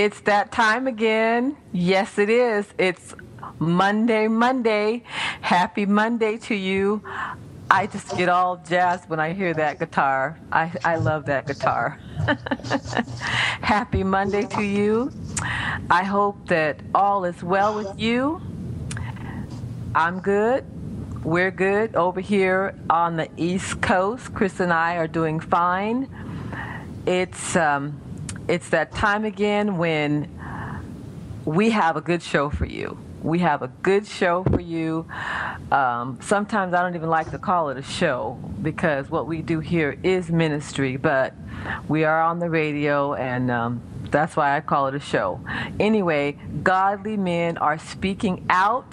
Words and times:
It's 0.00 0.20
that 0.20 0.50
time 0.50 0.86
again. 0.86 1.58
Yes, 1.72 2.18
it 2.18 2.30
is. 2.30 2.66
It's 2.78 3.14
Monday, 3.58 4.28
Monday. 4.28 5.02
Happy 5.42 5.84
Monday 5.84 6.38
to 6.38 6.54
you. 6.54 7.02
I 7.70 7.86
just 7.86 8.16
get 8.16 8.30
all 8.30 8.56
jazzed 8.66 9.10
when 9.10 9.20
I 9.20 9.34
hear 9.34 9.52
that 9.52 9.78
guitar. 9.78 10.40
I, 10.50 10.72
I 10.86 10.96
love 10.96 11.26
that 11.26 11.46
guitar. 11.46 12.00
Happy 13.60 14.02
Monday 14.02 14.46
to 14.46 14.62
you. 14.62 15.12
I 15.90 16.02
hope 16.04 16.48
that 16.48 16.80
all 16.94 17.26
is 17.26 17.42
well 17.42 17.74
with 17.74 18.00
you. 18.00 18.40
I'm 19.94 20.20
good. 20.20 20.64
We're 21.22 21.50
good 21.50 21.94
over 21.94 22.22
here 22.22 22.74
on 22.88 23.18
the 23.18 23.28
East 23.36 23.82
Coast. 23.82 24.32
Chris 24.32 24.60
and 24.60 24.72
I 24.72 24.96
are 24.96 25.08
doing 25.08 25.40
fine. 25.40 26.08
It's 27.04 27.54
um, 27.54 28.00
it's 28.50 28.70
that 28.70 28.90
time 28.90 29.24
again 29.24 29.78
when 29.78 30.28
we 31.44 31.70
have 31.70 31.96
a 31.96 32.00
good 32.00 32.20
show 32.20 32.50
for 32.50 32.66
you. 32.66 32.98
We 33.22 33.38
have 33.38 33.62
a 33.62 33.68
good 33.68 34.06
show 34.06 34.42
for 34.42 34.60
you. 34.60 35.06
Um, 35.70 36.18
sometimes 36.20 36.74
I 36.74 36.82
don't 36.82 36.96
even 36.96 37.10
like 37.10 37.30
to 37.30 37.38
call 37.38 37.68
it 37.68 37.76
a 37.76 37.82
show 37.82 38.40
because 38.60 39.08
what 39.08 39.28
we 39.28 39.40
do 39.40 39.60
here 39.60 39.96
is 40.02 40.30
ministry, 40.30 40.96
but 40.96 41.32
we 41.86 42.02
are 42.02 42.20
on 42.22 42.40
the 42.40 42.50
radio 42.50 43.14
and 43.14 43.52
um, 43.52 43.82
that's 44.10 44.34
why 44.34 44.56
I 44.56 44.60
call 44.60 44.88
it 44.88 44.96
a 44.96 45.00
show. 45.00 45.40
Anyway, 45.78 46.36
godly 46.64 47.16
men 47.16 47.56
are 47.56 47.78
speaking 47.78 48.46
out. 48.50 48.92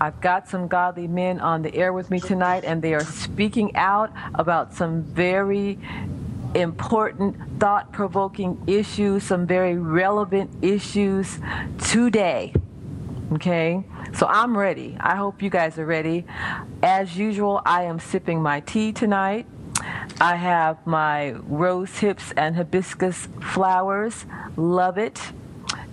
I've 0.00 0.20
got 0.22 0.48
some 0.48 0.66
godly 0.68 1.08
men 1.08 1.40
on 1.40 1.60
the 1.60 1.74
air 1.74 1.92
with 1.92 2.10
me 2.10 2.20
tonight, 2.20 2.64
and 2.64 2.82
they 2.82 2.92
are 2.92 3.04
speaking 3.04 3.74
out 3.76 4.12
about 4.34 4.74
some 4.74 5.02
very 5.02 5.78
important, 6.56 7.36
thought 7.60 7.92
provoking 7.92 8.62
issues, 8.66 9.22
some 9.22 9.46
very 9.46 9.76
relevant 9.76 10.50
issues 10.62 11.38
today. 11.78 12.52
Okay? 13.32 13.84
So 14.14 14.26
I'm 14.26 14.56
ready. 14.56 14.96
I 14.98 15.16
hope 15.16 15.42
you 15.42 15.50
guys 15.50 15.78
are 15.78 15.86
ready. 15.86 16.24
As 16.82 17.16
usual, 17.16 17.60
I 17.66 17.82
am 17.84 17.98
sipping 17.98 18.40
my 18.40 18.60
tea 18.60 18.92
tonight. 18.92 19.46
I 20.20 20.36
have 20.36 20.84
my 20.86 21.32
rose 21.32 21.98
hips 21.98 22.32
and 22.36 22.56
hibiscus 22.56 23.28
flowers. 23.42 24.24
Love 24.56 24.96
it. 24.96 25.20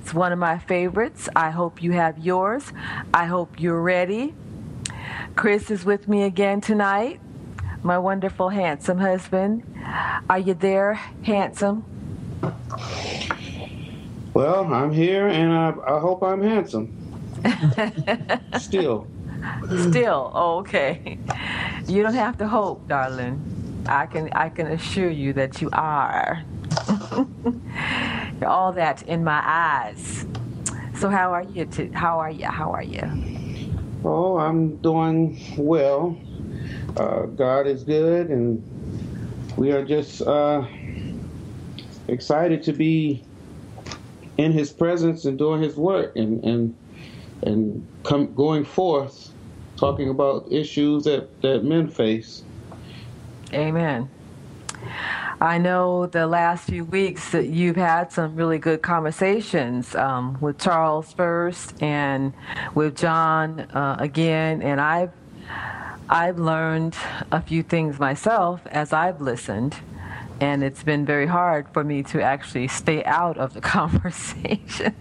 It's 0.01 0.13
one 0.13 0.31
of 0.31 0.39
my 0.39 0.59
favorites. 0.59 1.27
I 1.35 1.49
hope 1.49 1.83
you 1.83 1.91
have 1.91 2.17
yours. 2.19 2.71
I 3.13 3.25
hope 3.25 3.59
you're 3.59 3.81
ready. 3.81 4.33
Chris 5.35 5.69
is 5.71 5.83
with 5.83 6.07
me 6.07 6.23
again 6.23 6.61
tonight 6.61 7.19
my 7.83 7.97
wonderful, 7.97 8.49
handsome 8.49 8.97
husband. 8.97 9.63
Are 10.29 10.39
you 10.39 10.53
there, 10.53 10.93
handsome? 11.23 11.83
Well, 14.33 14.73
I'm 14.73 14.91
here 14.91 15.27
and 15.27 15.53
I, 15.53 15.73
I 15.85 15.99
hope 15.99 16.23
I'm 16.23 16.41
handsome. 16.41 16.91
Still. 18.57 19.07
Still, 19.89 20.31
okay. 20.35 21.17
You 21.87 22.03
don't 22.03 22.13
have 22.13 22.37
to 22.37 22.47
hope, 22.47 22.87
darling. 22.87 23.41
I 23.87 24.05
can 24.05 24.29
I 24.31 24.47
can 24.47 24.67
assure 24.67 25.09
you 25.09 25.33
that 25.33 25.61
you 25.61 25.69
are. 25.73 26.41
All 28.45 28.71
that 28.71 29.03
in 29.03 29.23
my 29.23 29.41
eyes. 29.43 30.25
So 30.95 31.09
how 31.09 31.33
are 31.33 31.43
you? 31.43 31.65
To, 31.65 31.91
how 31.91 32.19
are 32.19 32.31
you? 32.31 32.45
How 32.45 32.71
are 32.71 32.83
you? 32.83 33.03
Oh, 34.05 34.37
I'm 34.37 34.77
doing 34.77 35.37
well. 35.57 36.17
Uh, 36.97 37.21
God 37.23 37.65
is 37.65 37.83
good, 37.83 38.29
and 38.29 38.61
we 39.57 39.71
are 39.71 39.83
just 39.83 40.21
uh, 40.21 40.65
excited 42.07 42.61
to 42.63 42.73
be 42.73 43.23
in 44.37 44.51
His 44.51 44.71
presence 44.71 45.25
and 45.25 45.37
doing 45.37 45.61
His 45.61 45.75
work, 45.75 46.15
and 46.15 46.43
and 46.43 46.75
and 47.41 47.87
come 48.03 48.33
going 48.35 48.63
forth, 48.63 49.33
talking 49.77 50.09
about 50.09 50.51
issues 50.51 51.05
that 51.05 51.41
that 51.41 51.63
men 51.63 51.87
face. 51.87 52.43
Amen. 53.53 54.09
I 55.41 55.57
know 55.57 56.05
the 56.05 56.25
last 56.25 56.69
few 56.69 56.85
weeks 56.85 57.31
that 57.31 57.47
you've 57.47 57.75
had 57.75 58.11
some 58.11 58.35
really 58.35 58.59
good 58.59 58.81
conversations 58.81 59.93
um, 59.95 60.37
with 60.39 60.57
Charles 60.57 61.11
first 61.11 61.81
and 61.81 62.33
with 62.75 62.95
John 62.95 63.59
uh, 63.59 63.97
again, 63.99 64.61
and 64.61 64.79
I've 64.79 65.11
I've 66.09 66.37
learned 66.37 66.95
a 67.31 67.41
few 67.41 67.63
things 67.63 67.99
myself 67.99 68.61
as 68.67 68.91
I've 68.93 69.21
listened, 69.21 69.77
and 70.39 70.63
it's 70.63 70.83
been 70.83 71.05
very 71.05 71.27
hard 71.27 71.67
for 71.73 71.83
me 71.83 72.03
to 72.03 72.21
actually 72.21 72.67
stay 72.67 73.03
out 73.05 73.37
of 73.37 73.53
the 73.53 73.61
conversations. 73.75 74.93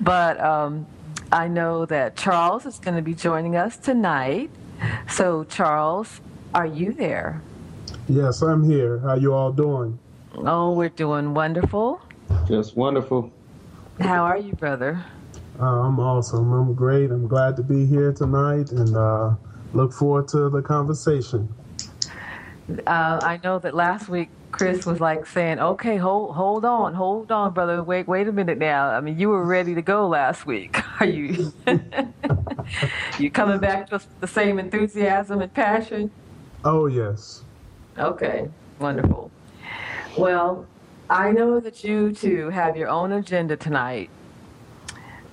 but 0.00 0.38
um, 0.40 0.86
I 1.32 1.48
know 1.48 1.86
that 1.86 2.16
Charles 2.16 2.66
is 2.66 2.78
going 2.78 2.96
to 2.96 3.02
be 3.02 3.14
joining 3.14 3.56
us 3.56 3.76
tonight. 3.76 4.50
So, 5.08 5.44
Charles, 5.44 6.20
are 6.54 6.66
you 6.66 6.92
there? 6.92 7.42
Yes, 8.08 8.42
I'm 8.42 8.68
here. 8.68 8.98
How 8.98 9.14
you 9.14 9.32
all 9.32 9.52
doing? 9.52 9.98
Oh, 10.34 10.72
we're 10.72 10.90
doing 10.90 11.32
wonderful. 11.32 12.00
Just 12.46 12.76
wonderful. 12.76 13.32
How 13.98 14.24
are 14.24 14.36
you, 14.36 14.52
brother? 14.52 15.02
Uh, 15.58 15.64
I'm 15.64 15.98
awesome. 15.98 16.52
I'm 16.52 16.74
great. 16.74 17.10
I'm 17.10 17.26
glad 17.26 17.56
to 17.56 17.62
be 17.62 17.86
here 17.86 18.12
tonight 18.12 18.70
and 18.72 18.94
uh, 18.94 19.34
look 19.76 19.92
forward 19.92 20.26
to 20.28 20.48
the 20.48 20.62
conversation. 20.62 21.48
Uh, 22.86 23.20
I 23.22 23.38
know 23.44 23.58
that 23.60 23.74
last 23.74 24.08
week 24.08 24.28
Chris 24.50 24.86
was 24.86 25.00
like 25.00 25.26
saying, 25.26 25.60
"Okay, 25.60 25.98
hold 25.98 26.34
hold 26.34 26.64
on, 26.64 26.94
hold 26.94 27.30
on, 27.30 27.52
brother. 27.52 27.82
Wait 27.82 28.08
wait 28.08 28.26
a 28.26 28.32
minute 28.32 28.58
now. 28.58 28.88
I 28.88 29.00
mean, 29.00 29.18
you 29.18 29.28
were 29.28 29.44
ready 29.44 29.74
to 29.74 29.82
go 29.82 30.08
last 30.08 30.46
week. 30.46 30.80
Are 31.00 31.06
you 31.06 31.52
you 33.18 33.30
coming 33.30 33.60
back 33.60 33.92
with 33.92 34.06
the 34.20 34.26
same 34.26 34.58
enthusiasm 34.58 35.42
and 35.42 35.52
passion?" 35.52 36.10
Oh 36.64 36.86
yes. 36.86 37.42
Okay, 37.98 38.48
wonderful. 38.80 39.30
Well, 40.18 40.66
I 41.08 41.30
know 41.30 41.60
that 41.60 41.84
you 41.84 42.12
two 42.12 42.48
have 42.48 42.76
your 42.76 42.88
own 42.88 43.12
agenda 43.12 43.56
tonight, 43.56 44.10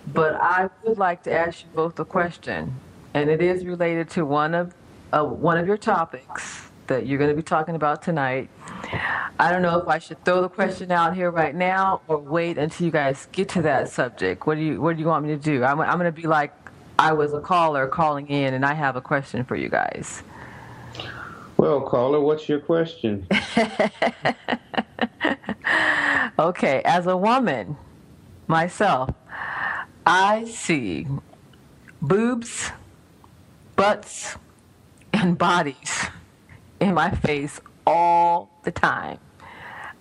but 0.05 0.35
I 0.35 0.69
would 0.83 0.97
like 0.97 1.23
to 1.23 1.31
ask 1.31 1.63
you 1.63 1.69
both 1.73 1.97
a 1.99 2.05
question, 2.05 2.75
and 3.13 3.29
it 3.29 3.41
is 3.41 3.65
related 3.65 4.09
to 4.11 4.25
one 4.25 4.53
of 4.53 4.73
uh, 5.11 5.23
one 5.23 5.57
of 5.57 5.67
your 5.67 5.77
topics 5.77 6.69
that 6.87 7.05
you're 7.05 7.17
going 7.17 7.29
to 7.29 7.35
be 7.35 7.43
talking 7.43 7.75
about 7.75 8.01
tonight. 8.01 8.49
I 9.39 9.51
don't 9.51 9.61
know 9.61 9.79
if 9.79 9.87
I 9.87 9.99
should 9.99 10.23
throw 10.25 10.41
the 10.41 10.49
question 10.49 10.91
out 10.91 11.15
here 11.15 11.31
right 11.31 11.55
now 11.55 12.01
or 12.07 12.17
wait 12.17 12.57
until 12.57 12.85
you 12.85 12.91
guys 12.91 13.27
get 13.31 13.49
to 13.49 13.61
that 13.63 13.89
subject. 13.89 14.45
What 14.45 14.55
do 14.55 14.61
you 14.61 14.81
What 14.81 14.95
do 14.95 15.01
you 15.01 15.07
want 15.07 15.25
me 15.25 15.31
to 15.35 15.41
do? 15.41 15.63
I'm, 15.63 15.79
I'm 15.79 15.97
going 15.97 16.13
to 16.13 16.21
be 16.21 16.27
like 16.27 16.53
I 16.99 17.13
was 17.13 17.33
a 17.33 17.41
caller 17.41 17.87
calling 17.87 18.27
in, 18.27 18.53
and 18.53 18.65
I 18.65 18.73
have 18.73 18.95
a 18.95 19.01
question 19.01 19.43
for 19.43 19.55
you 19.55 19.69
guys. 19.69 20.23
Well, 21.57 21.81
caller, 21.81 22.19
what's 22.19 22.49
your 22.49 22.59
question? 22.59 23.27
Okay, 26.39 26.81
as 26.83 27.05
a 27.05 27.15
woman 27.15 27.77
myself, 28.47 29.11
I 30.03 30.45
see 30.45 31.05
boobs, 32.01 32.71
butts, 33.75 34.35
and 35.13 35.37
bodies 35.37 36.07
in 36.79 36.93
my 36.93 37.11
face 37.11 37.59
all 37.85 38.49
the 38.63 38.71
time. 38.71 39.19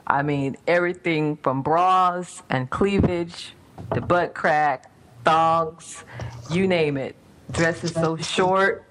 I 0.06 0.22
mean, 0.22 0.56
everything 0.66 1.36
from 1.36 1.62
bras 1.62 2.42
and 2.50 2.68
cleavage 2.68 3.54
to 3.94 4.00
butt 4.00 4.34
crack, 4.34 4.90
thongs, 5.24 6.04
you 6.50 6.66
name 6.66 6.96
it. 6.96 7.14
Dresses 7.50 7.92
so 7.92 8.16
short 8.16 8.84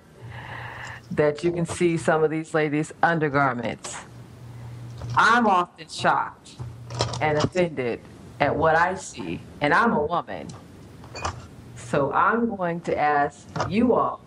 that 1.11 1.43
you 1.43 1.51
can 1.51 1.65
see 1.65 1.97
some 1.97 2.23
of 2.23 2.29
these 2.29 2.53
ladies' 2.53 2.93
undergarments. 3.03 3.97
I'm 5.15 5.47
often 5.47 5.89
shocked 5.89 6.55
and 7.19 7.37
offended 7.37 7.99
at 8.39 8.55
what 8.55 8.75
I 8.75 8.95
see, 8.95 9.41
and 9.59 9.73
I'm 9.73 9.93
a 9.93 10.03
woman. 10.03 10.47
So 11.75 12.11
I'm 12.13 12.55
going 12.55 12.79
to 12.81 12.97
ask 12.97 13.47
you 13.67 13.93
all 13.93 14.21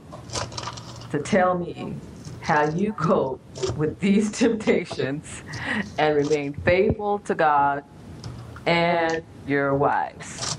to 1.15 1.21
tell 1.21 1.57
me 1.57 1.95
how 2.41 2.69
you 2.71 2.93
cope 2.93 3.41
with 3.77 4.01
these 4.01 4.33
temptations 4.39 5.43
and 5.97 6.17
remain 6.17 6.53
faithful 6.53 7.21
to 7.21 7.37
God 7.37 7.85
and 8.67 9.23
your 9.47 9.77
wives. 9.77 10.57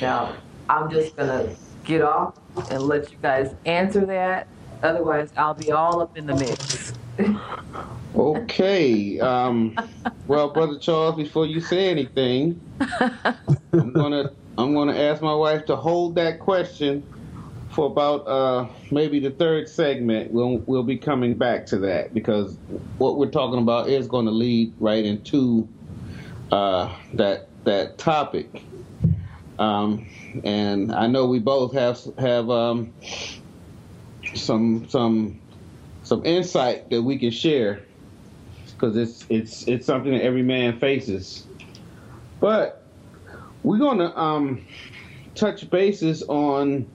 Now, 0.00 0.36
I'm 0.68 0.88
just 0.90 1.16
going 1.16 1.28
to 1.28 1.56
get 1.82 2.02
off 2.02 2.34
and 2.70 2.86
let 2.86 3.10
you 3.10 3.18
guys 3.20 3.52
answer 3.66 4.06
that. 4.06 4.46
Otherwise, 4.84 5.30
I'll 5.36 5.54
be 5.54 5.72
all 5.72 6.00
up 6.00 6.16
in 6.16 6.26
the 6.26 6.34
mix. 6.34 6.92
Okay. 8.14 9.18
Um, 9.18 9.76
well, 10.28 10.50
brother 10.50 10.78
Charles, 10.78 11.16
before 11.16 11.46
you 11.46 11.60
say 11.60 11.88
anything, 11.90 12.60
I'm 13.00 13.92
gonna 13.92 14.30
I'm 14.56 14.74
gonna 14.74 14.96
ask 14.96 15.20
my 15.20 15.34
wife 15.34 15.66
to 15.66 15.76
hold 15.76 16.14
that 16.14 16.38
question 16.38 17.04
for 17.80 17.86
about 17.86 18.28
uh, 18.28 18.68
maybe 18.90 19.20
the 19.20 19.30
third 19.30 19.66
segment. 19.66 20.30
We'll 20.30 20.58
we'll 20.66 20.82
be 20.82 20.98
coming 20.98 21.32
back 21.32 21.64
to 21.66 21.78
that 21.78 22.12
because 22.12 22.58
what 22.98 23.16
we're 23.16 23.30
talking 23.30 23.58
about 23.58 23.88
is 23.88 24.06
going 24.06 24.26
to 24.26 24.32
lead 24.32 24.74
right 24.78 25.02
into 25.02 25.66
uh, 26.52 26.94
that 27.14 27.48
that 27.64 27.96
topic. 27.96 28.50
Um, 29.58 30.06
and 30.44 30.92
I 30.92 31.06
know 31.06 31.24
we 31.24 31.38
both 31.38 31.72
have 31.72 31.98
have 32.18 32.50
um, 32.50 32.92
some 34.34 34.86
some 34.90 35.40
some 36.02 36.22
insight 36.26 36.90
that 36.90 37.00
we 37.00 37.16
can 37.16 37.30
share 37.30 37.80
because 38.72 38.94
it's 38.94 39.24
it's 39.30 39.66
it's 39.66 39.86
something 39.86 40.12
that 40.12 40.22
every 40.22 40.42
man 40.42 40.78
faces. 40.78 41.46
But 42.40 42.84
we're 43.62 43.78
gonna 43.78 44.14
um, 44.14 44.66
touch 45.34 45.70
bases 45.70 46.22
on 46.24 46.86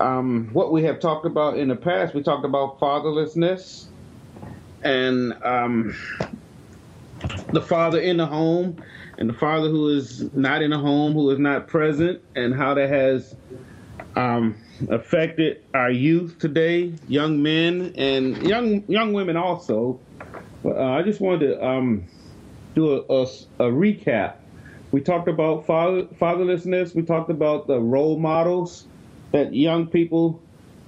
um, 0.00 0.50
what 0.52 0.72
we 0.72 0.84
have 0.84 1.00
talked 1.00 1.26
about 1.26 1.56
in 1.58 1.68
the 1.68 1.76
past. 1.76 2.14
We 2.14 2.22
talked 2.22 2.44
about 2.44 2.78
fatherlessness 2.78 3.86
and 4.82 5.32
um, 5.42 5.96
the 7.52 7.60
father 7.60 8.00
in 8.00 8.16
the 8.16 8.26
home 8.26 8.82
and 9.18 9.28
the 9.28 9.34
father 9.34 9.68
who 9.68 9.88
is 9.88 10.32
not 10.34 10.62
in 10.62 10.70
the 10.70 10.78
home, 10.78 11.12
who 11.12 11.30
is 11.30 11.38
not 11.38 11.66
present, 11.66 12.22
and 12.36 12.54
how 12.54 12.74
that 12.74 12.88
has 12.88 13.34
um, 14.14 14.56
affected 14.88 15.64
our 15.74 15.90
youth 15.90 16.38
today, 16.38 16.94
young 17.08 17.42
men 17.42 17.94
and 17.96 18.40
young 18.46 18.84
young 18.88 19.12
women 19.12 19.36
also. 19.36 19.98
But 20.62 20.76
uh, 20.76 20.90
I 20.92 21.02
just 21.02 21.20
wanted 21.20 21.48
to 21.48 21.64
um, 21.64 22.04
do 22.74 22.92
a, 22.92 23.12
a, 23.12 23.22
a, 23.22 23.70
recap. 23.70 24.36
We 24.90 25.00
talked 25.00 25.28
about 25.28 25.66
father, 25.66 26.04
fatherlessness. 26.04 26.94
We 26.94 27.02
talked 27.02 27.30
about 27.30 27.66
the 27.66 27.78
role 27.78 28.18
models 28.18 28.86
that 29.32 29.54
young 29.54 29.86
people 29.86 30.40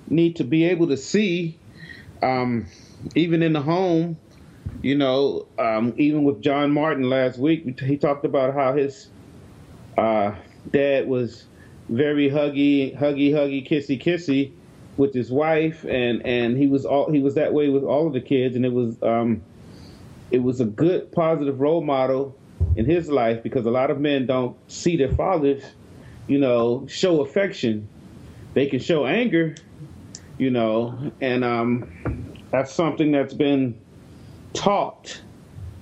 need 0.08 0.37
to 0.37 0.44
be 0.44 0.64
able 0.64 0.88
to 0.88 0.96
see, 0.96 1.58
um, 2.22 2.66
even 3.14 3.42
in 3.42 3.52
the 3.52 3.60
home. 3.60 4.16
You 4.82 4.94
know, 4.96 5.46
um, 5.58 5.94
even 5.96 6.25
with 6.25 6.40
John 6.40 6.70
Martin 6.70 7.10
last 7.10 7.38
week, 7.38 7.81
he 7.81 7.96
talked 7.96 8.25
about 8.25 8.54
how 8.54 8.75
his 8.75 9.08
uh, 9.98 10.34
dad 10.70 11.06
was 11.06 11.44
very 11.88 12.31
huggy, 12.31 12.96
huggy, 12.96 13.31
huggy, 13.32 13.69
kissy, 13.69 14.00
kissy 14.00 14.52
with 14.96 15.12
his 15.12 15.31
wife, 15.31 15.84
and 15.84 16.25
and 16.25 16.56
he 16.56 16.66
was 16.66 16.84
all 16.84 17.10
he 17.10 17.20
was 17.20 17.34
that 17.34 17.52
way 17.52 17.69
with 17.69 17.84
all 17.84 18.06
of 18.06 18.12
the 18.12 18.20
kids, 18.20 18.56
and 18.56 18.64
it 18.64 18.72
was 18.72 19.02
um, 19.02 19.43
it 20.31 20.43
was 20.43 20.60
a 20.60 20.64
good 20.64 21.10
positive 21.12 21.60
role 21.60 21.82
model 21.82 22.36
in 22.76 22.84
his 22.84 23.08
life 23.08 23.43
because 23.43 23.66
a 23.66 23.70
lot 23.70 23.90
of 23.90 23.98
men 23.98 24.26
don't 24.26 24.56
see 24.70 24.96
their 24.96 25.12
fathers, 25.12 25.62
you 26.28 26.38
know, 26.38 26.86
show 26.88 27.20
affection. 27.20 27.88
They 28.55 28.67
can 28.67 28.81
show 28.81 29.06
anger, 29.06 29.55
you 30.38 30.50
know, 30.50 31.12
and 31.20 31.44
um, 31.44 32.35
that's 32.50 32.73
something 32.73 33.12
that's 33.12 33.35
been 33.35 33.81
taught. 34.55 35.20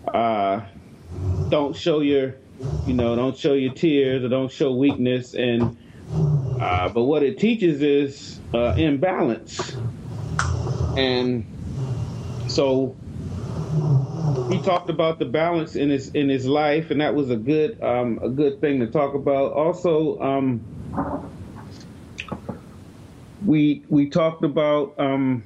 Uh, 0.06 0.62
don't 1.48 1.74
show 1.74 2.00
your, 2.00 2.34
you 2.86 2.94
know, 2.94 3.16
don't 3.16 3.36
show 3.36 3.54
your 3.54 3.72
tears 3.72 4.24
or 4.24 4.28
don't 4.28 4.52
show 4.52 4.74
weakness, 4.74 5.34
and 5.34 5.76
uh, 6.60 6.88
but 6.88 7.04
what 7.04 7.22
it 7.22 7.38
teaches 7.38 7.82
is 7.82 8.40
uh, 8.54 8.74
imbalance, 8.76 9.76
and 10.96 11.46
so 12.48 12.96
he 14.50 14.60
talked 14.62 14.90
about 14.90 15.18
the 15.18 15.24
balance 15.24 15.76
in 15.76 15.90
his 15.90 16.08
in 16.10 16.28
his 16.28 16.46
life, 16.46 16.90
and 16.90 17.00
that 17.00 17.14
was 17.14 17.30
a 17.30 17.36
good 17.36 17.82
um, 17.82 18.18
a 18.22 18.28
good 18.28 18.60
thing 18.60 18.80
to 18.80 18.86
talk 18.86 19.14
about. 19.14 19.52
Also, 19.52 20.18
um, 20.20 20.60
we 23.44 23.82
we 23.88 24.08
talked 24.08 24.44
about 24.44 24.94
um, 24.98 25.42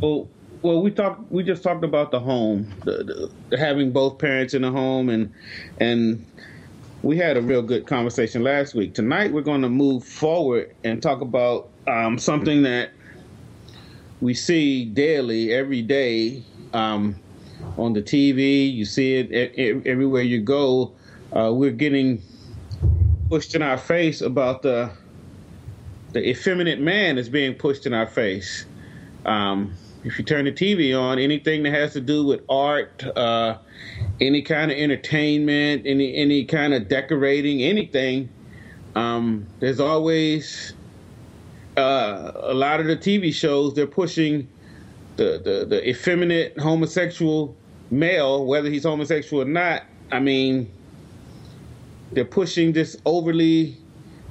well, 0.00 0.28
well, 0.62 0.82
we 0.82 0.90
talked 0.90 1.30
we 1.30 1.42
just 1.42 1.62
talked 1.62 1.84
about 1.84 2.10
the 2.10 2.20
home, 2.20 2.72
the, 2.84 3.30
the, 3.48 3.58
having 3.58 3.92
both 3.92 4.18
parents 4.18 4.54
in 4.54 4.62
the 4.62 4.70
home, 4.70 5.08
and 5.08 5.32
and 5.80 6.24
we 7.02 7.16
had 7.16 7.36
a 7.36 7.42
real 7.42 7.62
good 7.62 7.86
conversation 7.86 8.42
last 8.42 8.74
week. 8.74 8.94
Tonight, 8.94 9.32
we're 9.32 9.42
going 9.42 9.62
to 9.62 9.68
move 9.68 10.04
forward 10.04 10.74
and 10.84 11.02
talk 11.02 11.20
about 11.20 11.68
um, 11.86 12.18
something 12.18 12.62
that 12.62 12.90
we 14.20 14.34
see 14.34 14.84
daily, 14.84 15.52
every 15.52 15.82
day, 15.82 16.42
um, 16.72 17.16
on 17.76 17.92
the 17.92 18.02
TV. 18.02 18.72
You 18.72 18.84
see 18.84 19.14
it 19.14 19.86
everywhere 19.86 20.22
you 20.22 20.40
go. 20.40 20.92
Uh, 21.32 21.52
we're 21.52 21.70
getting 21.70 22.22
pushed 23.28 23.54
in 23.54 23.62
our 23.62 23.78
face 23.78 24.20
about 24.20 24.62
the 24.62 24.90
the 26.12 26.28
effeminate 26.28 26.80
man 26.80 27.18
is 27.18 27.28
being 27.28 27.54
pushed 27.54 27.86
in 27.86 27.94
our 27.94 28.06
face. 28.06 28.66
Um, 29.24 29.74
if 30.04 30.18
you 30.18 30.24
turn 30.24 30.44
the 30.44 30.52
TV 30.52 30.98
on, 30.98 31.18
anything 31.18 31.64
that 31.64 31.72
has 31.72 31.92
to 31.94 32.00
do 32.00 32.24
with 32.24 32.40
art, 32.48 33.04
uh, 33.16 33.58
any 34.20 34.42
kind 34.42 34.70
of 34.70 34.78
entertainment, 34.78 35.82
any 35.84 36.14
any 36.14 36.44
kind 36.44 36.72
of 36.72 36.88
decorating, 36.88 37.62
anything, 37.62 38.28
um, 38.94 39.46
there's 39.60 39.80
always 39.80 40.72
uh, 41.76 42.32
a 42.34 42.54
lot 42.54 42.80
of 42.80 42.86
the 42.86 42.96
TV 42.96 43.32
shows 43.34 43.74
they're 43.74 43.86
pushing 43.86 44.48
the, 45.16 45.40
the 45.44 45.66
the 45.68 45.88
effeminate 45.88 46.58
homosexual 46.58 47.56
male, 47.90 48.46
whether 48.46 48.70
he's 48.70 48.84
homosexual 48.84 49.42
or 49.42 49.46
not. 49.46 49.82
I 50.10 50.20
mean, 50.20 50.70
they're 52.12 52.24
pushing 52.24 52.72
this 52.72 52.96
overly 53.04 53.76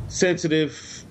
sensitive, 0.08 1.04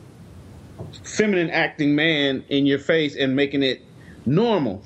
feminine 1.02 1.50
acting 1.50 1.95
man 1.95 2.45
in 2.49 2.66
your 2.66 2.78
face 2.78 3.16
and 3.16 3.37
making 3.37 3.62
it 3.62 3.83
normal. 4.25 4.83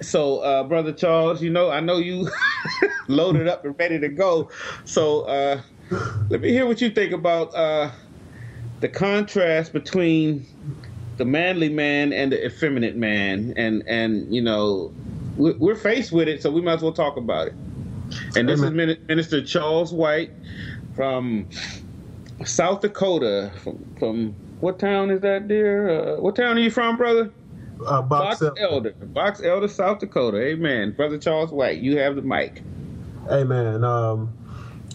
So, 0.00 0.38
uh, 0.38 0.64
brother 0.64 0.92
Charles, 0.92 1.42
you 1.42 1.50
know, 1.50 1.70
I 1.70 1.80
know 1.80 1.98
you 1.98 2.28
loaded 3.08 3.48
up 3.48 3.64
and 3.64 3.76
ready 3.78 3.98
to 3.98 4.08
go. 4.08 4.50
So, 4.84 5.22
uh, 5.22 5.62
let 6.28 6.40
me 6.40 6.50
hear 6.50 6.66
what 6.66 6.80
you 6.80 6.90
think 6.90 7.12
about 7.12 7.54
uh, 7.54 7.90
the 8.80 8.88
contrast 8.88 9.72
between 9.72 10.46
the 11.16 11.24
manly 11.24 11.68
man 11.68 12.12
and 12.12 12.30
the 12.30 12.44
effeminate 12.44 12.96
man, 12.96 13.54
and 13.56 13.82
and 13.88 14.32
you 14.32 14.40
know, 14.40 14.92
we're 15.36 15.74
faced 15.74 16.12
with 16.12 16.28
it, 16.28 16.42
so 16.42 16.50
we 16.50 16.60
might 16.60 16.74
as 16.74 16.82
well 16.82 16.92
talk 16.92 17.16
about 17.16 17.48
it. 17.48 17.54
And 18.36 18.48
this 18.48 18.62
is 18.62 18.70
Minister 18.70 19.44
Charles 19.44 19.92
White 19.92 20.30
from 20.94 21.48
South 22.44 22.80
Dakota. 22.82 23.50
From, 23.62 23.96
from 23.98 24.34
what 24.60 24.78
town 24.78 25.10
is 25.10 25.20
that, 25.20 25.48
dear? 25.48 26.16
Uh, 26.16 26.20
what 26.20 26.36
town 26.36 26.56
are 26.56 26.60
you 26.60 26.70
from, 26.70 26.96
brother? 26.96 27.32
uh, 27.86 28.02
Box, 28.02 28.40
Box 28.40 28.60
Elder, 28.60 28.90
Box 28.90 29.42
Elder, 29.42 29.68
South 29.68 29.98
Dakota. 30.00 30.38
Amen. 30.38 30.92
Brother 30.92 31.18
Charles 31.18 31.50
White, 31.50 31.78
you 31.78 31.98
have 31.98 32.16
the 32.16 32.22
mic. 32.22 32.62
Amen. 33.30 33.84
Um, 33.84 34.32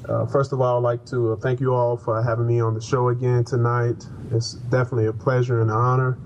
uh, 0.07 0.25
first 0.25 0.51
of 0.51 0.61
all, 0.61 0.77
I'd 0.77 0.83
like 0.83 1.05
to 1.07 1.33
uh, 1.33 1.35
thank 1.37 1.59
you 1.59 1.73
all 1.73 1.97
for 1.97 2.21
having 2.21 2.47
me 2.47 2.59
on 2.59 2.73
the 2.73 2.81
show 2.81 3.09
again 3.09 3.43
tonight. 3.43 4.05
It's 4.31 4.53
definitely 4.53 5.05
a 5.05 5.13
pleasure 5.13 5.61
and 5.61 5.69
an 5.69 5.75
honor 5.75 6.17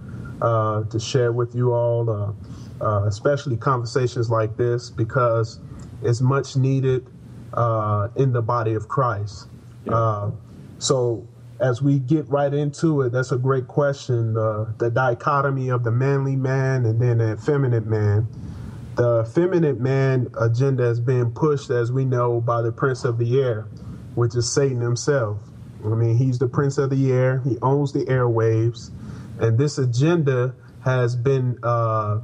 uh, 0.41 0.83
to 0.85 0.99
share 0.99 1.31
with 1.31 1.53
you 1.53 1.73
all, 1.73 2.09
uh, 2.09 2.83
uh, 2.83 3.05
especially 3.05 3.57
conversations 3.57 4.29
like 4.29 4.57
this, 4.57 4.89
because 4.89 5.59
it's 6.01 6.21
much 6.21 6.55
needed 6.55 7.07
uh, 7.53 8.07
in 8.15 8.33
the 8.33 8.41
body 8.41 8.73
of 8.73 8.87
Christ. 8.87 9.47
Uh, 9.87 10.31
so, 10.79 11.27
as 11.59 11.81
we 11.81 11.99
get 11.99 12.27
right 12.29 12.53
into 12.53 13.01
it, 13.01 13.11
that's 13.11 13.31
a 13.31 13.37
great 13.37 13.67
question. 13.67 14.37
Uh, 14.37 14.65
the 14.77 14.89
dichotomy 14.89 15.69
of 15.69 15.83
the 15.83 15.91
manly 15.91 16.35
man 16.35 16.85
and 16.85 17.01
then 17.01 17.17
the 17.19 17.33
effeminate 17.33 17.85
man. 17.85 18.27
The 18.95 19.21
effeminate 19.21 19.79
man 19.79 20.27
agenda 20.39 20.83
is 20.85 20.99
being 20.99 21.31
pushed, 21.31 21.69
as 21.69 21.91
we 21.91 22.03
know, 22.03 22.41
by 22.41 22.61
the 22.61 22.71
prince 22.71 23.03
of 23.03 23.17
the 23.17 23.39
air, 23.41 23.67
which 24.15 24.35
is 24.35 24.51
Satan 24.51 24.81
himself. 24.81 25.37
I 25.85 25.89
mean, 25.89 26.17
he's 26.17 26.39
the 26.39 26.47
prince 26.47 26.77
of 26.77 26.89
the 26.89 27.11
air, 27.11 27.39
he 27.39 27.57
owns 27.61 27.93
the 27.93 28.05
airwaves, 28.05 28.89
and 29.39 29.57
this 29.57 29.77
agenda 29.77 30.55
has 30.83 31.15
been 31.15 31.59
uh, 31.61 32.19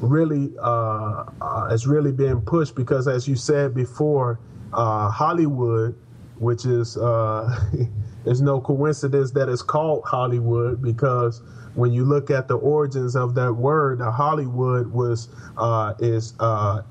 really 0.00 0.52
uh, 0.58 1.24
uh, 1.40 1.68
has 1.68 1.86
really 1.86 2.12
been 2.12 2.40
pushed 2.40 2.74
because, 2.74 3.06
as 3.06 3.28
you 3.28 3.36
said 3.36 3.74
before, 3.74 4.38
uh, 4.72 5.10
Hollywood, 5.10 5.94
which 6.38 6.64
is 6.64 6.96
there's 8.24 8.40
no 8.40 8.60
coincidence 8.60 9.30
that 9.32 9.48
it's 9.48 9.62
called 9.62 10.04
Hollywood 10.04 10.82
because 10.82 11.42
when 11.74 11.92
you 11.92 12.04
look 12.04 12.30
at 12.30 12.48
the 12.48 12.56
origins 12.56 13.16
of 13.16 13.34
that 13.34 13.52
word, 13.52 13.98
the 13.98 14.10
Hollywood 14.10 14.92
was 14.92 15.28
uh, 15.58 15.94
is 15.98 16.34
uh, 16.40 16.82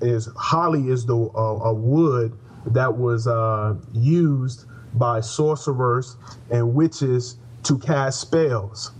is 0.00 0.28
holly 0.36 0.88
is 0.88 1.06
the 1.06 1.16
uh, 1.16 1.68
a 1.70 1.74
wood 1.74 2.36
that 2.66 2.96
was 2.96 3.26
uh, 3.26 3.74
used 3.92 4.64
by 4.94 5.20
sorcerers 5.20 6.16
and 6.50 6.74
witches 6.74 7.36
to 7.64 7.78
cast 7.78 8.20
spells. 8.20 8.92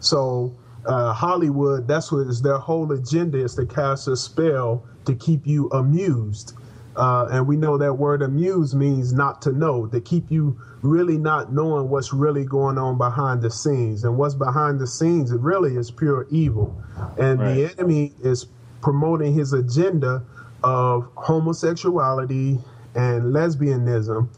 So 0.00 0.54
uh, 0.86 1.12
Hollywood, 1.12 1.86
that's 1.86 2.10
what 2.10 2.26
is 2.26 2.42
their 2.42 2.58
whole 2.58 2.92
agenda 2.92 3.38
is 3.38 3.54
to 3.56 3.66
cast 3.66 4.08
a 4.08 4.16
spell 4.16 4.84
to 5.04 5.14
keep 5.14 5.46
you 5.46 5.68
amused. 5.70 6.54
Uh, 6.96 7.28
and 7.30 7.46
we 7.46 7.56
know 7.56 7.78
that 7.78 7.94
word 7.94 8.22
amuse 8.22 8.74
means 8.74 9.12
not 9.12 9.40
to 9.42 9.52
know, 9.52 9.86
to 9.86 10.00
keep 10.00 10.30
you 10.30 10.60
really 10.82 11.16
not 11.16 11.52
knowing 11.52 11.88
what's 11.88 12.12
really 12.12 12.44
going 12.44 12.78
on 12.78 12.98
behind 12.98 13.42
the 13.42 13.50
scenes. 13.50 14.04
And 14.04 14.16
what's 14.16 14.34
behind 14.34 14.80
the 14.80 14.86
scenes, 14.86 15.30
it 15.30 15.40
really 15.40 15.76
is 15.76 15.90
pure 15.90 16.26
evil. 16.30 16.76
And 17.18 17.38
the 17.38 17.72
enemy 17.72 18.12
is 18.22 18.46
promoting 18.82 19.34
his 19.34 19.52
agenda 19.52 20.22
of 20.62 21.08
homosexuality 21.16 22.58
and 22.94 23.24
lesbianism, 23.24 24.28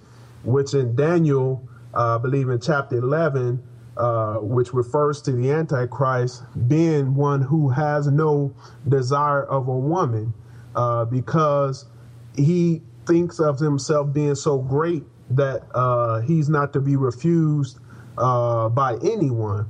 which 0.45 0.75
in 0.75 0.95
Daniel, 0.95 1.67
uh, 1.95 2.17
I 2.17 2.19
believe 2.19 2.49
in 2.49 2.61
chapter 2.61 2.97
11, 2.97 3.63
uh, 3.97 4.37
which 4.37 4.73
refers 4.73 5.21
to 5.23 5.33
the 5.33 5.51
Antichrist 5.51 6.45
being 6.69 7.15
one 7.15 7.43
who 7.43 7.71
has 7.71 8.07
no 8.09 8.55
desire 8.89 9.45
of 9.45 9.69
a 9.69 9.77
woman 9.77 10.33
uh, 10.75 11.05
because 11.05 11.87
he 12.37 12.83
thinks 13.07 13.41
of 13.41 13.59
himself 13.59 14.13
being 14.13 14.35
so 14.35 14.59
great 14.59 15.05
that 15.31 15.63
uh, 15.75 16.21
he's 16.21 16.49
not 16.49 16.73
to 16.73 16.81
be 16.81 16.97
refused 16.97 17.79
uh, 18.19 18.69
by 18.69 18.97
anyone. 19.03 19.69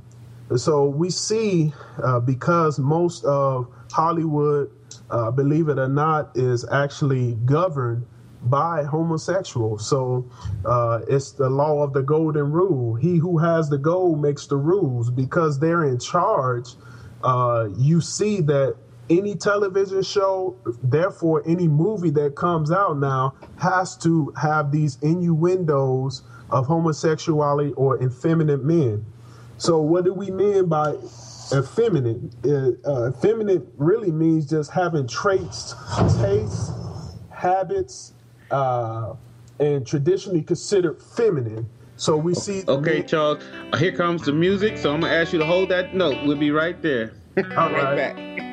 So 0.55 0.85
we 0.85 1.09
see 1.09 1.73
uh, 2.03 2.19
because 2.19 2.77
most 2.77 3.23
of 3.25 3.67
Hollywood, 3.91 4.71
uh, 5.09 5.31
believe 5.31 5.69
it 5.69 5.79
or 5.79 5.87
not, 5.87 6.31
is 6.35 6.65
actually 6.69 7.35
governed 7.45 8.05
by 8.43 8.83
homosexuals. 8.83 9.87
So 9.87 10.29
uh, 10.65 10.99
it's 11.07 11.31
the 11.31 11.49
law 11.49 11.81
of 11.81 11.93
the 11.93 12.03
golden 12.03 12.51
rule. 12.51 12.95
He 12.95 13.17
who 13.17 13.37
has 13.37 13.69
the 13.69 13.77
gold 13.77 14.21
makes 14.21 14.47
the 14.47 14.57
rules 14.57 15.09
because 15.09 15.59
they're 15.59 15.85
in 15.85 15.97
charge. 15.97 16.75
Uh, 17.23 17.69
you 17.77 18.01
see 18.01 18.41
that 18.41 18.75
any 19.09 19.35
television 19.35 20.01
show, 20.01 20.55
therefore 20.83 21.43
any 21.45 21.67
movie 21.67 22.11
that 22.11 22.35
comes 22.35 22.71
out 22.71 22.97
now, 22.97 23.33
has 23.59 23.97
to 23.97 24.33
have 24.41 24.71
these 24.71 24.97
innuendos 25.01 26.23
of 26.49 26.67
homosexuality 26.67 27.73
or 27.75 28.01
effeminate 28.03 28.63
men. 28.63 29.05
So 29.57 29.79
what 29.79 30.03
do 30.05 30.13
we 30.13 30.29
mean 30.31 30.67
by 30.67 30.95
effeminate? 31.53 32.21
Uh, 32.45 32.71
uh, 32.89 33.09
effeminate 33.09 33.63
really 33.77 34.11
means 34.11 34.49
just 34.49 34.71
having 34.71 35.07
traits, 35.07 35.73
tastes, 36.19 36.71
habits, 37.29 38.13
uh, 38.51 39.13
and 39.59 39.85
traditionally 39.85 40.41
considered 40.41 41.01
feminine. 41.01 41.69
So 41.95 42.17
we 42.17 42.33
see. 42.33 42.63
Okay, 42.67 43.03
Charles. 43.03 43.43
uh, 43.71 43.77
Here 43.77 43.91
comes 43.91 44.23
the 44.23 44.33
music, 44.33 44.77
so 44.77 44.93
I'm 44.93 45.01
gonna 45.01 45.13
ask 45.13 45.31
you 45.31 45.39
to 45.39 45.45
hold 45.45 45.69
that 45.69 45.93
note. 45.95 46.25
We'll 46.25 46.37
be 46.37 46.51
right 46.51 46.81
there. 46.81 47.13
All 47.37 47.43
right 47.43 47.83
right. 47.83 48.15
back. 48.15 48.52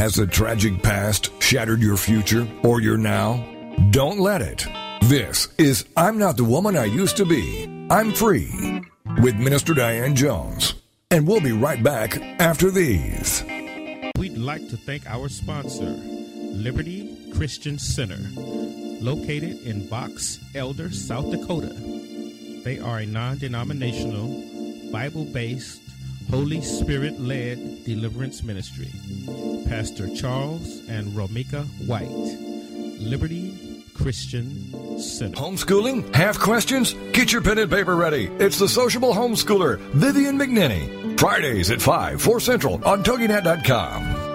Has 0.00 0.18
a 0.18 0.26
tragic 0.26 0.82
past 0.82 1.30
shattered 1.42 1.82
your 1.82 1.98
future 1.98 2.48
or 2.62 2.80
your 2.80 2.96
now? 2.96 3.46
Don't 3.90 4.18
let 4.18 4.40
it. 4.40 4.66
This 5.02 5.48
is 5.58 5.84
I'm 5.94 6.16
Not 6.16 6.38
the 6.38 6.44
Woman 6.44 6.74
I 6.74 6.86
Used 6.86 7.18
to 7.18 7.26
Be. 7.26 7.68
I'm 7.90 8.10
Free 8.14 8.80
with 9.20 9.36
Minister 9.36 9.74
Diane 9.74 10.16
Jones. 10.16 10.72
And 11.10 11.28
we'll 11.28 11.42
be 11.42 11.52
right 11.52 11.82
back 11.82 12.16
after 12.40 12.70
these. 12.70 13.44
We'd 14.16 14.38
like 14.38 14.66
to 14.70 14.78
thank 14.78 15.06
our 15.06 15.28
sponsor, 15.28 15.90
Liberty 15.90 17.30
Christian 17.34 17.78
Center, 17.78 18.20
located 19.04 19.60
in 19.66 19.86
Box 19.90 20.40
Elder, 20.54 20.90
South 20.90 21.30
Dakota. 21.30 21.74
They 22.64 22.78
are 22.78 23.00
a 23.00 23.06
non 23.06 23.36
denominational, 23.36 24.28
Bible 24.90 25.26
based, 25.26 25.82
Holy 26.30 26.62
Spirit 26.62 27.20
led 27.20 27.84
deliverance 27.84 28.42
ministry. 28.44 28.88
Pastor 29.68 30.08
Charles 30.14 30.88
and 30.88 31.06
Romika 31.12 31.64
White, 31.86 32.08
Liberty 33.00 33.84
Christian 33.94 34.98
Center. 34.98 35.36
Homeschooling? 35.36 36.14
Have 36.14 36.38
questions? 36.38 36.94
Get 37.12 37.32
your 37.32 37.42
pen 37.42 37.58
and 37.58 37.70
paper 37.70 37.96
ready. 37.96 38.26
It's 38.38 38.58
the 38.58 38.68
sociable 38.68 39.12
homeschooler, 39.12 39.78
Vivian 39.92 40.38
McNinney. 40.38 41.18
Fridays 41.18 41.70
at 41.70 41.82
5, 41.82 42.20
4 42.22 42.40
Central 42.40 42.84
on 42.84 43.02
TogiNet.com. 43.02 44.09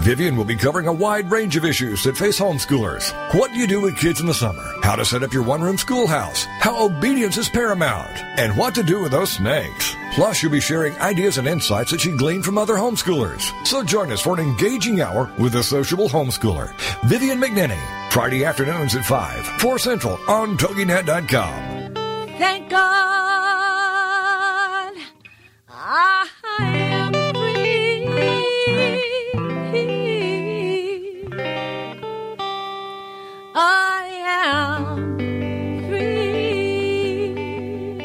Vivian 0.00 0.36
will 0.36 0.44
be 0.44 0.56
covering 0.56 0.86
a 0.86 0.92
wide 0.92 1.30
range 1.30 1.56
of 1.56 1.64
issues 1.64 2.04
that 2.04 2.16
face 2.16 2.38
homeschoolers. 2.38 3.12
What 3.34 3.52
do 3.52 3.58
you 3.58 3.66
do 3.66 3.80
with 3.80 3.96
kids 3.96 4.20
in 4.20 4.26
the 4.26 4.34
summer? 4.34 4.64
How 4.82 4.94
to 4.96 5.04
set 5.04 5.22
up 5.22 5.32
your 5.32 5.42
one-room 5.42 5.78
schoolhouse? 5.78 6.44
How 6.60 6.84
obedience 6.84 7.36
is 7.38 7.48
paramount? 7.48 8.16
And 8.38 8.56
what 8.56 8.74
to 8.76 8.82
do 8.82 9.00
with 9.00 9.12
those 9.12 9.32
snakes? 9.32 9.96
Plus, 10.14 10.42
you'll 10.42 10.52
be 10.52 10.60
sharing 10.60 10.96
ideas 10.98 11.38
and 11.38 11.48
insights 11.48 11.90
that 11.90 12.00
she 12.00 12.16
gleaned 12.16 12.44
from 12.44 12.58
other 12.58 12.74
homeschoolers. 12.74 13.52
So 13.66 13.82
join 13.82 14.12
us 14.12 14.20
for 14.20 14.34
an 14.34 14.40
engaging 14.40 15.00
hour 15.00 15.30
with 15.38 15.52
the 15.52 15.62
sociable 15.62 16.08
homeschooler, 16.08 16.74
Vivian 17.04 17.40
McNinney. 17.40 17.80
Friday 18.10 18.44
afternoons 18.44 18.94
at 18.94 19.04
5, 19.04 19.46
4 19.60 19.78
Central 19.78 20.18
on 20.28 20.56
TogiNet.com. 20.56 21.94
Thank 22.38 22.70
God 22.70 23.35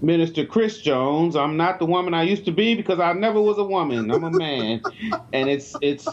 Minister 0.00 0.44
Chris 0.44 0.80
Jones. 0.80 1.36
I'm 1.36 1.56
not 1.56 1.78
the 1.78 1.86
woman 1.86 2.14
I 2.14 2.22
used 2.22 2.44
to 2.46 2.52
be 2.52 2.74
because 2.74 3.00
I 3.00 3.12
never 3.12 3.40
was 3.40 3.58
a 3.58 3.64
woman. 3.64 4.10
I'm 4.10 4.24
a 4.24 4.30
man, 4.30 4.82
and 5.32 5.48
it's 5.48 5.74
it's 5.80 6.06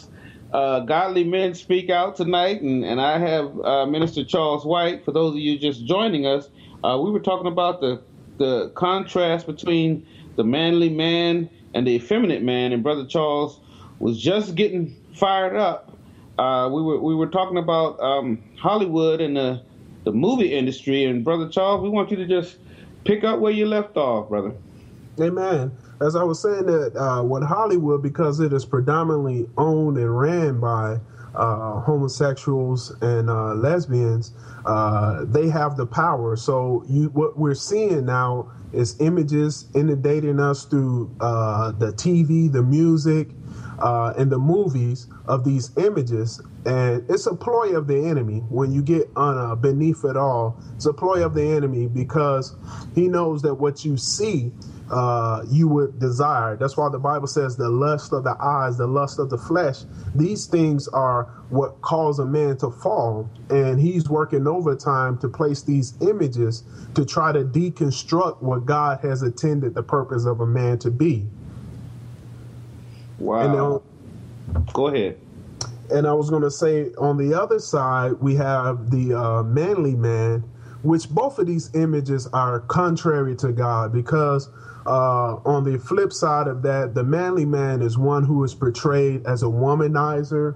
uh, 0.53 0.81
godly 0.81 1.23
men 1.23 1.53
speak 1.55 1.89
out 1.89 2.15
tonight, 2.15 2.61
and 2.61 2.83
and 2.85 3.01
I 3.01 3.19
have 3.19 3.59
uh, 3.59 3.85
Minister 3.85 4.23
Charles 4.23 4.65
White. 4.65 5.03
For 5.03 5.11
those 5.11 5.33
of 5.33 5.39
you 5.39 5.57
just 5.59 5.85
joining 5.85 6.25
us, 6.25 6.47
uh, 6.83 6.99
we 7.03 7.11
were 7.11 7.19
talking 7.19 7.47
about 7.47 7.81
the 7.81 8.03
the 8.37 8.71
contrast 8.75 9.45
between 9.45 10.07
the 10.35 10.43
manly 10.43 10.89
man 10.89 11.49
and 11.73 11.85
the 11.85 11.95
effeminate 11.95 12.43
man, 12.43 12.71
and 12.71 12.83
Brother 12.83 13.05
Charles 13.05 13.59
was 13.99 14.21
just 14.21 14.55
getting 14.55 14.95
fired 15.13 15.55
up. 15.55 15.97
Uh, 16.37 16.69
we 16.71 16.81
were 16.81 16.99
we 16.99 17.15
were 17.15 17.27
talking 17.27 17.57
about 17.57 17.99
um, 17.99 18.43
Hollywood 18.57 19.21
and 19.21 19.35
the 19.35 19.63
the 20.03 20.11
movie 20.11 20.53
industry. 20.53 21.05
And 21.05 21.23
Brother 21.23 21.49
Charles, 21.49 21.81
we 21.81 21.89
want 21.89 22.11
you 22.11 22.17
to 22.17 22.27
just 22.27 22.57
pick 23.03 23.23
up 23.23 23.39
where 23.39 23.51
you 23.51 23.65
left 23.65 23.97
off, 23.97 24.29
brother. 24.29 24.53
Amen. 25.19 25.71
As 26.01 26.15
I 26.15 26.23
was 26.23 26.41
saying 26.41 26.65
that 26.65 26.95
uh, 26.95 27.23
with 27.23 27.43
Hollywood, 27.43 28.01
because 28.01 28.39
it 28.39 28.51
is 28.51 28.65
predominantly 28.65 29.47
owned 29.57 29.97
and 29.97 30.19
ran 30.19 30.59
by 30.59 30.97
uh, 31.35 31.79
homosexuals 31.81 32.91
and 33.01 33.29
uh, 33.29 33.53
lesbians, 33.53 34.31
uh, 34.65 35.23
they 35.25 35.49
have 35.49 35.77
the 35.77 35.85
power. 35.85 36.35
So 36.35 36.83
you, 36.87 37.09
what 37.09 37.37
we're 37.37 37.55
seeing 37.55 38.05
now 38.05 38.51
is 38.73 38.99
images 38.99 39.65
inundating 39.75 40.39
us 40.39 40.65
through 40.65 41.15
uh, 41.19 41.71
the 41.71 41.93
TV, 41.93 42.51
the 42.51 42.63
music, 42.63 43.29
uh, 43.79 44.13
and 44.17 44.31
the 44.31 44.39
movies 44.39 45.07
of 45.27 45.43
these 45.43 45.71
images. 45.77 46.41
And 46.65 47.09
it's 47.09 47.25
a 47.27 47.35
ploy 47.35 47.75
of 47.75 47.87
the 47.87 48.05
enemy 48.07 48.39
when 48.49 48.71
you 48.71 48.81
get 48.81 49.09
on 49.15 49.37
a 49.37 49.55
beneath 49.55 50.05
it 50.05 50.15
all. 50.15 50.57
It's 50.75 50.85
a 50.85 50.93
ploy 50.93 51.25
of 51.25 51.33
the 51.33 51.43
enemy 51.43 51.87
because 51.87 52.55
he 52.95 53.07
knows 53.07 53.41
that 53.41 53.55
what 53.55 53.83
you 53.83 53.97
see, 53.97 54.51
uh, 54.89 55.43
you 55.49 55.67
would 55.67 55.99
desire. 55.99 56.55
That's 56.55 56.77
why 56.77 56.87
the 56.89 56.99
Bible 56.99 57.27
says 57.27 57.57
the 57.57 57.69
lust 57.69 58.13
of 58.13 58.23
the 58.23 58.37
eyes, 58.41 58.77
the 58.77 58.87
lust 58.87 59.19
of 59.19 59.29
the 59.29 59.37
flesh. 59.37 59.79
These 60.15 60.45
things 60.45 60.87
are 60.89 61.25
what 61.49 61.81
cause 61.81 62.19
a 62.19 62.25
man 62.25 62.57
to 62.57 62.71
fall. 62.71 63.29
And 63.49 63.79
he's 63.79 64.09
working 64.09 64.47
overtime 64.47 65.17
to 65.17 65.27
place 65.27 65.63
these 65.63 65.95
images 66.01 66.63
to 66.95 67.03
try 67.05 67.33
to 67.33 67.43
deconstruct 67.43 68.41
what 68.41 68.65
God 68.65 68.99
has 69.01 69.21
intended 69.21 69.73
the 69.73 69.83
purpose 69.83 70.25
of 70.25 70.39
a 70.39 70.45
man 70.47 70.79
to 70.79 70.91
be. 70.91 71.25
Wow. 73.19 73.81
Go 74.73 74.87
ahead. 74.87 75.17
And 75.91 76.07
I 76.07 76.13
was 76.13 76.29
going 76.29 76.43
to 76.43 76.51
say 76.51 76.91
on 76.97 77.17
the 77.17 77.39
other 77.39 77.59
side, 77.59 78.13
we 78.13 78.35
have 78.35 78.89
the 78.89 79.13
uh, 79.13 79.43
manly 79.43 79.95
man, 79.95 80.43
which 80.81 81.09
both 81.09 81.39
of 81.39 81.47
these 81.47 81.73
images 81.75 82.27
are 82.27 82.61
contrary 82.61 83.35
to 83.37 83.51
God 83.51 83.91
because 83.91 84.49
uh, 84.85 85.35
on 85.45 85.63
the 85.63 85.79
flip 85.79 86.11
side 86.11 86.47
of 86.47 86.61
that, 86.63 86.93
the 86.93 87.03
manly 87.03 87.45
man 87.45 87.81
is 87.81 87.97
one 87.97 88.23
who 88.23 88.43
is 88.43 88.53
portrayed 88.53 89.25
as 89.25 89.43
a 89.43 89.47
womanizer. 89.47 90.55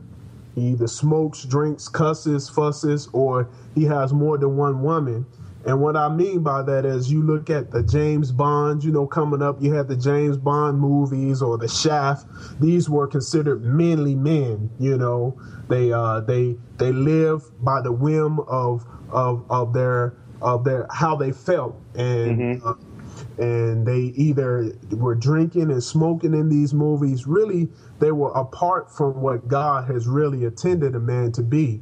He 0.55 0.69
either 0.69 0.87
smokes, 0.87 1.43
drinks, 1.43 1.87
cusses, 1.87 2.49
fusses, 2.49 3.07
or 3.13 3.47
he 3.75 3.83
has 3.85 4.11
more 4.11 4.37
than 4.37 4.57
one 4.57 4.81
woman. 4.81 5.25
And 5.67 5.81
what 5.81 5.97
I 5.97 6.07
mean 6.07 6.43
by 6.43 6.61
that 6.61 6.85
is 6.85 7.11
you 7.11 7.21
look 7.21 7.49
at 7.49 7.71
the 7.71 7.83
James 7.83 8.31
Bond, 8.31 8.85
you 8.85 8.91
know, 8.91 9.05
coming 9.05 9.41
up, 9.41 9.61
you 9.61 9.73
had 9.73 9.89
the 9.89 9.97
James 9.97 10.37
Bond 10.37 10.79
movies 10.79 11.41
or 11.41 11.57
the 11.57 11.67
Shaft. 11.67 12.25
These 12.61 12.89
were 12.89 13.05
considered 13.05 13.65
manly 13.65 14.15
men, 14.15 14.69
you 14.79 14.97
know. 14.97 15.37
They 15.67 15.91
uh 15.91 16.21
they 16.21 16.55
they 16.77 16.93
live 16.93 17.43
by 17.61 17.81
the 17.81 17.91
whim 17.91 18.39
of 18.47 18.85
of 19.11 19.43
of 19.49 19.73
their 19.73 20.15
of 20.41 20.63
their 20.63 20.87
how 20.89 21.17
they 21.17 21.33
felt 21.33 21.75
and 21.95 22.39
mm-hmm. 22.39 22.67
uh, 22.67 22.73
and 23.37 23.85
they 23.85 24.13
either 24.15 24.71
were 24.91 25.15
drinking 25.15 25.69
and 25.69 25.83
smoking 25.83 26.33
in 26.33 26.47
these 26.47 26.73
movies. 26.73 27.27
Really, 27.27 27.67
they 27.99 28.13
were 28.13 28.31
apart 28.31 28.89
from 28.89 29.21
what 29.21 29.49
God 29.49 29.91
has 29.91 30.07
really 30.07 30.45
intended 30.45 30.95
a 30.95 30.99
man 30.99 31.33
to 31.33 31.43
be. 31.43 31.81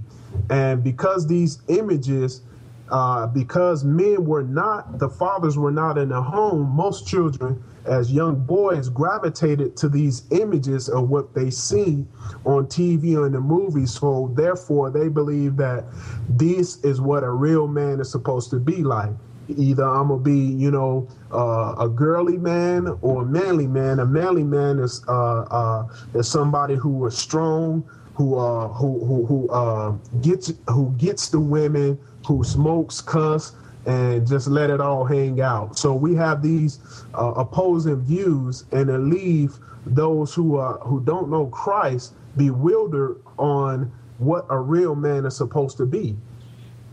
And 0.50 0.84
because 0.84 1.28
these 1.28 1.60
images 1.68 2.42
uh, 2.90 3.28
because 3.28 3.84
men 3.84 4.26
were 4.26 4.44
not, 4.44 5.00
the 5.00 5.10
fathers 5.10 5.58
were 5.58 5.72
not 5.72 5.98
in 5.98 6.10
the 6.10 6.22
home, 6.22 6.70
most 6.76 7.08
children, 7.08 7.64
as 7.86 8.12
young 8.12 8.36
boys, 8.36 8.90
gravitated 8.90 9.76
to 9.78 9.90
these 9.90 10.24
images 10.32 10.90
of 10.90 11.10
what 11.10 11.34
they 11.34 11.50
see 11.50 12.06
on 12.46 12.66
TV 12.68 13.16
or 13.16 13.28
in 13.28 13.34
the 13.34 13.40
movies. 13.40 13.92
So, 13.92 14.32
therefore, 14.36 14.90
they 14.90 15.08
believe 15.08 15.58
that 15.58 15.86
this 16.30 16.84
is 16.84 17.02
what 17.02 17.24
a 17.24 17.30
real 17.30 17.68
man 17.68 18.00
is 18.00 18.12
supposed 18.12 18.50
to 18.52 18.60
be 18.60 18.84
like. 18.84 19.12
Either 19.48 19.84
I'm 19.84 20.08
gonna 20.08 20.22
be, 20.22 20.40
you 20.40 20.72
know, 20.72 21.08
uh, 21.32 21.76
a 21.78 21.88
girly 21.88 22.38
man 22.38 22.88
or 23.02 23.22
a 23.22 23.26
manly 23.26 23.68
man. 23.68 24.00
A 24.00 24.06
manly 24.06 24.44
man 24.44 24.80
is 24.80 25.04
uh, 25.08 25.42
uh, 25.42 25.88
is 26.16 26.28
somebody 26.28 26.74
who 26.74 27.06
is 27.06 27.16
strong, 27.16 27.84
who 28.16 28.40
uh, 28.40 28.70
who 28.70 29.06
who, 29.06 29.26
who 29.26 29.50
uh, 29.50 29.92
gets 30.22 30.52
who 30.70 30.92
gets 30.98 31.30
the 31.30 31.40
women, 31.40 32.00
who 32.26 32.44
smokes, 32.44 33.02
cuss, 33.02 33.54
and 33.86 34.28
just 34.28 34.48
let 34.48 34.70
it 34.70 34.82
all 34.82 35.06
hang 35.06 35.42
out. 35.42 35.78
So 35.78 35.94
we 35.94 36.16
have 36.16 36.42
these 36.42 36.80
uh, 37.14 37.34
opposing 37.36 38.02
views, 38.02 38.66
and 38.72 38.90
it 38.90 38.98
leave 39.00 39.58
those 39.86 40.34
who 40.34 40.58
are 40.58 40.80
who 40.80 41.02
don't 41.02 41.30
know 41.30 41.48
Christ 41.48 42.14
bewildered 42.36 43.22
on 43.38 43.92
what 44.18 44.46
a 44.50 44.58
real 44.58 44.96
man 44.96 45.26
is 45.26 45.36
supposed 45.36 45.78
to 45.78 45.86
be. 45.86 46.16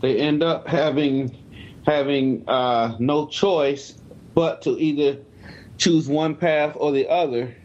They 0.01 0.17
end 0.19 0.43
up 0.43 0.67
having 0.67 1.35
having 1.85 2.47
uh, 2.47 2.95
no 2.99 3.27
choice 3.27 3.95
but 4.35 4.61
to 4.63 4.71
either 4.71 5.19
choose 5.77 6.07
one 6.07 6.35
path 6.35 6.75
or 6.77 6.91
the 6.91 7.09
other. 7.09 7.55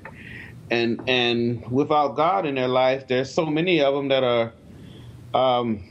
And 0.71 1.01
and 1.09 1.71
without 1.71 2.17
God 2.17 2.47
in 2.47 2.55
their 2.55 2.69
life, 2.69 3.09
there's 3.09 3.33
so 3.33 3.47
many 3.47 3.81
of 3.81 3.95
them 3.95 4.09
that 4.09 4.23
are 4.23 4.53
um, 5.35 5.88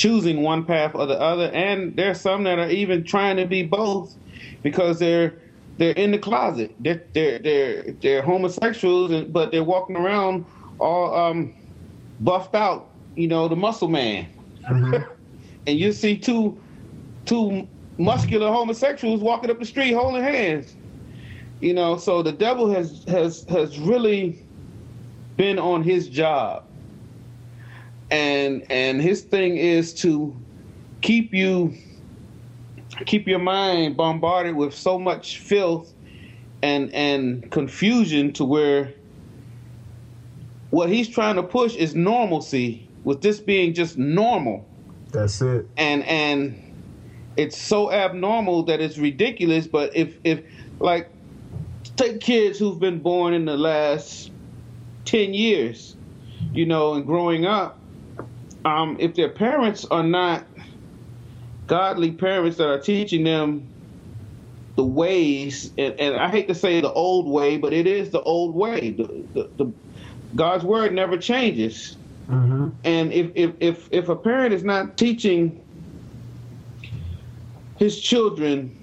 choosing 0.00 0.40
one 0.40 0.64
path 0.64 0.94
or 0.94 1.04
the 1.04 1.20
other, 1.20 1.50
and 1.52 1.94
there's 1.94 2.18
some 2.18 2.44
that 2.44 2.58
are 2.58 2.70
even 2.70 3.04
trying 3.04 3.36
to 3.36 3.44
be 3.44 3.62
both 3.62 4.16
because 4.62 4.98
they're 4.98 5.34
they're 5.76 5.92
in 5.92 6.10
the 6.10 6.18
closet. 6.18 6.74
They're 6.80 7.04
they're 7.12 7.38
they're, 7.38 7.82
they're 8.00 8.22
homosexuals, 8.22 9.10
and, 9.10 9.30
but 9.30 9.50
they're 9.50 9.62
walking 9.62 9.96
around 9.96 10.46
all 10.78 11.14
um, 11.14 11.54
buffed 12.20 12.54
out. 12.54 12.88
You 13.14 13.28
know, 13.28 13.46
the 13.46 13.56
muscle 13.56 13.88
man, 13.88 14.26
mm-hmm. 14.62 15.02
and 15.66 15.78
you 15.78 15.92
see 15.92 16.16
two 16.16 16.58
two 17.26 17.68
muscular 17.98 18.48
homosexuals 18.48 19.20
walking 19.20 19.50
up 19.50 19.58
the 19.58 19.66
street 19.66 19.92
holding 19.92 20.22
hands. 20.22 20.74
You 21.60 21.74
know, 21.74 21.98
so 21.98 22.22
the 22.22 22.32
devil 22.32 22.72
has 22.72 23.04
has 23.04 23.44
has 23.50 23.78
really 23.78 24.42
been 25.36 25.58
on 25.58 25.82
his 25.82 26.08
job 26.08 26.64
and 28.10 28.64
and 28.70 29.00
his 29.00 29.22
thing 29.22 29.56
is 29.56 29.94
to 29.94 30.36
keep 31.00 31.32
you 31.32 31.74
keep 33.06 33.26
your 33.26 33.38
mind 33.38 33.96
bombarded 33.96 34.56
with 34.56 34.74
so 34.74 34.98
much 34.98 35.38
filth 35.38 35.92
and 36.62 36.92
and 36.92 37.50
confusion 37.50 38.32
to 38.32 38.44
where 38.44 38.92
what 40.70 40.88
he's 40.88 41.08
trying 41.08 41.36
to 41.36 41.42
push 41.42 41.74
is 41.74 41.94
normalcy 41.94 42.86
with 43.02 43.22
this 43.22 43.40
being 43.40 43.74
just 43.74 43.98
normal. 43.98 44.66
That's 45.10 45.40
it. 45.40 45.68
And 45.76 46.04
and 46.04 46.70
it's 47.36 47.56
so 47.56 47.90
abnormal 47.90 48.64
that 48.64 48.80
it's 48.80 48.98
ridiculous 48.98 49.66
but 49.66 49.94
if 49.96 50.16
if 50.24 50.42
like 50.80 51.10
take 51.96 52.20
kids 52.20 52.58
who've 52.58 52.78
been 52.78 52.98
born 52.98 53.34
in 53.34 53.44
the 53.44 53.56
last 53.56 54.30
10 55.04 55.32
years 55.32 55.96
you 56.52 56.66
know 56.66 56.94
and 56.94 57.06
growing 57.06 57.46
up 57.46 57.79
um, 58.64 58.96
if 58.98 59.14
their 59.14 59.28
parents 59.28 59.84
are 59.90 60.02
not 60.02 60.44
godly 61.66 62.12
parents 62.12 62.56
that 62.58 62.68
are 62.68 62.80
teaching 62.80 63.24
them 63.24 63.66
the 64.76 64.84
ways, 64.84 65.72
and, 65.78 65.98
and, 66.00 66.16
I 66.16 66.28
hate 66.28 66.48
to 66.48 66.54
say 66.54 66.80
the 66.80 66.92
old 66.92 67.28
way, 67.28 67.58
but 67.58 67.72
it 67.72 67.86
is 67.86 68.10
the 68.10 68.22
old 68.22 68.54
way. 68.54 68.90
The, 68.90 69.24
the, 69.34 69.50
the 69.56 69.72
God's 70.34 70.64
word 70.64 70.92
never 70.92 71.16
changes. 71.16 71.96
Mm-hmm. 72.28 72.68
And 72.84 73.12
if, 73.12 73.30
if, 73.34 73.52
if, 73.60 73.88
if 73.90 74.08
a 74.08 74.16
parent 74.16 74.54
is 74.54 74.62
not 74.62 74.96
teaching 74.96 75.62
his 77.78 78.00
children 78.00 78.76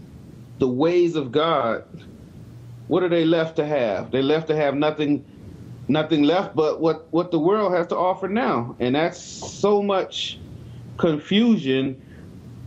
the 0.59 0.67
ways 0.67 1.15
of 1.15 1.31
God, 1.31 1.85
what 2.87 3.03
are 3.03 3.09
they 3.09 3.25
left 3.25 3.55
to 3.57 3.65
have? 3.65 4.11
They're 4.11 4.23
left 4.23 4.47
to 4.47 4.55
have 4.55 4.75
nothing 4.75 5.25
nothing 5.87 6.23
left 6.23 6.55
but 6.55 6.79
what 6.79 7.07
what 7.11 7.31
the 7.31 7.39
world 7.39 7.73
has 7.73 7.87
to 7.87 7.97
offer 7.97 8.27
now, 8.27 8.75
and 8.79 8.95
that's 8.95 9.19
so 9.19 9.81
much 9.81 10.39
confusion. 10.97 12.01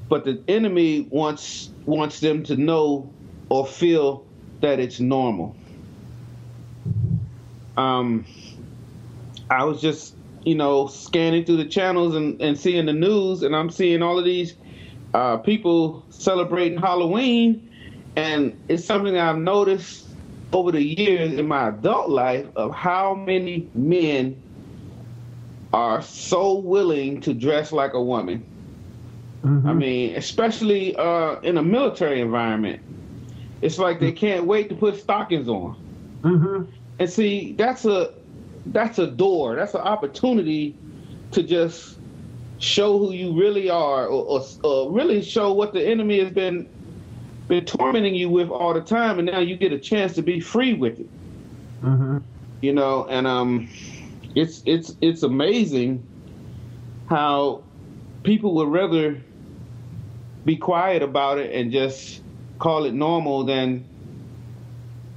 But 0.08 0.24
the 0.24 0.42
enemy 0.48 1.02
wants 1.10 1.70
wants 1.86 2.20
them 2.20 2.42
to 2.44 2.56
know 2.56 3.12
or 3.48 3.66
feel 3.66 4.26
that 4.60 4.80
it's 4.80 4.98
normal. 5.00 5.54
Um, 7.76 8.26
I 9.48 9.64
was 9.64 9.80
just 9.80 10.14
you 10.44 10.54
know 10.54 10.86
scanning 10.88 11.44
through 11.44 11.58
the 11.58 11.66
channels 11.66 12.14
and, 12.16 12.40
and 12.40 12.58
seeing 12.58 12.86
the 12.86 12.92
news, 12.92 13.42
and 13.42 13.54
I'm 13.54 13.70
seeing 13.70 14.02
all 14.02 14.18
of 14.18 14.24
these 14.24 14.54
uh, 15.14 15.36
people 15.38 16.04
celebrating 16.10 16.78
Halloween, 16.78 17.70
and 18.16 18.60
it's 18.68 18.84
something 18.84 19.16
I've 19.16 19.38
noticed 19.38 20.06
over 20.52 20.72
the 20.72 20.82
years 20.82 21.32
in 21.32 21.46
my 21.46 21.68
adult 21.68 22.10
life 22.10 22.46
of 22.56 22.74
how 22.74 23.14
many 23.14 23.68
men 23.74 24.40
are 25.72 26.02
so 26.02 26.54
willing 26.54 27.20
to 27.20 27.32
dress 27.32 27.70
like 27.72 27.94
a 27.94 28.02
woman. 28.02 28.44
Mm-hmm. 29.44 29.68
I 29.68 29.72
mean, 29.72 30.16
especially 30.16 30.96
uh, 30.96 31.40
in 31.40 31.56
a 31.56 31.62
military 31.62 32.20
environment, 32.20 32.82
it's 33.62 33.78
like 33.78 34.00
they 34.00 34.12
can't 34.12 34.46
wait 34.46 34.68
to 34.68 34.74
put 34.74 35.00
stockings 35.00 35.48
on. 35.48 35.76
Mm-hmm. 36.22 36.70
And 36.98 37.10
see, 37.10 37.52
that's 37.52 37.84
a 37.84 38.14
that's 38.66 38.98
a 38.98 39.06
door. 39.06 39.56
That's 39.56 39.74
an 39.74 39.80
opportunity 39.80 40.76
to 41.30 41.42
just 41.42 41.98
show 42.58 42.98
who 42.98 43.12
you 43.12 43.32
really 43.32 43.70
are, 43.70 44.06
or, 44.06 44.40
or, 44.40 44.46
or 44.62 44.92
really 44.92 45.22
show 45.22 45.52
what 45.52 45.72
the 45.72 45.82
enemy 45.82 46.22
has 46.22 46.30
been 46.30 46.68
been 47.50 47.66
tormenting 47.66 48.14
you 48.14 48.30
with 48.30 48.48
all 48.48 48.72
the 48.72 48.80
time, 48.80 49.18
and 49.18 49.26
now 49.26 49.40
you 49.40 49.56
get 49.56 49.72
a 49.72 49.78
chance 49.78 50.14
to 50.14 50.22
be 50.22 50.40
free 50.40 50.72
with 50.72 51.00
it. 51.00 51.08
Mm-hmm. 51.82 52.18
You 52.62 52.72
know, 52.72 53.06
and 53.08 53.26
um, 53.26 53.68
it's 54.34 54.62
it's 54.64 54.96
it's 55.00 55.22
amazing 55.24 56.06
how 57.08 57.64
people 58.22 58.54
would 58.54 58.68
rather 58.68 59.20
be 60.44 60.56
quiet 60.56 61.02
about 61.02 61.38
it 61.38 61.52
and 61.52 61.72
just 61.72 62.22
call 62.60 62.84
it 62.84 62.94
normal 62.94 63.44
than 63.44 63.84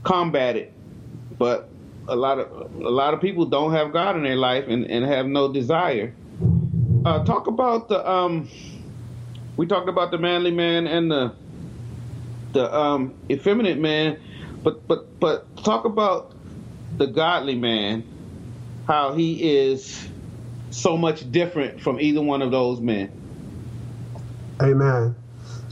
combat 0.02 0.56
it. 0.56 0.74
But 1.38 1.70
a 2.08 2.16
lot 2.16 2.40
of 2.40 2.76
a 2.76 2.90
lot 2.90 3.14
of 3.14 3.22
people 3.22 3.46
don't 3.46 3.74
have 3.74 3.94
God 3.94 4.16
in 4.16 4.24
their 4.24 4.36
life 4.36 4.68
and, 4.68 4.86
and 4.90 5.06
have 5.06 5.28
no 5.28 5.54
desire. 5.54 6.16
Uh, 7.06 7.24
talk 7.26 7.46
about 7.46 7.90
the 7.90 8.10
um, 8.10 8.50
we 9.56 9.68
talked 9.68 9.88
about 9.88 10.10
the 10.10 10.18
manly 10.18 10.52
man 10.52 10.88
and 10.88 11.12
the 11.12 11.36
the 12.54 12.74
um, 12.76 13.14
effeminate 13.30 13.80
man, 13.80 14.20
but 14.64 14.88
but 14.88 15.20
but 15.20 15.56
talk 15.64 15.86
about 15.86 16.34
the 16.98 17.08
godly 17.08 17.56
man, 17.56 18.04
how 18.88 19.14
he 19.14 19.58
is 19.58 20.08
so 20.70 20.98
much 20.98 21.30
different 21.32 21.82
from 21.82 22.00
either 22.00 22.22
one 22.22 22.42
of 22.42 22.52
those 22.52 22.80
men. 22.80 23.12
Amen. 24.62 25.16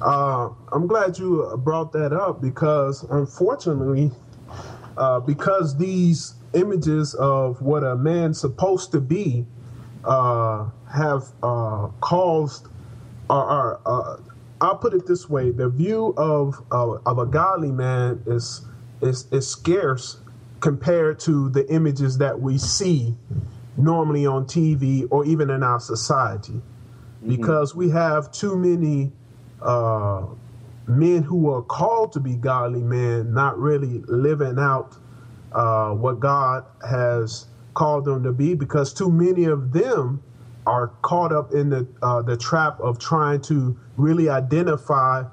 Uh, 0.01 0.49
I'm 0.71 0.87
glad 0.87 1.17
you 1.19 1.53
brought 1.63 1.91
that 1.93 2.11
up 2.11 2.41
because 2.41 3.03
unfortunately, 3.03 4.11
uh, 4.97 5.19
because 5.19 5.77
these 5.77 6.33
images 6.53 7.13
of 7.15 7.61
what 7.61 7.83
a 7.83 7.95
man's 7.95 8.39
supposed 8.39 8.91
to 8.91 8.99
be 8.99 9.45
uh, 10.03 10.67
have 10.91 11.27
uh, 11.43 11.87
caused 12.01 12.67
are, 13.29 13.79
uh, 13.85 14.17
I'll 14.62 14.78
put 14.78 14.93
it 14.93 15.08
this 15.08 15.28
way: 15.28 15.50
the 15.50 15.67
view 15.69 16.13
of 16.17 16.63
uh, 16.71 16.97
of 17.06 17.17
a 17.17 17.26
godly 17.26 17.71
man 17.71 18.21
is 18.28 18.62
is 19.02 19.28
is 19.32 19.47
scarce 19.47 20.19
compared 20.60 21.19
to 21.19 21.50
the 21.50 21.67
images 21.71 22.19
that 22.19 22.39
we 22.39 22.58
see 22.60 23.15
normally 23.76 24.28
on 24.28 24.45
TV 24.45 25.08
or 25.10 25.26
even 25.26 25.50
in 25.50 25.63
our 25.63 25.80
society, 25.80 26.54
mm-hmm. 26.54 27.28
because 27.28 27.74
we 27.74 27.89
have 27.89 28.32
too 28.32 28.56
many 28.56 29.12
uh, 29.63 30.28
men 30.88 31.24
who 31.24 31.50
are 31.50 31.63
called 31.63 32.12
to 32.13 32.19
be 32.19 32.36
godly 32.36 32.82
men 32.84 33.34
not 33.34 33.58
really 33.58 34.04
living 34.08 34.60
out 34.60 34.95
uh, 35.54 35.91
what 35.91 36.19
God 36.19 36.65
has 36.88 37.47
called 37.74 38.06
them 38.06 38.24
to 38.24 38.32
be, 38.32 38.54
because 38.54 38.93
too 38.93 39.12
many 39.12 39.45
of 39.45 39.74
them 39.74 40.21
are 40.67 40.89
caught 41.02 41.32
up 41.32 41.54
in 41.54 41.69
the 41.69 41.88
uh, 42.02 42.21
the 42.21 42.38
trap 42.38 42.80
of 42.80 43.00
trying 43.00 43.41
to 43.41 43.78
really 44.01 44.29
identify 44.29 45.23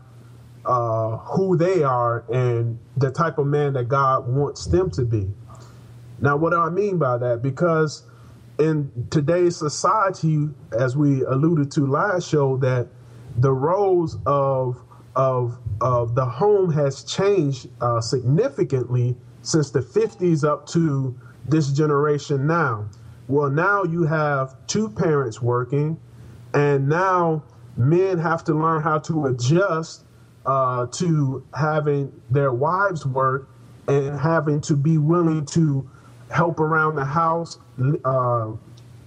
uh, 0.65 1.17
who 1.19 1.57
they 1.57 1.83
are 1.83 2.25
and 2.33 2.79
the 2.97 3.11
type 3.11 3.39
of 3.39 3.47
man 3.47 3.73
that 3.73 3.89
God 3.89 4.29
wants 4.29 4.67
them 4.67 4.91
to 4.91 5.05
be. 5.05 5.29
Now, 6.21 6.37
what 6.37 6.51
do 6.51 6.59
I 6.59 6.69
mean 6.69 6.99
by 6.99 7.17
that? 7.19 7.43
Because 7.43 8.03
in 8.59 8.91
today's 9.11 9.57
society, 9.57 10.49
as 10.79 10.97
we 10.97 11.23
alluded 11.23 11.71
to 11.73 11.87
last 11.87 12.29
show, 12.29 12.57
that 12.59 12.89
the 13.37 13.53
roles 13.53 14.19
of 14.27 14.83
of 15.15 15.59
of 15.81 16.15
the 16.15 16.27
home 16.27 16.73
has 16.73 17.05
changed 17.05 17.69
uh, 17.81 18.01
significantly 18.01 19.17
since 19.43 19.71
the 19.71 19.81
50s 19.81 20.45
up 20.45 20.67
to 20.67 21.15
this 21.49 21.69
generation 21.71 22.47
now. 22.47 22.89
Well, 23.29 23.49
now 23.49 23.85
you 23.85 24.03
have 24.05 24.55
two 24.67 24.89
parents 24.89 25.41
working, 25.41 25.99
and 26.53 26.89
now 26.89 27.45
men 27.79 28.19
have 28.19 28.45
to 28.45 28.55
learn 28.55 28.83
how 28.83 28.99
to 28.99 29.27
adjust 29.27 30.05
uh, 30.45 30.87
to 30.87 31.45
having 31.55 32.13
their 32.31 32.53
wives 32.53 33.07
work 33.07 33.49
and 33.87 34.19
having 34.19 34.61
to 34.61 34.77
be 34.77 34.99
willing 34.99 35.47
to 35.47 35.89
help 36.31 36.61
around 36.61 36.97
the 36.97 37.05
house, 37.05 37.59
uh, 38.05 38.51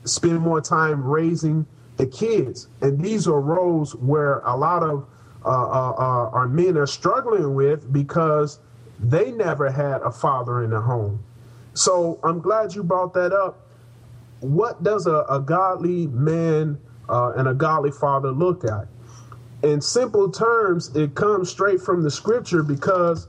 spend 0.05 0.39
more 0.39 0.61
time 0.61 1.03
raising 1.03 1.65
the 1.97 2.07
kids. 2.07 2.67
And 2.81 2.99
these 2.99 3.27
are 3.27 3.39
roles 3.39 3.95
where 3.95 4.39
a 4.39 4.55
lot 4.55 4.81
of 4.81 5.05
uh, 5.43 5.49
uh, 5.49 5.91
uh 5.97 6.29
our 6.29 6.47
men 6.47 6.77
are 6.77 6.87
struggling 6.87 7.55
with 7.55 7.91
because 7.91 8.59
they 8.99 9.31
never 9.31 9.71
had 9.71 10.01
a 10.01 10.11
father 10.11 10.63
in 10.63 10.69
the 10.69 10.81
home. 10.81 11.23
So 11.73 12.19
I'm 12.23 12.39
glad 12.39 12.73
you 12.73 12.83
brought 12.83 13.13
that 13.13 13.33
up 13.33 13.67
what 14.41 14.83
does 14.83 15.07
a, 15.07 15.23
a 15.29 15.39
godly 15.39 16.07
man 16.07 16.77
uh, 17.11 17.33
and 17.37 17.47
a 17.47 17.53
godly 17.53 17.91
father 17.91 18.31
look 18.31 18.63
at? 18.63 18.87
In 19.63 19.79
simple 19.81 20.31
terms, 20.31 20.95
it 20.95 21.13
comes 21.13 21.49
straight 21.49 21.81
from 21.81 22.01
the 22.01 22.09
scripture 22.09 22.63
because 22.63 23.27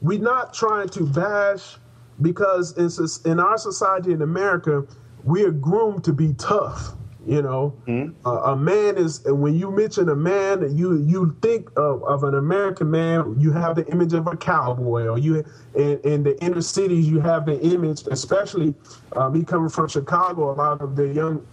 we're 0.00 0.20
not 0.20 0.54
trying 0.54 0.88
to 0.90 1.04
bash, 1.04 1.76
because 2.22 2.76
in, 2.78 3.30
in 3.30 3.40
our 3.40 3.58
society 3.58 4.12
in 4.12 4.22
America, 4.22 4.86
we 5.24 5.42
are 5.44 5.50
groomed 5.50 6.04
to 6.04 6.12
be 6.12 6.34
tough. 6.34 6.92
You 7.26 7.40
know, 7.40 7.74
mm-hmm. 7.86 8.14
uh, 8.28 8.52
a 8.52 8.56
man 8.56 8.98
is 8.98 9.22
when 9.24 9.54
you 9.54 9.70
mention 9.70 10.10
a 10.10 10.14
man, 10.14 10.76
you 10.76 10.98
you 10.98 11.34
think 11.40 11.70
of, 11.74 12.04
of 12.04 12.22
an 12.22 12.34
American 12.34 12.90
man. 12.90 13.36
You 13.38 13.50
have 13.52 13.76
the 13.76 13.86
image 13.86 14.12
of 14.12 14.26
a 14.26 14.36
cowboy, 14.36 15.06
or 15.06 15.18
you 15.18 15.42
in, 15.74 15.98
in 16.00 16.22
the 16.22 16.38
inner 16.44 16.60
cities 16.60 17.08
you 17.08 17.20
have 17.20 17.46
the 17.46 17.58
image. 17.62 18.02
Especially 18.10 18.74
uh, 19.16 19.30
me 19.30 19.42
coming 19.42 19.70
from 19.70 19.88
Chicago, 19.88 20.52
a 20.52 20.54
lot 20.54 20.82
of 20.82 20.96
the 20.96 21.08
young 21.08 21.46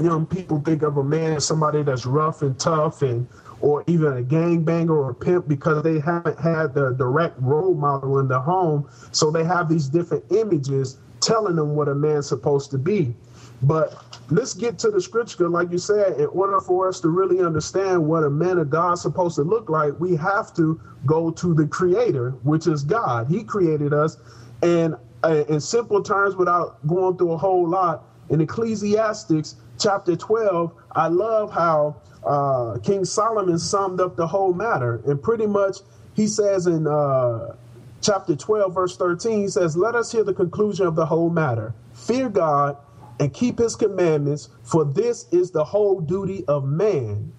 young 0.00 0.26
people 0.26 0.60
think 0.60 0.82
of 0.82 0.96
a 0.96 1.04
man 1.04 1.34
as 1.34 1.46
somebody 1.46 1.82
that's 1.82 2.06
rough 2.06 2.42
and 2.42 2.58
tough, 2.58 3.02
and 3.02 3.26
or 3.60 3.84
even 3.86 4.18
a 4.18 4.22
gangbanger 4.22 4.90
or 4.90 5.10
a 5.10 5.14
pimp 5.14 5.48
because 5.48 5.82
they 5.82 5.98
haven't 5.98 6.38
had 6.38 6.74
the 6.74 6.90
direct 6.92 7.36
role 7.40 7.74
model 7.74 8.18
in 8.18 8.28
the 8.28 8.38
home. 8.38 8.88
So 9.12 9.30
they 9.30 9.44
have 9.44 9.68
these 9.68 9.88
different 9.88 10.24
images 10.30 10.98
telling 11.20 11.56
them 11.56 11.74
what 11.74 11.88
a 11.88 11.94
man's 11.94 12.28
supposed 12.28 12.70
to 12.72 12.78
be. 12.78 13.14
But 13.62 13.94
let's 14.30 14.52
get 14.52 14.78
to 14.80 14.90
the 14.90 15.00
scripture. 15.00 15.48
Like 15.48 15.70
you 15.70 15.78
said, 15.78 16.20
in 16.20 16.26
order 16.26 16.60
for 16.60 16.88
us 16.88 17.00
to 17.00 17.08
really 17.08 17.42
understand 17.42 18.04
what 18.04 18.24
a 18.24 18.30
man 18.30 18.58
of 18.58 18.68
God 18.68 18.94
is 18.94 19.02
supposed 19.02 19.36
to 19.36 19.42
look 19.42 19.70
like, 19.70 19.98
we 19.98 20.16
have 20.16 20.54
to 20.56 20.78
go 21.06 21.30
to 21.30 21.54
the 21.54 21.66
creator, 21.66 22.32
which 22.42 22.66
is 22.66 22.82
God. 22.82 23.28
He 23.28 23.42
created 23.42 23.94
us. 23.94 24.18
And 24.62 24.96
uh, 25.22 25.44
in 25.48 25.60
simple 25.60 26.02
terms, 26.02 26.36
without 26.36 26.86
going 26.86 27.16
through 27.16 27.32
a 27.32 27.38
whole 27.38 27.66
lot, 27.66 28.04
in 28.28 28.40
Ecclesiastics 28.40 29.56
chapter 29.78 30.16
12, 30.16 30.72
I 30.92 31.08
love 31.08 31.52
how 31.52 31.96
uh, 32.24 32.78
King 32.82 33.04
Solomon 33.04 33.58
summed 33.58 34.00
up 34.00 34.16
the 34.16 34.26
whole 34.26 34.52
matter. 34.52 35.00
And 35.06 35.22
pretty 35.22 35.46
much 35.46 35.78
he 36.14 36.26
says 36.26 36.66
in 36.66 36.86
uh, 36.86 37.54
chapter 38.00 38.36
12, 38.36 38.74
verse 38.74 38.96
13, 38.96 39.42
he 39.42 39.48
says, 39.48 39.76
Let 39.76 39.94
us 39.94 40.12
hear 40.12 40.24
the 40.24 40.34
conclusion 40.34 40.86
of 40.86 40.94
the 40.94 41.06
whole 41.06 41.30
matter. 41.30 41.74
Fear 41.92 42.30
God 42.30 42.76
and 43.20 43.32
keep 43.32 43.58
his 43.58 43.76
commandments, 43.76 44.48
for 44.62 44.84
this 44.84 45.26
is 45.30 45.50
the 45.50 45.64
whole 45.64 46.00
duty 46.00 46.44
of 46.46 46.64
man. 46.64 47.32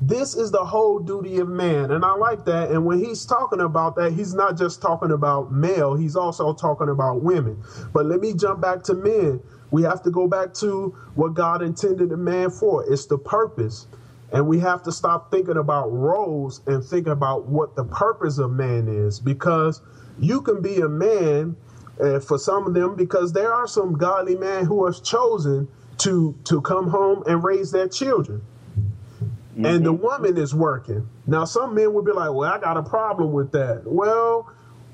This 0.00 0.34
is 0.34 0.50
the 0.50 0.64
whole 0.64 0.98
duty 0.98 1.38
of 1.38 1.48
man. 1.48 1.92
And 1.92 2.04
I 2.04 2.14
like 2.14 2.44
that. 2.46 2.72
And 2.72 2.84
when 2.84 2.98
he's 2.98 3.24
talking 3.24 3.60
about 3.60 3.94
that, 3.96 4.12
he's 4.12 4.34
not 4.34 4.58
just 4.58 4.82
talking 4.82 5.12
about 5.12 5.52
male, 5.52 5.94
he's 5.94 6.16
also 6.16 6.52
talking 6.52 6.88
about 6.88 7.22
women. 7.22 7.62
But 7.92 8.06
let 8.06 8.20
me 8.20 8.34
jump 8.34 8.60
back 8.60 8.82
to 8.84 8.94
men. 8.94 9.40
We 9.72 9.82
have 9.82 10.02
to 10.02 10.10
go 10.10 10.28
back 10.28 10.54
to 10.54 10.94
what 11.14 11.34
God 11.34 11.62
intended 11.62 12.12
a 12.12 12.16
man 12.16 12.50
for. 12.50 12.84
It's 12.90 13.06
the 13.06 13.18
purpose. 13.18 13.88
And 14.30 14.46
we 14.46 14.60
have 14.60 14.82
to 14.84 14.92
stop 14.92 15.30
thinking 15.30 15.56
about 15.56 15.88
roles 15.88 16.60
and 16.66 16.84
think 16.84 17.06
about 17.06 17.46
what 17.46 17.74
the 17.74 17.84
purpose 17.84 18.38
of 18.38 18.52
man 18.52 18.86
is 18.86 19.18
because 19.18 19.80
you 20.18 20.42
can 20.42 20.62
be 20.62 20.80
a 20.80 20.88
man 20.88 21.56
uh, 22.00 22.20
for 22.20 22.38
some 22.38 22.66
of 22.66 22.74
them 22.74 22.94
because 22.94 23.32
there 23.32 23.52
are 23.52 23.66
some 23.66 23.94
godly 23.94 24.36
men 24.36 24.66
who 24.66 24.86
have 24.86 25.02
chosen 25.02 25.68
to 25.98 26.34
to 26.44 26.60
come 26.62 26.88
home 26.88 27.22
and 27.26 27.44
raise 27.44 27.70
their 27.70 27.88
children. 27.88 28.42
And 29.56 29.84
the 29.84 29.92
woman 29.92 30.38
is 30.38 30.54
working. 30.54 31.08
Now 31.26 31.44
some 31.44 31.74
men 31.74 31.92
would 31.92 32.06
be 32.06 32.12
like, 32.12 32.32
"Well, 32.32 32.50
I 32.50 32.58
got 32.58 32.78
a 32.78 32.82
problem 32.82 33.32
with 33.32 33.52
that." 33.52 33.82
Well, 33.84 34.50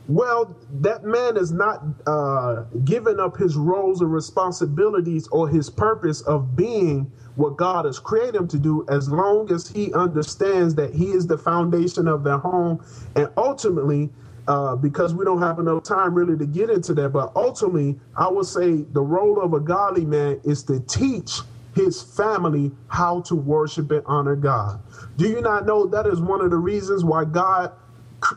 well, 0.09 0.57
that 0.81 1.05
man 1.05 1.37
is 1.37 1.53
not 1.53 1.85
uh, 2.07 2.65
giving 2.85 3.21
up 3.21 3.37
his 3.37 3.57
roles 3.57 4.01
and 4.01 4.11
responsibilities 4.11 5.29
or 5.29 5.49
his 5.49 5.69
purpose 5.69 6.23
of 6.23 6.57
being 6.57 7.13
what 7.37 7.59
God 7.59 7.85
has 7.85 7.99
created 7.99 8.37
him 8.37 8.49
to 8.49 8.59
do 8.59 8.87
as 8.89 9.11
long 9.11 9.53
as 9.53 9.69
he 9.69 9.93
understands 9.93 10.75
that 10.77 10.95
he 10.95 11.11
is 11.11 11.27
the 11.27 11.37
foundation 11.37 12.09
of 12.09 12.25
their 12.25 12.39
home. 12.39 12.83
And 13.17 13.29
ultimately, 13.37 14.09
uh, 14.49 14.77
because 14.77 15.15
we 15.15 15.27
don't 15.27 15.43
have 15.43 15.59
enough 15.59 15.83
time 15.83 16.15
really 16.15 16.39
to 16.39 16.47
get 16.47 16.71
into 16.71 16.95
that, 16.95 17.11
but 17.11 17.31
ultimately, 17.37 18.01
I 18.17 18.29
would 18.29 18.47
say 18.47 18.85
the 18.93 19.03
role 19.03 19.41
of 19.43 19.53
a 19.53 19.61
godly 19.61 20.07
man 20.07 20.41
is 20.43 20.63
to 20.65 20.81
teach 20.81 21.41
his 21.75 22.03
family 22.03 22.73
how 22.89 23.21
to 23.21 23.37
worship 23.37 23.91
and 23.91 24.03
honor 24.07 24.37
God. 24.37 24.81
Do 25.19 25.29
you 25.29 25.43
not 25.43 25.67
know 25.67 25.87
that 25.87 26.07
is 26.07 26.19
one 26.19 26.41
of 26.41 26.51
the 26.51 26.57
reasons 26.57 27.05
why 27.05 27.27
God 27.27 27.73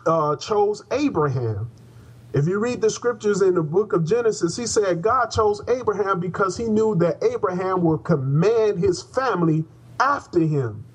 uh, 0.06 0.36
chose 0.38 0.84
Abraham? 0.92 1.70
If 2.34 2.48
you 2.48 2.60
read 2.60 2.82
the 2.82 2.90
scriptures 2.90 3.42
in 3.42 3.56
the 3.56 3.64
book 3.64 3.94
of 3.94 4.06
Genesis, 4.06 4.56
he 4.56 4.66
said 4.66 5.02
God 5.02 5.28
chose 5.28 5.62
Abraham 5.68 6.20
because 6.20 6.56
he 6.56 6.66
knew 6.66 6.96
that 6.96 7.22
Abraham 7.24 7.84
would 7.84 8.04
command 8.04 8.80
his 8.80 9.02
family 9.02 9.66
after 10.00 10.40
him. 10.40 10.86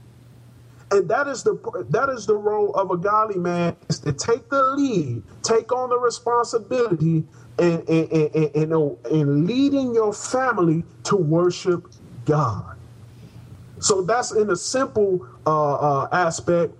And 0.90 1.08
that 1.08 1.26
is 1.26 1.42
the 1.42 1.54
that 1.90 2.08
is 2.08 2.26
the 2.26 2.36
role 2.36 2.72
of 2.74 2.90
a 2.90 2.96
godly 2.96 3.38
man 3.38 3.76
is 3.88 3.98
to 4.00 4.12
take 4.12 4.48
the 4.48 4.62
lead, 4.62 5.22
take 5.42 5.72
on 5.72 5.90
the 5.90 5.98
responsibility, 5.98 7.24
and 7.58 7.88
and, 7.88 8.72
and, 9.10 9.46
leading 9.46 9.94
your 9.94 10.12
family 10.12 10.84
to 11.04 11.16
worship 11.16 11.88
God. 12.24 12.76
So 13.80 14.02
that's 14.02 14.32
in 14.32 14.50
a 14.50 14.56
simple 14.56 15.26
uh, 15.44 15.74
uh, 15.74 16.08
aspect. 16.12 16.72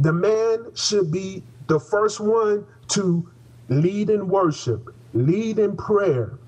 The 0.00 0.12
man 0.12 0.66
should 0.74 1.12
be 1.12 1.44
the 1.66 1.78
first 1.78 2.20
one 2.20 2.66
to 2.88 3.28
lead 3.68 4.10
in 4.10 4.28
worship, 4.28 4.88
lead 5.12 5.58
in 5.58 5.76
prayer, 5.76 6.38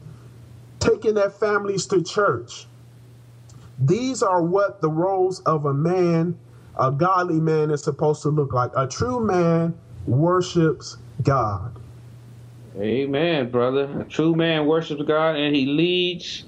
taking 0.81 1.15
their 1.15 1.31
families 1.31 1.87
to 1.87 2.03
church. 2.03 2.67
These 3.79 4.23
are 4.23 4.43
what 4.43 4.81
the 4.81 4.89
roles 4.89 5.41
of 5.41 5.67
a 5.67 5.75
man, 5.75 6.39
a 6.79 6.91
godly 6.91 7.41
man, 7.41 7.71
is 7.71 7.83
supposed 7.83 8.23
to 8.23 8.31
look 8.31 8.53
like. 8.53 8.71
A 8.75 8.87
true 8.87 9.21
man 9.21 9.75
worships 10.07 10.97
God. 11.23 11.73
Amen, 12.79 13.51
brother. 13.51 14.01
A 14.01 14.05
true 14.05 14.35
man 14.35 14.67
worships 14.67 15.03
God 15.03 15.37
and 15.37 15.55
he 15.55 15.67
leads 15.67 16.45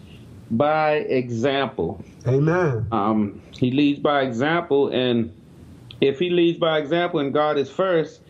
by 0.51 0.95
example. 0.95 2.03
Amen. 2.27 2.87
Um, 2.91 3.43
he 3.59 3.71
leads 3.71 4.01
by 4.01 4.23
example, 4.23 4.89
and 4.89 5.33
if 6.09 6.19
he 6.19 6.31
leads 6.31 6.59
by 6.59 6.79
example 6.79 7.21
and 7.21 7.33
God 7.33 7.59
is 7.59 7.71
first, 7.71 8.21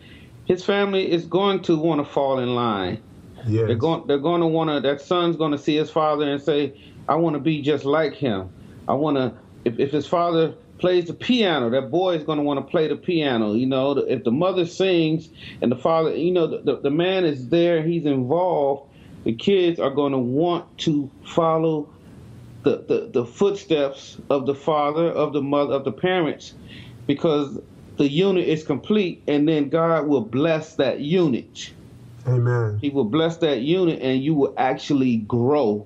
his 0.45 0.63
family 0.63 1.11
is 1.11 1.25
going 1.25 1.61
to 1.63 1.77
want 1.77 2.05
to 2.05 2.11
fall 2.11 2.39
in 2.39 2.55
line. 2.55 3.01
Yes. 3.47 3.67
They're 3.67 3.75
going 3.75 4.07
they're 4.07 4.17
going 4.17 4.41
to 4.41 4.47
want 4.47 4.69
to 4.69 4.79
that 4.87 5.01
son's 5.01 5.35
going 5.35 5.51
to 5.51 5.57
see 5.57 5.75
his 5.75 5.89
father 5.89 6.29
and 6.29 6.41
say, 6.41 6.73
"I 7.07 7.15
want 7.15 7.35
to 7.35 7.39
be 7.39 7.61
just 7.61 7.85
like 7.85 8.13
him. 8.13 8.49
I 8.87 8.93
want 8.93 9.17
to." 9.17 9.33
If, 9.65 9.79
if 9.79 9.91
his 9.91 10.05
father 10.05 10.53
plays 10.77 11.05
the 11.05 11.13
piano, 11.13 11.69
that 11.71 11.89
boy 11.89 12.15
is 12.15 12.23
going 12.23 12.37
to 12.37 12.43
want 12.43 12.59
to 12.59 12.69
play 12.69 12.87
the 12.87 12.95
piano. 12.95 13.53
You 13.53 13.65
know, 13.65 13.91
if 13.91 14.23
the 14.23 14.31
mother 14.31 14.65
sings 14.65 15.29
and 15.61 15.71
the 15.71 15.75
father, 15.75 16.15
you 16.15 16.31
know, 16.31 16.47
the, 16.47 16.59
the, 16.59 16.81
the 16.81 16.91
man 16.91 17.25
is 17.25 17.49
there, 17.49 17.81
he's 17.81 18.05
involved. 18.05 18.91
The 19.23 19.33
kids 19.33 19.79
are 19.79 19.89
going 19.89 20.11
to 20.11 20.19
want 20.19 20.77
to 20.79 21.09
follow 21.23 21.89
the, 22.63 22.83
the, 22.87 23.09
the 23.11 23.25
footsteps 23.25 24.17
of 24.29 24.45
the 24.45 24.55
father, 24.55 25.07
of 25.07 25.33
the 25.33 25.41
mother, 25.41 25.73
of 25.73 25.85
the 25.85 25.91
parents, 25.91 26.53
because 27.07 27.59
the 27.97 28.09
unit 28.09 28.47
is 28.47 28.63
complete, 28.63 29.23
and 29.27 29.47
then 29.47 29.69
God 29.69 30.07
will 30.07 30.21
bless 30.21 30.75
that 30.75 30.99
unit. 30.99 31.71
Amen. 32.27 32.79
He 32.81 32.89
will 32.89 33.05
bless 33.05 33.37
that 33.37 33.61
unit, 33.61 34.01
and 34.01 34.21
you 34.21 34.33
will 34.33 34.53
actually 34.57 35.17
grow 35.17 35.85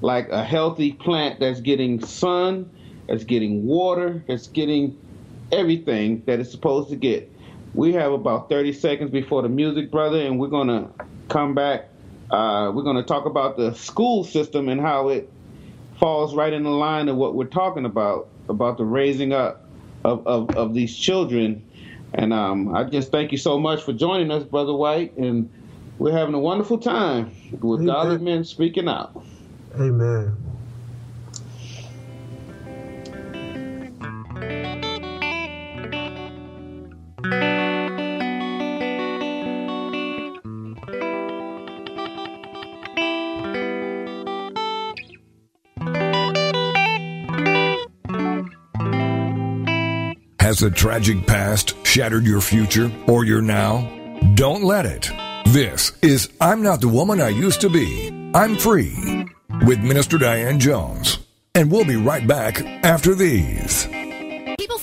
like 0.00 0.28
a 0.30 0.42
healthy 0.42 0.92
plant 0.92 1.40
that's 1.40 1.60
getting 1.60 2.04
sun, 2.04 2.70
that's 3.06 3.24
getting 3.24 3.66
water, 3.66 4.24
that's 4.26 4.48
getting 4.48 4.98
everything 5.52 6.22
that 6.26 6.40
it's 6.40 6.50
supposed 6.50 6.90
to 6.90 6.96
get. 6.96 7.30
We 7.74 7.92
have 7.94 8.12
about 8.12 8.48
30 8.48 8.72
seconds 8.72 9.10
before 9.10 9.42
the 9.42 9.48
music, 9.48 9.90
brother, 9.90 10.20
and 10.20 10.38
we're 10.38 10.48
going 10.48 10.68
to 10.68 10.88
come 11.28 11.54
back. 11.54 11.88
Uh, 12.30 12.72
we're 12.74 12.82
going 12.82 12.96
to 12.96 13.02
talk 13.02 13.26
about 13.26 13.56
the 13.56 13.74
school 13.74 14.24
system 14.24 14.68
and 14.68 14.80
how 14.80 15.08
it 15.08 15.30
falls 16.00 16.34
right 16.34 16.52
in 16.52 16.62
the 16.62 16.70
line 16.70 17.08
of 17.08 17.16
what 17.16 17.34
we're 17.34 17.44
talking 17.44 17.84
about, 17.84 18.28
about 18.48 18.78
the 18.78 18.84
raising 18.84 19.32
up 19.32 19.64
of, 20.04 20.26
of, 20.26 20.50
of 20.56 20.74
these 20.74 20.96
children. 20.96 21.62
And 22.14 22.32
um, 22.32 22.74
I 22.74 22.84
just 22.84 23.10
thank 23.10 23.32
you 23.32 23.38
so 23.38 23.58
much 23.58 23.82
for 23.82 23.92
joining 23.92 24.30
us, 24.30 24.44
Brother 24.44 24.74
White. 24.74 25.16
And 25.16 25.50
we're 25.98 26.12
having 26.12 26.34
a 26.34 26.38
wonderful 26.38 26.78
time 26.78 27.32
with 27.52 27.80
Amen. 27.80 27.86
godly 27.86 28.18
men 28.18 28.44
speaking 28.44 28.88
out. 28.88 29.24
Amen. 29.78 30.53
Has 50.54 50.62
a 50.62 50.70
tragic 50.70 51.26
past 51.26 51.74
shattered 51.84 52.24
your 52.24 52.40
future 52.40 52.88
or 53.08 53.24
your 53.24 53.42
now? 53.42 53.90
Don't 54.34 54.62
let 54.62 54.86
it. 54.86 55.10
This 55.46 55.90
is 56.00 56.32
I'm 56.40 56.62
Not 56.62 56.80
the 56.80 56.86
Woman 56.86 57.20
I 57.20 57.30
Used 57.30 57.60
to 57.62 57.68
Be. 57.68 58.30
I'm 58.36 58.54
Free 58.54 59.26
with 59.66 59.80
Minister 59.80 60.16
Diane 60.16 60.60
Jones. 60.60 61.18
And 61.56 61.72
we'll 61.72 61.84
be 61.84 61.96
right 61.96 62.24
back 62.24 62.62
after 62.84 63.16
these. 63.16 63.88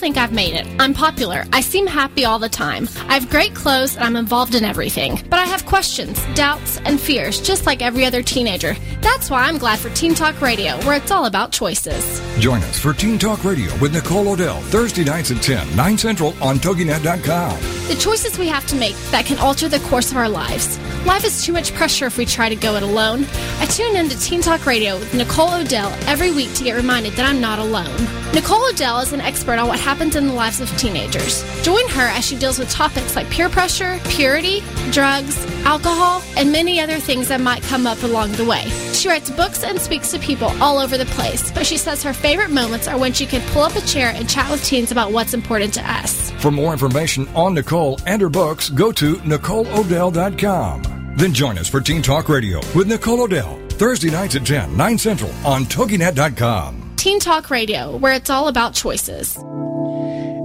Think 0.01 0.17
I've 0.17 0.33
made 0.33 0.55
it. 0.55 0.65
I'm 0.79 0.95
popular. 0.95 1.45
I 1.53 1.61
seem 1.61 1.85
happy 1.85 2.25
all 2.25 2.39
the 2.39 2.49
time. 2.49 2.89
I 3.07 3.13
have 3.13 3.29
great 3.29 3.53
clothes 3.53 3.95
and 3.95 4.03
I'm 4.03 4.15
involved 4.15 4.55
in 4.55 4.65
everything. 4.65 5.21
But 5.29 5.37
I 5.37 5.45
have 5.45 5.67
questions, 5.67 6.19
doubts, 6.33 6.79
and 6.85 6.99
fears, 6.99 7.39
just 7.39 7.67
like 7.67 7.83
every 7.83 8.03
other 8.03 8.23
teenager. 8.23 8.75
That's 9.01 9.29
why 9.29 9.43
I'm 9.43 9.59
glad 9.59 9.77
for 9.77 9.91
Teen 9.91 10.15
Talk 10.15 10.41
Radio, 10.41 10.75
where 10.85 10.97
it's 10.97 11.11
all 11.11 11.27
about 11.27 11.51
choices. 11.51 12.19
Join 12.39 12.63
us 12.63 12.79
for 12.79 12.93
Teen 12.93 13.19
Talk 13.19 13.43
Radio 13.43 13.71
with 13.77 13.93
Nicole 13.93 14.27
O'Dell, 14.29 14.61
Thursday 14.71 15.03
nights 15.03 15.29
at 15.29 15.43
10, 15.43 15.75
9 15.75 15.97
Central 15.99 16.29
on 16.41 16.57
TogiNet.com. 16.57 17.81
The 17.91 17.97
choices 17.97 18.39
we 18.39 18.47
have 18.47 18.65
to 18.67 18.77
make 18.77 18.95
that 19.12 19.25
can 19.25 19.38
alter 19.39 19.67
the 19.67 19.82
course 19.89 20.12
of 20.12 20.17
our 20.17 20.30
lives. 20.30 20.80
Life 21.06 21.25
is 21.25 21.43
too 21.43 21.51
much 21.51 21.73
pressure 21.73 22.06
if 22.06 22.17
we 22.17 22.25
try 22.25 22.47
to 22.47 22.56
go 22.56 22.75
it 22.75 22.84
alone. 22.84 23.25
I 23.60 23.65
tune 23.65 23.97
in 23.97 24.08
to 24.08 24.17
Teen 24.17 24.41
Talk 24.41 24.65
Radio 24.65 24.97
with 24.97 25.13
Nicole 25.13 25.54
O'Dell 25.54 25.89
every 26.08 26.32
week 26.32 26.54
to 26.54 26.63
get 26.63 26.77
reminded 26.77 27.12
that 27.13 27.25
I'm 27.25 27.41
not 27.41 27.60
alone. 27.60 27.93
Nicole 28.34 28.65
O'Dell 28.69 28.99
is 28.99 29.12
an 29.12 29.19
expert 29.19 29.60
on 29.60 29.67
what 29.67 29.77
happens 29.77 30.15
in 30.15 30.27
the 30.27 30.34
lives 30.34 30.62
of 30.62 30.69
teenagers. 30.77 31.43
Join 31.63 31.86
her 31.89 32.08
as 32.08 32.25
she 32.25 32.38
deals 32.38 32.58
with 32.58 32.69
topics 32.69 33.17
like 33.17 33.30
peer 33.30 33.49
pressure, 33.49 33.99
purity, 34.06 34.62
drugs, 34.91 35.45
alcohol, 35.65 36.23
and 36.38 36.49
many 36.49 36.80
other 36.80 36.97
things 36.97 37.27
that 37.27 37.41
might 37.41 37.62
come 37.63 37.86
up 37.86 38.01
along 38.04 38.32
the 38.34 38.45
way. 38.45 38.69
She 38.93 39.10
writes 39.10 39.30
books 39.30 39.65
and 39.65 39.77
speaks 39.82 40.12
to 40.12 40.19
people 40.19 40.47
all 40.62 40.77
over 40.77 40.97
the 40.97 41.08
place, 41.08 41.51
but 41.51 41.65
she 41.65 41.75
says 41.75 42.04
her 42.04 42.13
favorite 42.13 42.51
moments 42.51 42.88
are 42.88 42.97
when 42.97 43.12
she 43.12 43.25
can 43.25 43.41
pull 43.51 43.63
up 43.63 43.75
a 43.75 43.82
chair 43.82 44.13
and 44.15 44.30
chat 44.30 44.49
with 44.49 44.63
teens 44.63 44.93
about 44.93 45.12
what's 45.12 45.34
important 45.34 45.73
to 45.73 45.91
us. 45.91 46.32
For 46.41 46.51
more 46.51 46.71
information 46.71 47.27
on 47.36 47.54
Nicole 47.82 48.00
and 48.06 48.22
her 48.22 48.30
books, 48.30 48.70
go 48.70 48.91
to 48.91 49.15
NicoleOdell.com. 49.15 51.13
Then 51.15 51.34
join 51.34 51.58
us 51.58 51.67
for 51.67 51.82
Teen 51.82 52.04
Talk 52.04 52.30
Radio 52.30 52.60
with 52.76 52.88
Nicole 52.88 53.22
O'Dell, 53.22 53.60
Thursday 53.70 54.12
nights 54.12 54.36
at 54.36 54.46
10, 54.46 54.78
9 54.78 54.98
Central 55.00 55.32
on 55.44 55.63
TogiNet.com. 55.65 56.94
Teen 56.98 57.20
Talk 57.20 57.50
Radio, 57.50 57.98
where 57.98 58.13
it's 58.13 58.30
all 58.30 58.48
about 58.48 58.76
choices. 58.76 59.36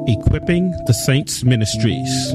Equipping 0.09 0.71
the 0.87 0.95
Saints 1.05 1.45
Ministries. 1.45 2.35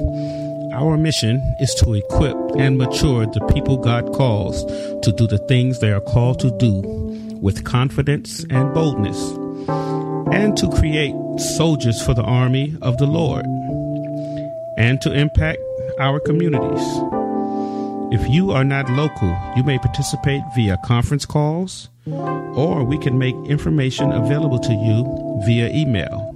Our 0.71 0.97
mission 0.97 1.41
is 1.59 1.73
to 1.75 1.95
equip 1.95 2.37
and 2.59 2.77
mature 2.77 3.25
the 3.25 3.43
people 3.53 3.77
God 3.77 4.13
calls 4.13 4.63
to 5.01 5.11
do 5.17 5.25
the 5.25 5.39
things 5.47 5.79
they 5.79 5.91
are 5.91 6.01
called 6.01 6.39
to 6.41 6.55
do 6.59 6.79
with 7.41 7.63
confidence 7.63 8.45
and 8.51 8.71
boldness, 8.75 9.19
and 10.31 10.55
to 10.57 10.69
create 10.69 11.15
soldiers 11.57 11.99
for 12.05 12.13
the 12.13 12.23
army 12.23 12.75
of 12.83 12.97
the 12.99 13.07
Lord, 13.07 13.45
and 14.77 15.01
to 15.01 15.11
impact 15.13 15.59
our 15.99 16.19
communities. 16.19 16.83
If 18.11 18.27
you 18.29 18.51
are 18.51 18.65
not 18.65 18.89
local, 18.89 19.37
you 19.55 19.63
may 19.63 19.79
participate 19.79 20.41
via 20.55 20.77
conference 20.83 21.25
calls, 21.25 21.89
or 22.05 22.83
we 22.83 22.97
can 22.97 23.17
make 23.17 23.35
information 23.45 24.11
available 24.11 24.59
to 24.59 24.73
you 24.73 25.05
via 25.45 25.69
email. 25.69 26.27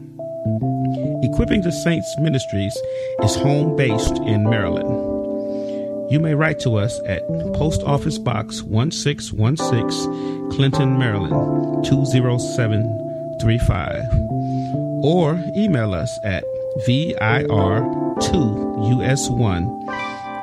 Equipping 1.23 1.61
the 1.61 1.71
Saints 1.71 2.13
Ministries 2.19 2.75
is 3.23 3.35
home 3.35 3.75
based 3.75 4.17
in 4.19 4.49
Maryland. 4.49 4.87
You 6.11 6.19
may 6.19 6.35
write 6.35 6.59
to 6.59 6.75
us 6.75 6.99
at 7.07 7.27
Post 7.55 7.81
Office 7.83 8.19
Box 8.19 8.61
1616, 8.61 10.51
Clinton, 10.51 10.97
Maryland 10.97 11.83
20735, 11.83 14.05
or 15.03 15.43
email 15.57 15.93
us 15.93 16.17
at 16.23 16.45
VIR2US1 18.19 19.87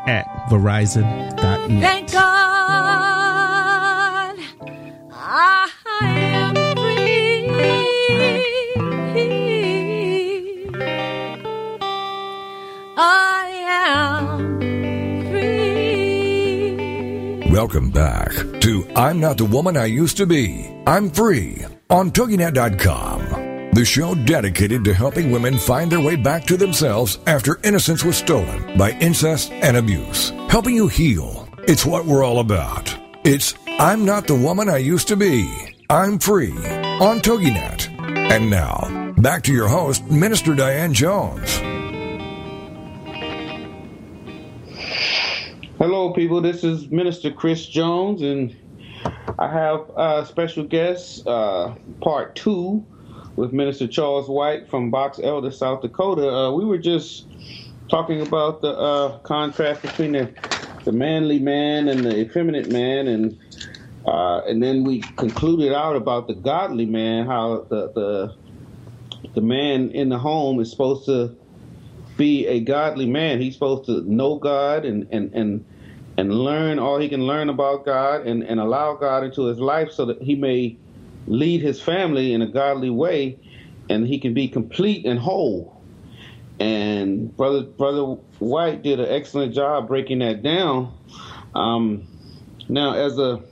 at 0.09 0.27
Verizon.net. 0.51 1.81
Thank 1.81 2.13
God 2.13 2.23
I 5.11 5.69
am 6.05 6.55
free. 6.77 7.49
I 12.97 13.47
am 13.67 14.61
free. 17.43 17.51
Welcome 17.51 17.91
back 17.91 18.31
to 18.61 18.87
I'm 18.97 19.21
Not 19.21 19.39
the 19.39 19.45
Woman 19.47 19.77
I 19.77 19.87
Used 19.87 20.17
to 20.19 20.27
Be. 20.27 20.71
I'm 20.87 21.11
Free 21.11 21.65
on 21.91 22.11
TogiNet.com, 22.11 23.22
the 23.73 23.85
show 23.85 24.15
dedicated 24.15 24.85
to 24.85 24.93
helping 24.93 25.31
women 25.31 25.57
find 25.57 25.91
their 25.91 26.01
way 26.01 26.15
back 26.15 26.45
to 26.45 26.59
themselves 26.59 27.19
after 27.27 27.59
innocence 27.65 28.05
was 28.05 28.17
stolen 28.17 28.77
by 28.77 28.91
incest 29.01 29.51
and 29.51 29.79
abuse. 29.79 30.31
Helping 30.51 30.77
you 30.77 30.89
heal. 30.89 31.49
It's 31.67 31.87
what 31.87 32.05
we're 32.05 32.23
all 32.23 32.41
about. 32.41 32.95
It's 33.25 33.55
I'm 33.79 34.05
Not 34.05 34.27
the 34.27 34.35
Woman 34.35 34.69
I 34.69 34.77
Used 34.77 35.09
to 35.09 35.17
Be. 35.17 35.75
I'm 35.89 36.19
Free 36.19 36.53
on 36.53 37.21
TogiNet. 37.21 37.89
And 38.31 38.51
now, 38.51 39.13
back 39.19 39.43
to 39.45 39.53
your 39.53 39.69
host, 39.69 40.05
Minister 40.11 40.55
Diane 40.55 40.93
Jones. 40.93 41.57
Hello, 45.79 46.13
people. 46.13 46.43
This 46.43 46.63
is 46.63 46.91
Minister 46.91 47.33
Chris 47.33 47.67
Jones, 47.67 48.23
and 48.23 48.55
I 49.39 49.49
have 49.49 49.91
a 49.97 50.27
special 50.27 50.65
guest, 50.65 51.27
uh, 51.27 51.75
part 52.01 52.37
two, 52.37 52.85
with 53.37 53.53
Minister 53.53 53.87
Charles 53.87 54.29
White 54.29 54.69
from 54.69 54.91
Box 54.91 55.19
Elder, 55.23 55.51
South 55.51 55.83
Dakota. 55.83 56.29
Uh, 56.29 56.53
we 56.53 56.65
were 56.65 56.79
just 56.79 57.27
talking 57.89 58.21
about 58.21 58.61
the 58.61 58.71
uh, 58.71 59.19
contrast 59.19 59.83
between 59.83 60.13
the, 60.13 60.35
the 60.85 60.93
manly 60.93 61.39
man 61.39 61.89
and 61.89 62.05
the 62.05 62.21
effeminate 62.21 62.69
man, 62.69 63.09
and 63.09 63.39
uh, 64.07 64.43
and 64.47 64.63
then 64.63 64.85
we 64.85 65.03
concluded 65.17 65.73
out 65.73 65.97
about 65.97 66.27
the 66.27 66.35
godly 66.35 66.87
man, 66.87 67.27
how 67.27 67.67
the 67.69 67.93
the 67.93 68.37
the 69.35 69.41
man 69.41 69.91
in 69.91 70.09
the 70.09 70.19
home 70.19 70.61
is 70.61 70.71
supposed 70.71 71.07
to 71.07 71.37
be 72.17 72.47
a 72.47 72.61
godly 72.61 73.07
man. 73.07 73.41
He's 73.41 73.55
supposed 73.55 73.87
to 73.87 74.03
know 74.03 74.37
God 74.37 74.85
and 74.85 75.07
and 75.11 75.33
and 75.35 75.65
and 76.19 76.33
learn 76.35 76.79
all 76.79 76.99
he 76.99 77.09
can 77.09 77.27
learn 77.27 77.49
about 77.49 77.85
God 77.87 78.27
and, 78.27 78.43
and 78.43 78.61
allow 78.61 78.95
God 78.95 79.25
into 79.25 79.47
his 79.47 79.59
life 79.59 79.91
so 79.93 80.05
that 80.07 80.21
he 80.21 80.35
may 80.35 80.77
lead 81.27 81.63
his 81.63 81.81
family 81.81 82.33
in 82.33 82.43
a 82.43 82.47
godly 82.47 82.91
way 82.91 83.39
and 83.89 84.07
he 84.07 84.19
can 84.19 84.35
be 84.35 84.49
complete 84.49 85.07
and 85.07 85.19
whole. 85.19 85.81
And 86.61 87.37
brother 87.37 87.63
brother 87.63 88.03
White 88.39 88.83
did 88.83 89.01
an 89.01 89.09
excellent 89.09 89.55
job 89.55 89.89
breaking 89.89 90.21
that 90.21 90.43
down. 90.43 90.97
Um, 91.55 92.07
now 92.69 92.95
as 92.95 93.19
a 93.19 93.43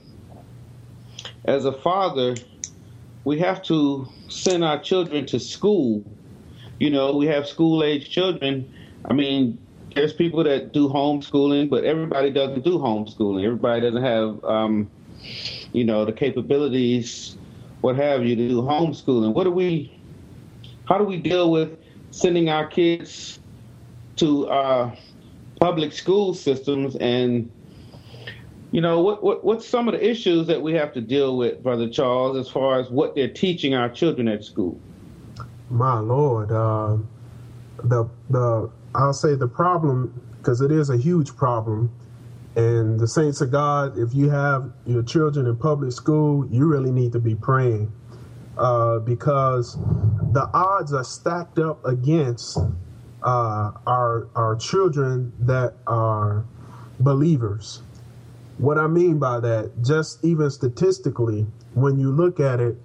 as 1.45 1.65
a 1.65 1.73
father, 1.73 2.37
we 3.23 3.39
have 3.39 3.63
to 3.63 4.07
send 4.27 4.63
our 4.63 4.79
children 4.79 5.25
to 5.27 5.39
school. 5.39 6.03
You 6.79 6.89
know, 6.89 7.15
we 7.15 7.27
have 7.27 7.47
school 7.47 7.83
age 7.83 8.09
children. 8.09 8.71
I 9.05 9.13
mean, 9.13 9.59
there's 9.95 10.13
people 10.13 10.43
that 10.43 10.71
do 10.71 10.87
homeschooling, 10.87 11.69
but 11.69 11.83
everybody 11.83 12.31
doesn't 12.31 12.63
do 12.63 12.77
homeschooling. 12.77 13.43
Everybody 13.43 13.81
doesn't 13.81 14.03
have, 14.03 14.43
um, 14.43 14.89
you 15.73 15.83
know, 15.83 16.05
the 16.05 16.13
capabilities, 16.13 17.37
what 17.81 17.95
have 17.95 18.25
you, 18.25 18.35
to 18.35 18.47
do 18.47 18.61
homeschooling. 18.61 19.33
What 19.33 19.43
do 19.43 19.51
we, 19.51 19.91
how 20.85 20.97
do 20.97 21.03
we 21.03 21.17
deal 21.17 21.51
with 21.51 21.77
sending 22.11 22.49
our 22.49 22.67
kids 22.67 23.39
to 24.17 24.47
uh, 24.47 24.95
public 25.59 25.91
school 25.93 26.33
systems 26.33 26.95
and 26.97 27.51
you 28.71 28.81
know 28.81 29.01
what, 29.01 29.23
what 29.23 29.43
what's 29.43 29.67
some 29.67 29.87
of 29.87 29.93
the 29.93 30.09
issues 30.09 30.47
that 30.47 30.61
we 30.61 30.73
have 30.73 30.93
to 30.93 31.01
deal 31.01 31.35
with 31.35 31.61
brother 31.61 31.89
charles 31.89 32.37
as 32.37 32.49
far 32.49 32.79
as 32.79 32.89
what 32.89 33.15
they're 33.15 33.27
teaching 33.27 33.73
our 33.73 33.89
children 33.89 34.27
at 34.29 34.43
school 34.43 34.79
My 35.71 35.99
Lord, 35.99 36.51
uh, 36.51 36.97
the 37.83 38.09
the 38.29 38.69
I'll 38.93 39.13
say 39.13 39.35
the 39.35 39.47
problem 39.47 40.13
because 40.37 40.59
it 40.59 40.71
is 40.71 40.89
a 40.89 40.97
huge 40.97 41.33
problem, 41.35 41.89
and 42.55 42.99
the 42.99 43.07
saints 43.07 43.39
of 43.39 43.51
God, 43.51 43.97
if 43.97 44.13
you 44.13 44.29
have 44.29 44.71
your 44.85 45.03
children 45.03 45.47
in 45.47 45.55
public 45.55 45.93
school, 45.93 46.45
you 46.47 46.65
really 46.65 46.91
need 46.91 47.13
to 47.13 47.19
be 47.19 47.33
praying 47.33 47.91
uh, 48.57 48.99
because 48.99 49.77
the 50.33 50.49
odds 50.53 50.91
are 50.93 51.03
stacked 51.03 51.59
up 51.59 51.83
against 51.85 52.57
uh, 53.23 53.71
our 53.87 54.27
our 54.35 54.55
children 54.55 55.31
that 55.39 55.75
are 55.87 56.45
believers. 56.99 57.83
What 58.57 58.77
I 58.77 58.87
mean 58.87 59.17
by 59.17 59.39
that, 59.39 59.71
just 59.81 60.23
even 60.23 60.51
statistically, 60.51 61.47
when 61.73 61.99
you 61.99 62.11
look 62.11 62.39
at 62.39 62.59
it, 62.59 62.75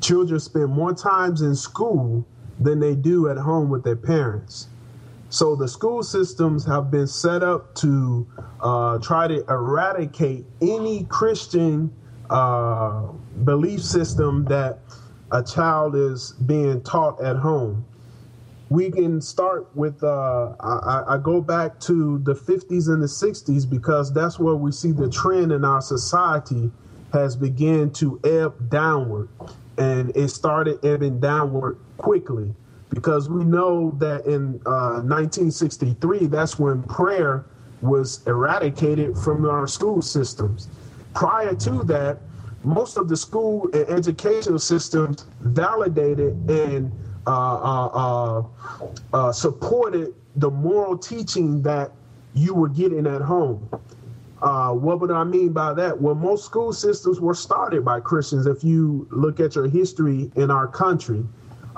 children 0.00 0.38
spend 0.38 0.68
more 0.68 0.94
times 0.94 1.42
in 1.42 1.56
school 1.56 2.24
than 2.60 2.78
they 2.78 2.94
do 2.94 3.28
at 3.28 3.36
home 3.36 3.68
with 3.68 3.82
their 3.82 3.96
parents. 3.96 4.68
So 5.30 5.54
the 5.54 5.68
school 5.68 6.02
systems 6.02 6.64
have 6.64 6.90
been 6.90 7.06
set 7.06 7.42
up 7.42 7.74
to 7.76 8.26
uh, 8.60 8.98
try 8.98 9.28
to 9.28 9.44
eradicate 9.50 10.46
any 10.62 11.04
Christian 11.04 11.92
uh, 12.30 13.02
belief 13.44 13.82
system 13.82 14.46
that 14.46 14.78
a 15.30 15.42
child 15.42 15.94
is 15.94 16.32
being 16.46 16.80
taught 16.82 17.20
at 17.22 17.36
home. 17.36 17.84
We 18.70 18.90
can 18.90 19.20
start 19.20 19.68
with, 19.76 20.02
uh, 20.02 20.54
I, 20.60 21.04
I 21.14 21.18
go 21.18 21.42
back 21.42 21.78
to 21.80 22.18
the 22.20 22.34
50s 22.34 22.88
and 22.88 23.02
the 23.02 23.06
60s 23.06 23.68
because 23.68 24.12
that's 24.12 24.38
where 24.38 24.54
we 24.54 24.72
see 24.72 24.92
the 24.92 25.10
trend 25.10 25.52
in 25.52 25.64
our 25.64 25.82
society 25.82 26.70
has 27.12 27.36
begun 27.36 27.90
to 27.92 28.18
ebb 28.24 28.70
downward. 28.70 29.28
And 29.76 30.14
it 30.16 30.28
started 30.28 30.82
ebbing 30.84 31.20
downward 31.20 31.78
quickly 31.98 32.54
because 32.90 33.28
we 33.28 33.44
know 33.44 33.90
that 33.98 34.26
in 34.26 34.60
uh, 34.66 35.02
1963, 35.04 36.26
that's 36.26 36.58
when 36.58 36.82
prayer 36.84 37.46
was 37.80 38.26
eradicated 38.26 39.16
from 39.16 39.48
our 39.48 39.66
school 39.66 40.02
systems. 40.02 40.68
Prior 41.14 41.54
to 41.54 41.82
that, 41.84 42.18
most 42.64 42.96
of 42.96 43.08
the 43.08 43.16
school 43.16 43.68
and 43.72 43.88
educational 43.88 44.58
systems 44.58 45.26
validated 45.40 46.34
and 46.50 46.92
uh, 47.26 47.30
uh, 47.30 47.86
uh, 47.86 48.42
uh, 49.12 49.32
supported 49.32 50.14
the 50.36 50.50
moral 50.50 50.96
teaching 50.96 51.62
that 51.62 51.92
you 52.34 52.54
were 52.54 52.68
getting 52.68 53.06
at 53.06 53.20
home. 53.20 53.68
Uh, 54.40 54.72
what 54.72 55.00
would 55.00 55.10
I 55.10 55.24
mean 55.24 55.52
by 55.52 55.74
that? 55.74 56.00
Well, 56.00 56.14
most 56.14 56.44
school 56.44 56.72
systems 56.72 57.20
were 57.20 57.34
started 57.34 57.84
by 57.84 58.00
Christians. 58.00 58.46
If 58.46 58.62
you 58.62 59.06
look 59.10 59.40
at 59.40 59.56
your 59.56 59.66
history 59.66 60.30
in 60.36 60.50
our 60.50 60.68
country, 60.68 61.24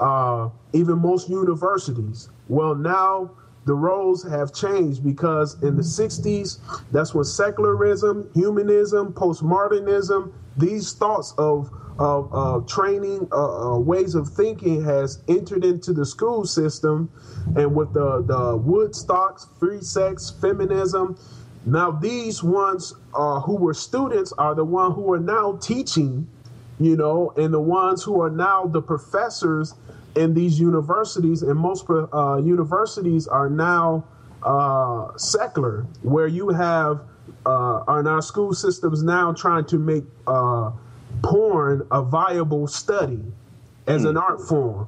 uh, 0.00 0.48
even 0.72 0.98
most 0.98 1.28
universities. 1.28 2.28
Well, 2.48 2.74
now 2.74 3.30
the 3.66 3.74
roles 3.74 4.22
have 4.24 4.52
changed 4.52 5.04
because 5.04 5.62
in 5.62 5.76
the 5.76 5.82
60s, 5.82 6.58
that's 6.90 7.14
when 7.14 7.24
secularism, 7.24 8.30
humanism, 8.34 9.12
postmodernism, 9.12 10.32
these 10.56 10.92
thoughts 10.92 11.34
of 11.38 11.70
of 11.98 12.30
uh, 12.32 12.60
training, 12.66 13.28
uh, 13.30 13.74
uh, 13.74 13.78
ways 13.78 14.14
of 14.14 14.26
thinking 14.26 14.82
has 14.82 15.22
entered 15.28 15.66
into 15.66 15.92
the 15.92 16.06
school 16.06 16.46
system, 16.46 17.10
and 17.56 17.74
with 17.74 17.92
the 17.92 18.22
the 18.22 18.58
Woodstocks, 18.58 19.46
free 19.58 19.82
sex, 19.82 20.30
feminism, 20.40 21.18
now 21.66 21.90
these 21.90 22.42
ones 22.42 22.94
uh, 23.14 23.40
who 23.40 23.56
were 23.56 23.74
students 23.74 24.32
are 24.32 24.54
the 24.54 24.64
one 24.64 24.92
who 24.92 25.12
are 25.12 25.20
now 25.20 25.58
teaching, 25.60 26.26
you 26.78 26.96
know, 26.96 27.34
and 27.36 27.52
the 27.52 27.60
ones 27.60 28.02
who 28.02 28.20
are 28.22 28.30
now 28.30 28.64
the 28.64 28.80
professors 28.80 29.74
in 30.16 30.34
these 30.34 30.58
universities, 30.58 31.42
and 31.42 31.58
most 31.58 31.86
uh, 31.88 32.36
universities 32.36 33.26
are 33.26 33.48
now 33.48 34.04
uh, 34.42 35.16
secular, 35.16 35.86
where 36.02 36.26
you 36.26 36.48
have 36.48 37.00
uh, 37.46 37.82
in 37.98 38.06
our 38.06 38.22
school 38.22 38.52
systems 38.52 39.02
now 39.02 39.32
trying 39.32 39.64
to 39.66 39.78
make 39.78 40.04
uh, 40.26 40.70
porn 41.22 41.86
a 41.90 42.02
viable 42.02 42.66
study 42.66 43.22
as 43.86 44.04
an 44.04 44.16
art 44.16 44.40
form, 44.40 44.86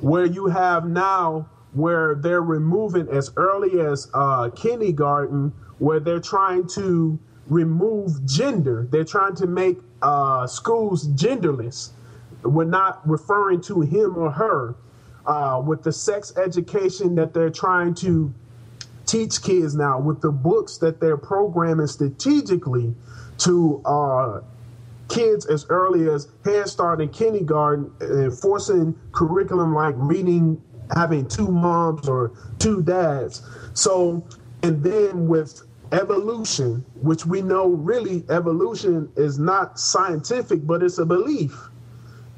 where 0.00 0.24
you 0.24 0.46
have 0.46 0.86
now 0.86 1.48
where 1.72 2.14
they're 2.14 2.42
removing 2.42 3.08
as 3.08 3.30
early 3.36 3.80
as 3.80 4.08
uh, 4.14 4.50
kindergarten, 4.50 5.52
where 5.78 5.98
they're 5.98 6.20
trying 6.20 6.66
to 6.66 7.18
remove 7.48 8.24
gender. 8.26 8.86
They're 8.90 9.04
trying 9.04 9.34
to 9.36 9.46
make 9.46 9.78
uh, 10.02 10.46
schools 10.46 11.08
genderless. 11.08 11.90
We're 12.42 12.64
not 12.64 13.06
referring 13.08 13.60
to 13.62 13.80
him 13.80 14.16
or 14.16 14.30
her. 14.30 14.74
Uh, 15.24 15.62
with 15.64 15.84
the 15.84 15.92
sex 15.92 16.32
education 16.36 17.14
that 17.14 17.32
they're 17.32 17.48
trying 17.48 17.94
to 17.94 18.34
teach 19.06 19.40
kids 19.42 19.74
now 19.74 20.00
with 20.00 20.20
the 20.20 20.32
books 20.32 20.78
that 20.78 21.00
they're 21.00 21.16
programming 21.16 21.86
strategically 21.86 22.94
to 23.38 23.80
uh, 23.84 24.40
kids 25.08 25.46
as 25.46 25.66
early 25.68 26.08
as 26.08 26.28
Head 26.44 26.68
Start 26.68 27.00
and 27.00 27.12
kindergarten, 27.12 27.92
and 28.00 28.36
forcing 28.36 28.98
curriculum 29.12 29.74
like 29.74 29.94
reading, 29.98 30.60
having 30.94 31.28
two 31.28 31.48
moms 31.48 32.08
or 32.08 32.32
two 32.58 32.82
dads. 32.82 33.42
So, 33.74 34.26
and 34.62 34.82
then 34.82 35.28
with 35.28 35.62
evolution, 35.92 36.84
which 37.02 37.26
we 37.26 37.42
know 37.42 37.68
really 37.68 38.24
evolution 38.30 39.10
is 39.16 39.38
not 39.38 39.78
scientific, 39.78 40.66
but 40.66 40.82
it's 40.82 40.98
a 40.98 41.04
belief. 41.04 41.68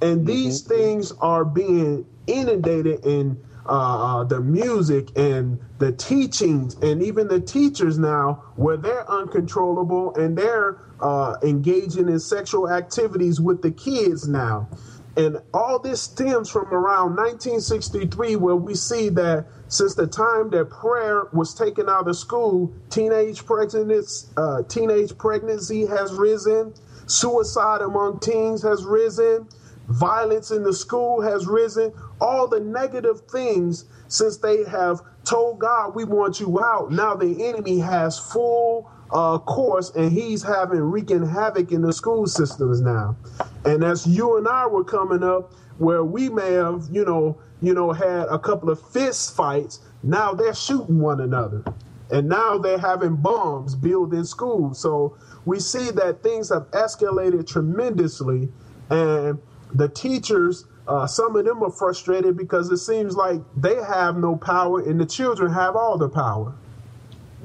And 0.04 0.26
these 0.26 0.62
mm-hmm. 0.62 0.74
things 0.74 1.12
are 1.12 1.46
being 1.46 2.04
inundated 2.26 3.06
in 3.06 3.42
uh, 3.66 4.18
uh, 4.20 4.24
the 4.24 4.38
music 4.38 5.08
and 5.16 5.58
the 5.78 5.92
teachings 5.92 6.74
and 6.82 7.02
even 7.02 7.26
the 7.26 7.40
teachers 7.40 7.98
now 7.98 8.44
where 8.56 8.76
they're 8.76 9.10
uncontrollable 9.10 10.14
and 10.16 10.36
they're 10.36 10.76
uh, 11.00 11.36
engaging 11.42 12.10
in 12.10 12.20
sexual 12.20 12.70
activities 12.70 13.40
with 13.40 13.62
the 13.62 13.70
kids 13.70 14.28
now. 14.28 14.68
And 15.16 15.38
all 15.54 15.78
this 15.78 16.02
stems 16.02 16.50
from 16.50 16.66
around 16.66 17.16
1963, 17.16 18.36
where 18.36 18.56
we 18.56 18.74
see 18.74 19.08
that 19.10 19.46
since 19.68 19.94
the 19.94 20.06
time 20.06 20.50
that 20.50 20.68
prayer 20.68 21.28
was 21.32 21.54
taken 21.54 21.88
out 21.88 22.08
of 22.08 22.16
school, 22.16 22.70
teenage 22.90 23.46
pregnancy, 23.46 24.28
uh, 24.36 24.64
teenage 24.64 25.16
pregnancy 25.16 25.86
has 25.86 26.12
risen, 26.12 26.74
suicide 27.06 27.80
among 27.80 28.18
teens 28.18 28.60
has 28.62 28.84
risen, 28.84 29.48
violence 29.88 30.50
in 30.50 30.62
the 30.62 30.72
school 30.72 31.20
has 31.20 31.46
risen. 31.46 31.92
All 32.20 32.46
the 32.46 32.60
negative 32.60 33.22
things 33.30 33.84
since 34.08 34.38
they 34.38 34.64
have 34.64 35.00
told 35.24 35.58
God, 35.58 35.94
"We 35.94 36.04
want 36.04 36.40
you 36.40 36.60
out." 36.62 36.90
Now 36.90 37.14
the 37.14 37.46
enemy 37.46 37.78
has 37.78 38.18
full 38.18 38.90
uh, 39.10 39.38
course, 39.38 39.90
and 39.94 40.10
he's 40.10 40.42
having 40.42 40.80
wreaking 40.80 41.26
havoc 41.26 41.72
in 41.72 41.82
the 41.82 41.92
school 41.92 42.26
systems 42.26 42.80
now. 42.80 43.16
And 43.64 43.84
as 43.84 44.06
you 44.06 44.36
and 44.36 44.48
I 44.48 44.66
were 44.66 44.84
coming 44.84 45.22
up, 45.22 45.52
where 45.78 46.04
we 46.04 46.28
may 46.28 46.52
have, 46.52 46.88
you 46.90 47.04
know, 47.04 47.36
you 47.60 47.74
know, 47.74 47.92
had 47.92 48.26
a 48.28 48.38
couple 48.38 48.70
of 48.70 48.80
fist 48.90 49.34
fights, 49.34 49.80
now 50.02 50.34
they're 50.34 50.54
shooting 50.54 51.00
one 51.00 51.20
another, 51.20 51.62
and 52.10 52.28
now 52.28 52.58
they're 52.58 52.78
having 52.78 53.16
bombs 53.16 53.74
built 53.74 54.12
in 54.12 54.24
schools. 54.24 54.78
So 54.78 55.16
we 55.44 55.60
see 55.60 55.90
that 55.92 56.22
things 56.22 56.48
have 56.50 56.70
escalated 56.72 57.46
tremendously, 57.46 58.48
and 58.90 59.38
the 59.74 59.88
teachers. 59.88 60.64
Uh, 60.86 61.06
some 61.06 61.34
of 61.36 61.44
them 61.44 61.62
are 61.62 61.70
frustrated 61.70 62.36
because 62.36 62.70
it 62.70 62.76
seems 62.76 63.16
like 63.16 63.40
they 63.56 63.76
have 63.76 64.16
no 64.16 64.36
power 64.36 64.80
and 64.80 65.00
the 65.00 65.06
children 65.06 65.50
have 65.52 65.76
all 65.76 65.96
the 65.96 66.08
power. 66.08 66.52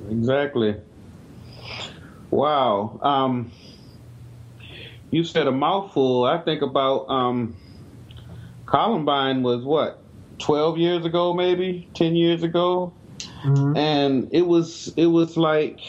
Exactly. 0.10 0.76
Wow. 2.32 3.00
Um, 3.02 3.52
you 5.12 5.24
said 5.24 5.48
a 5.48 5.52
mouthful. 5.52 6.26
I 6.26 6.38
think 6.40 6.62
about 6.62 7.10
um, 7.10 7.56
Columbine 8.66 9.42
was 9.42 9.64
what, 9.64 10.00
12 10.40 10.78
years 10.78 11.06
ago, 11.06 11.34
maybe 11.34 11.88
10 11.96 12.16
years 12.16 12.44
ago, 12.44 12.94
mm-hmm. 13.44 13.76
and 13.76 14.30
it 14.32 14.44
was 14.44 14.94
it 14.96 15.08
was 15.08 15.36
like 15.38 15.80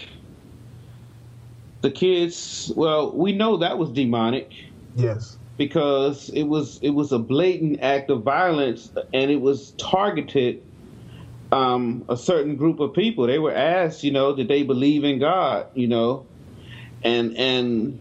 the 1.82 1.90
kids. 1.90 2.72
Well, 2.74 3.12
we 3.12 3.32
know 3.32 3.58
that 3.58 3.76
was 3.78 3.90
demonic. 3.90 4.50
Yes. 4.96 5.36
Because 5.60 6.30
it 6.30 6.44
was 6.44 6.78
it 6.80 6.88
was 6.88 7.12
a 7.12 7.18
blatant 7.18 7.82
act 7.82 8.08
of 8.08 8.22
violence, 8.22 8.90
and 9.12 9.30
it 9.30 9.42
was 9.42 9.72
targeted 9.72 10.62
um, 11.52 12.02
a 12.08 12.16
certain 12.16 12.56
group 12.56 12.80
of 12.80 12.94
people. 12.94 13.26
They 13.26 13.38
were 13.38 13.54
asked, 13.54 14.02
you 14.02 14.10
know, 14.10 14.34
did 14.34 14.48
they 14.48 14.62
believe 14.62 15.04
in 15.04 15.18
God, 15.18 15.66
you 15.74 15.86
know, 15.86 16.24
and 17.04 17.36
and 17.36 18.00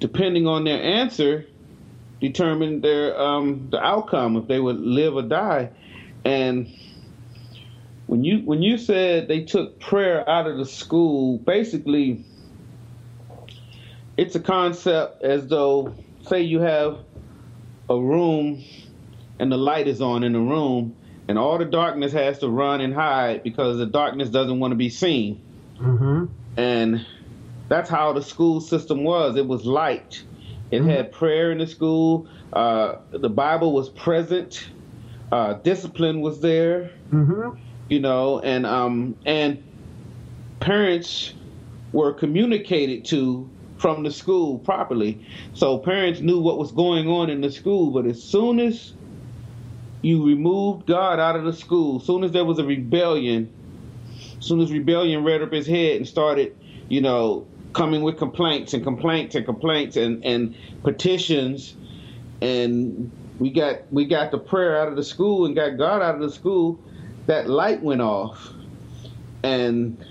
depending 0.00 0.48
on 0.48 0.64
their 0.64 0.82
answer, 0.82 1.46
determine 2.20 2.80
their 2.80 3.16
um, 3.16 3.68
the 3.70 3.78
outcome 3.78 4.34
if 4.36 4.48
they 4.48 4.58
would 4.58 4.80
live 4.80 5.14
or 5.14 5.22
die. 5.22 5.70
And 6.24 6.68
when 8.08 8.24
you 8.24 8.38
when 8.38 8.60
you 8.60 8.76
said 8.76 9.28
they 9.28 9.44
took 9.44 9.78
prayer 9.78 10.28
out 10.28 10.48
of 10.48 10.56
the 10.56 10.66
school, 10.66 11.38
basically, 11.38 12.24
it's 14.16 14.34
a 14.34 14.40
concept 14.40 15.22
as 15.22 15.46
though 15.46 15.94
say 16.30 16.42
you 16.42 16.60
have 16.60 16.98
a 17.90 18.00
room 18.00 18.64
and 19.38 19.50
the 19.50 19.58
light 19.58 19.88
is 19.88 20.00
on 20.00 20.22
in 20.22 20.32
the 20.32 20.38
room 20.38 20.96
and 21.28 21.38
all 21.38 21.58
the 21.58 21.64
darkness 21.64 22.12
has 22.12 22.38
to 22.38 22.48
run 22.48 22.80
and 22.80 22.94
hide 22.94 23.42
because 23.42 23.78
the 23.78 23.86
darkness 23.86 24.30
doesn't 24.30 24.58
want 24.60 24.72
to 24.72 24.76
be 24.76 24.88
seen. 24.88 25.40
Mm-hmm. 25.78 26.26
And 26.56 27.06
that's 27.68 27.90
how 27.90 28.12
the 28.12 28.22
school 28.22 28.60
system 28.60 29.04
was. 29.04 29.36
It 29.36 29.46
was 29.46 29.64
light. 29.64 30.22
It 30.70 30.80
mm-hmm. 30.80 30.88
had 30.88 31.12
prayer 31.12 31.52
in 31.52 31.58
the 31.58 31.66
school. 31.66 32.28
Uh, 32.52 32.96
the 33.10 33.28
Bible 33.28 33.72
was 33.72 33.88
present. 33.88 34.68
Uh, 35.30 35.54
discipline 35.54 36.20
was 36.20 36.40
there. 36.40 36.90
Mm-hmm. 37.12 37.58
You 37.88 38.00
know, 38.00 38.40
and 38.40 38.66
um, 38.66 39.16
and 39.26 39.62
parents 40.60 41.34
were 41.92 42.12
communicated 42.12 43.04
to 43.06 43.48
from 43.80 44.02
the 44.02 44.10
school 44.10 44.58
properly. 44.58 45.24
So 45.54 45.78
parents 45.78 46.20
knew 46.20 46.38
what 46.38 46.58
was 46.58 46.70
going 46.70 47.08
on 47.08 47.30
in 47.30 47.40
the 47.40 47.50
school. 47.50 47.90
But 47.90 48.06
as 48.06 48.22
soon 48.22 48.60
as 48.60 48.92
you 50.02 50.24
removed 50.26 50.86
God 50.86 51.18
out 51.18 51.34
of 51.34 51.44
the 51.44 51.52
school, 51.52 52.00
as 52.00 52.06
soon 52.06 52.22
as 52.22 52.32
there 52.32 52.44
was 52.44 52.58
a 52.58 52.64
rebellion, 52.64 53.50
as 54.38 54.44
soon 54.44 54.60
as 54.60 54.70
rebellion 54.70 55.24
reared 55.24 55.42
up 55.42 55.52
his 55.52 55.66
head 55.66 55.96
and 55.96 56.06
started, 56.06 56.56
you 56.88 57.00
know, 57.00 57.46
coming 57.72 58.02
with 58.02 58.18
complaints 58.18 58.74
and 58.74 58.84
complaints 58.84 59.34
and 59.34 59.46
complaints 59.46 59.96
and, 59.96 60.24
and 60.24 60.54
petitions 60.82 61.74
and 62.42 63.10
we 63.38 63.50
got 63.50 63.90
we 63.92 64.04
got 64.04 64.30
the 64.30 64.38
prayer 64.38 64.80
out 64.80 64.88
of 64.88 64.96
the 64.96 65.04
school 65.04 65.46
and 65.46 65.54
got 65.54 65.78
God 65.78 66.02
out 66.02 66.14
of 66.14 66.20
the 66.20 66.30
school, 66.30 66.78
that 67.26 67.48
light 67.48 67.82
went 67.82 68.02
off. 68.02 68.52
And 69.42 70.04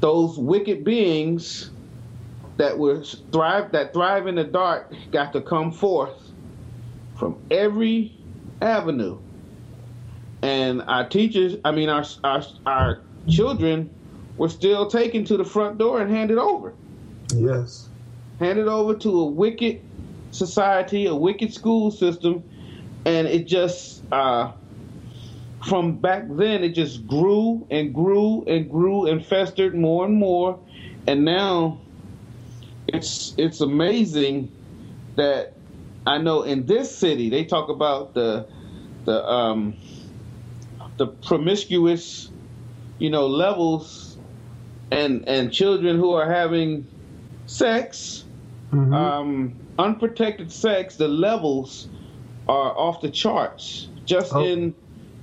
those 0.00 0.36
wicked 0.36 0.84
beings 0.84 1.70
that 2.56 2.78
were 2.78 3.02
thrive 3.32 3.72
that 3.72 3.92
thrive 3.92 4.26
in 4.26 4.34
the 4.34 4.44
dark 4.44 4.92
got 5.12 5.32
to 5.32 5.40
come 5.40 5.72
forth 5.72 6.32
from 7.16 7.38
every 7.50 8.16
avenue. 8.60 9.18
And 10.42 10.82
our 10.82 11.08
teachers, 11.08 11.56
I 11.64 11.72
mean 11.72 11.88
our 11.88 12.04
our 12.24 12.42
our 12.64 13.00
children 13.28 13.90
were 14.36 14.48
still 14.48 14.86
taken 14.88 15.24
to 15.24 15.36
the 15.36 15.44
front 15.44 15.78
door 15.78 16.00
and 16.00 16.10
handed 16.10 16.38
over. 16.38 16.74
Yes. 17.34 17.88
Handed 18.38 18.68
over 18.68 18.94
to 18.94 19.20
a 19.20 19.26
wicked 19.26 19.80
society, 20.30 21.06
a 21.06 21.14
wicked 21.14 21.52
school 21.52 21.90
system, 21.90 22.44
and 23.04 23.26
it 23.26 23.46
just 23.46 24.02
uh, 24.12 24.52
from 25.66 25.96
back 25.96 26.24
then 26.28 26.62
it 26.62 26.70
just 26.70 27.06
grew 27.06 27.66
and 27.70 27.94
grew 27.94 28.44
and 28.44 28.70
grew 28.70 29.06
and 29.06 29.24
festered 29.24 29.74
more 29.74 30.04
and 30.04 30.14
more, 30.14 30.58
and 31.06 31.24
now 31.24 31.80
it's 32.88 33.34
it's 33.36 33.60
amazing 33.60 34.50
that 35.16 35.54
I 36.06 36.18
know 36.18 36.42
in 36.42 36.66
this 36.66 36.94
city 36.94 37.30
they 37.30 37.44
talk 37.44 37.68
about 37.68 38.14
the 38.14 38.46
the 39.04 39.28
um, 39.28 39.76
the 40.96 41.06
promiscuous, 41.06 42.30
you 42.98 43.10
know, 43.10 43.26
levels 43.26 44.18
and 44.90 45.26
and 45.28 45.52
children 45.52 45.96
who 45.96 46.12
are 46.12 46.30
having 46.30 46.86
sex, 47.46 48.24
mm-hmm. 48.72 48.92
um, 48.94 49.54
unprotected 49.78 50.50
sex, 50.52 50.96
the 50.96 51.08
levels 51.08 51.88
are 52.48 52.76
off 52.76 53.00
the 53.00 53.10
charts 53.10 53.88
just 54.04 54.32
oh. 54.34 54.44
in 54.44 54.74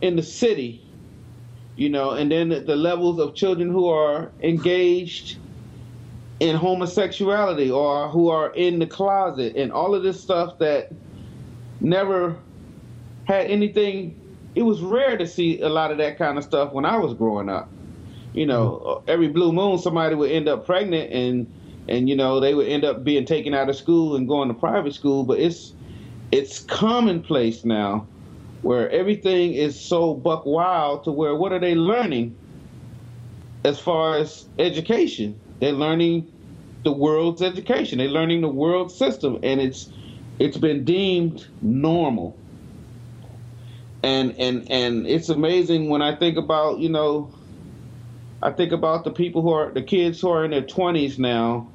in 0.02 0.16
the 0.16 0.24
city, 0.24 0.86
you 1.76 1.90
know, 1.90 2.12
and 2.12 2.32
then 2.32 2.50
the 2.50 2.76
levels 2.76 3.20
of 3.20 3.34
children 3.36 3.70
who 3.70 3.88
are 3.88 4.32
engaged 4.42 5.38
in 6.40 6.56
homosexuality 6.56 7.70
or 7.72 8.10
who 8.10 8.30
are 8.30 8.52
in 8.54 8.80
the 8.80 8.88
closet 8.88 9.56
and 9.56 9.72
all 9.72 9.96
of 9.96 10.04
this 10.04 10.20
stuff 10.20 10.58
that 10.60 10.92
never 11.80 12.36
had 13.26 13.46
anything 13.46 14.20
it 14.56 14.64
was 14.64 14.82
rare 14.82 15.18
to 15.18 15.26
see 15.26 15.62
a 15.62 15.70
lot 15.70 15.92
of 15.92 15.98
that 15.98 16.18
kind 16.18 16.38
of 16.38 16.44
stuff 16.44 16.74
when 16.74 16.86
I 16.86 16.98
was 16.98 17.14
growing 17.14 17.50
up. 17.50 17.70
You 18.34 18.46
know, 18.46 18.82
mm-hmm. 18.86 19.10
every 19.10 19.28
blue 19.28 19.52
moon 19.52 19.78
somebody 19.78 20.16
would 20.16 20.32
end 20.32 20.48
up 20.48 20.66
pregnant 20.66 21.12
and 21.12 21.52
and 21.88 22.08
you 22.08 22.16
know 22.16 22.40
they 22.40 22.54
would 22.54 22.68
end 22.68 22.86
up 22.86 23.04
being 23.04 23.26
taken 23.26 23.54
out 23.54 23.70
of 23.70 23.76
school 23.76 24.16
and 24.16 24.28
going 24.28 24.48
to 24.48 24.54
private 24.54 24.94
school 24.94 25.24
but 25.24 25.38
it's 25.38 25.74
it's 26.32 26.60
commonplace 26.62 27.66
now 27.66 28.08
where 28.62 28.90
everything 28.90 29.54
is 29.54 29.78
so 29.78 30.14
buck 30.14 30.46
wild 30.46 31.04
to 31.04 31.12
where 31.12 31.36
what 31.36 31.52
are 31.52 31.60
they 31.60 31.76
learning 31.76 32.34
as 33.66 33.78
far 33.80 34.16
as 34.16 34.46
education 34.60 35.38
they're 35.64 35.74
learning 35.74 36.32
the 36.84 36.92
world's 36.92 37.42
education 37.42 37.98
they're 37.98 38.08
learning 38.08 38.42
the 38.42 38.48
world 38.48 38.92
system 38.92 39.40
and 39.44 39.62
it's 39.62 39.90
it's 40.40 40.58
been 40.58 40.84
deemed 40.84 41.48
normal 41.62 42.38
and 44.04 44.36
and 44.38 44.70
and 44.70 45.08
it's 45.08 45.30
amazing 45.30 45.90
when 45.90 46.02
i 46.02 46.16
think 46.16 46.38
about 46.38 46.80
you 46.80 46.90
know 46.90 47.32
I 48.44 48.52
think 48.52 48.74
about 48.74 49.06
the 49.06 49.12
people 49.12 49.42
who 49.42 49.52
are 49.52 49.72
the 49.72 49.82
kids 49.82 50.20
who 50.20 50.30
are 50.30 50.44
in 50.44 50.52
their 50.52 50.62
20s 50.62 51.18
now. 51.18 51.70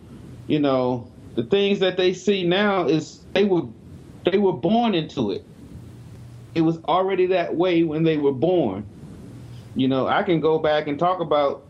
You 0.46 0.60
know, 0.60 1.10
the 1.34 1.42
things 1.42 1.80
that 1.80 1.96
they 1.96 2.12
see 2.12 2.44
now 2.44 2.86
is 2.86 3.24
they 3.32 3.44
were 3.44 3.62
they 4.30 4.38
were 4.38 4.52
born 4.52 4.94
into 4.94 5.30
it. 5.30 5.44
It 6.54 6.60
was 6.60 6.78
already 6.84 7.26
that 7.26 7.56
way 7.56 7.84
when 7.84 8.02
they 8.02 8.18
were 8.18 8.32
born. 8.32 8.86
You 9.76 9.88
know, 9.88 10.06
I 10.06 10.22
can 10.22 10.40
go 10.40 10.58
back 10.58 10.88
and 10.88 10.98
talk 10.98 11.20
about 11.20 11.64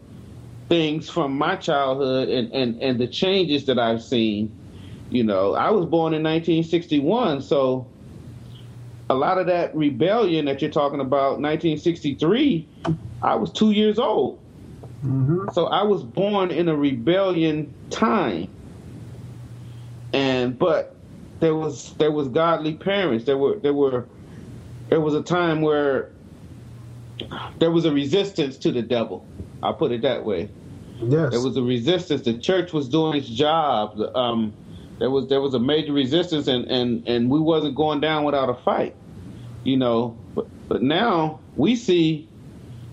things 0.69 1.09
from 1.09 1.37
my 1.37 1.57
childhood 1.57 2.29
and, 2.29 2.53
and, 2.53 2.83
and 2.83 2.99
the 2.99 3.07
changes 3.07 3.67
that 3.67 3.79
I've 3.79 4.03
seen. 4.03 4.55
You 5.11 5.25
know, 5.25 5.55
I 5.55 5.71
was 5.71 5.87
born 5.87 6.13
in 6.13 6.23
1961, 6.23 7.41
so 7.43 7.87
a 9.09 9.15
lot 9.15 9.39
of 9.39 9.47
that 9.47 9.75
rebellion 9.75 10.45
that 10.45 10.61
you're 10.61 10.71
talking 10.71 11.01
about, 11.01 11.41
1963, 11.41 12.69
I 13.23 13.35
was 13.35 13.51
two 13.51 13.71
years 13.71 13.99
old. 13.99 14.39
Mm-hmm. 15.05 15.49
So 15.53 15.67
I 15.67 15.83
was 15.83 16.03
born 16.03 16.51
in 16.51 16.69
a 16.69 16.77
rebellion 16.77 17.73
time. 17.91 18.49
And 20.13 20.59
but 20.59 20.97
there 21.41 21.55
was 21.55 21.95
there 21.95 22.11
was 22.11 22.29
godly 22.29 22.75
parents. 22.75 23.25
There 23.25 23.37
were 23.37 23.59
there 23.59 23.75
were 23.75 24.07
there 24.89 25.01
was 25.01 25.15
a 25.15 25.23
time 25.23 25.61
where 25.61 26.11
there 27.59 27.71
was 27.71 27.85
a 27.85 27.93
resistance 27.93 28.57
to 28.59 28.73
the 28.73 28.83
devil. 28.83 29.27
I'll 29.63 29.75
put 29.75 29.93
it 29.93 30.03
that 30.03 30.25
way. 30.25 30.51
Yes. 31.01 31.31
There 31.31 31.41
was 31.41 31.57
a 31.57 31.63
resistance. 31.63 32.23
The 32.23 32.39
church 32.39 32.73
was 32.73 32.89
doing 32.89 33.17
its 33.17 33.29
job. 33.29 34.01
Um, 34.15 34.53
there 34.99 35.11
was 35.11 35.29
there 35.29 35.41
was 35.41 35.55
a 35.55 35.61
major 35.61 35.93
resistance, 35.93 36.49
and, 36.49 36.65
and, 36.67 37.07
and 37.07 37.31
we 37.31 37.39
wasn't 37.39 37.77
going 37.77 38.01
down 38.01 38.25
without 38.25 38.49
a 38.49 38.55
fight. 38.55 38.97
You 39.65 39.77
know, 39.77 40.17
but 40.35 40.47
but 40.69 40.83
now 40.83 41.41
we 41.57 41.77
see 41.77 42.29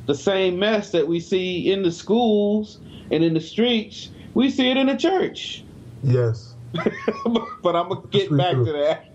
the 0.05 0.15
same 0.15 0.59
mess 0.59 0.91
that 0.91 1.07
we 1.07 1.19
see 1.19 1.71
in 1.71 1.83
the 1.83 1.91
schools 1.91 2.79
and 3.11 3.23
in 3.23 3.33
the 3.33 3.41
streets. 3.41 4.09
We 4.33 4.49
see 4.49 4.69
it 4.69 4.77
in 4.77 4.87
the 4.87 4.97
church. 4.97 5.63
yes. 6.03 6.51
but 7.63 7.75
I'm 7.75 7.87
gonna 7.87 8.07
get 8.11 8.29
we 8.29 8.37
back 8.37 8.55
do. 8.55 8.65
to 8.65 8.71
that. 8.73 9.05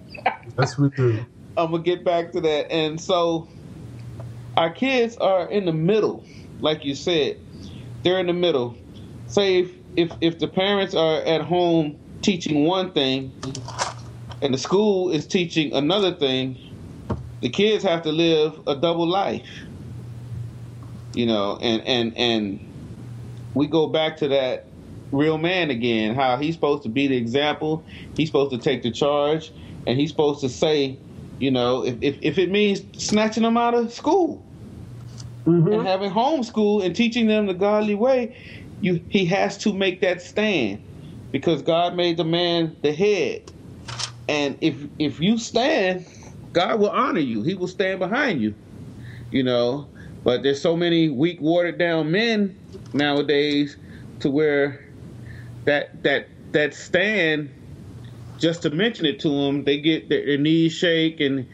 Yes, 0.58 0.78
we 0.78 0.88
do. 0.90 1.24
I'm 1.56 1.70
gonna 1.72 1.82
get 1.82 2.04
back 2.04 2.32
to 2.32 2.40
that. 2.40 2.72
And 2.72 2.98
so 2.98 3.48
our 4.56 4.70
kids 4.70 5.16
are 5.18 5.48
in 5.48 5.66
the 5.66 5.72
middle, 5.72 6.24
like 6.62 6.84
you 6.84 6.94
said. 6.94 7.38
They're 8.02 8.18
in 8.18 8.26
the 8.26 8.32
middle. 8.32 8.76
Say 9.26 9.60
if 9.60 9.72
if, 9.96 10.12
if 10.20 10.38
the 10.38 10.48
parents 10.48 10.94
are 10.94 11.16
at 11.22 11.42
home 11.42 11.98
teaching 12.22 12.64
one 12.64 12.92
thing 12.92 13.32
and 14.40 14.54
the 14.54 14.58
school 14.58 15.10
is 15.10 15.26
teaching 15.26 15.72
another 15.72 16.14
thing, 16.14 16.56
the 17.40 17.48
kids 17.48 17.82
have 17.84 18.02
to 18.02 18.12
live 18.12 18.60
a 18.66 18.76
double 18.76 19.06
life. 19.06 19.48
You 21.14 21.26
know, 21.26 21.58
and 21.60 21.82
and 21.86 22.16
and 22.16 22.72
we 23.54 23.66
go 23.66 23.88
back 23.88 24.16
to 24.18 24.28
that 24.28 24.66
real 25.12 25.38
man 25.38 25.70
again, 25.70 26.14
how 26.14 26.36
he's 26.36 26.54
supposed 26.54 26.84
to 26.84 26.88
be 26.88 27.08
the 27.08 27.16
example, 27.16 27.84
he's 28.16 28.28
supposed 28.28 28.52
to 28.52 28.58
take 28.58 28.82
the 28.82 28.92
charge, 28.92 29.52
and 29.86 29.98
he's 29.98 30.10
supposed 30.10 30.40
to 30.40 30.48
say, 30.48 30.96
you 31.40 31.50
know, 31.50 31.84
if, 31.84 31.96
if, 32.00 32.16
if 32.22 32.38
it 32.38 32.48
means 32.48 32.82
snatching 32.96 33.42
them 33.42 33.56
out 33.56 33.74
of 33.74 33.92
school 33.92 34.44
Mm-hmm. 35.50 35.72
and 35.72 35.86
having 35.86 36.10
homeschool 36.10 36.84
and 36.84 36.94
teaching 36.94 37.26
them 37.26 37.46
the 37.46 37.54
godly 37.54 37.94
way, 37.94 38.36
you 38.80 39.02
he 39.08 39.24
has 39.26 39.58
to 39.58 39.72
make 39.72 40.00
that 40.00 40.22
stand 40.22 40.82
because 41.32 41.62
God 41.62 41.96
made 41.96 42.16
the 42.16 42.24
man 42.24 42.76
the 42.82 42.92
head. 42.92 43.50
And 44.28 44.56
if 44.60 44.76
if 44.98 45.20
you 45.20 45.38
stand, 45.38 46.06
God 46.52 46.78
will 46.78 46.90
honor 46.90 47.20
you. 47.20 47.42
He 47.42 47.54
will 47.54 47.68
stand 47.68 47.98
behind 47.98 48.40
you. 48.40 48.54
You 49.30 49.42
know, 49.42 49.88
but 50.24 50.42
there's 50.42 50.60
so 50.60 50.76
many 50.76 51.08
weak, 51.08 51.40
watered 51.40 51.78
down 51.78 52.10
men 52.10 52.56
nowadays 52.92 53.76
to 54.20 54.30
where 54.30 54.84
that 55.64 56.02
that 56.04 56.28
that 56.52 56.74
stand 56.74 57.50
just 58.38 58.62
to 58.62 58.70
mention 58.70 59.04
it 59.04 59.20
to 59.20 59.28
them, 59.28 59.64
they 59.64 59.78
get 59.78 60.08
their, 60.08 60.24
their 60.24 60.38
knees 60.38 60.72
shake 60.72 61.20
and 61.20 61.46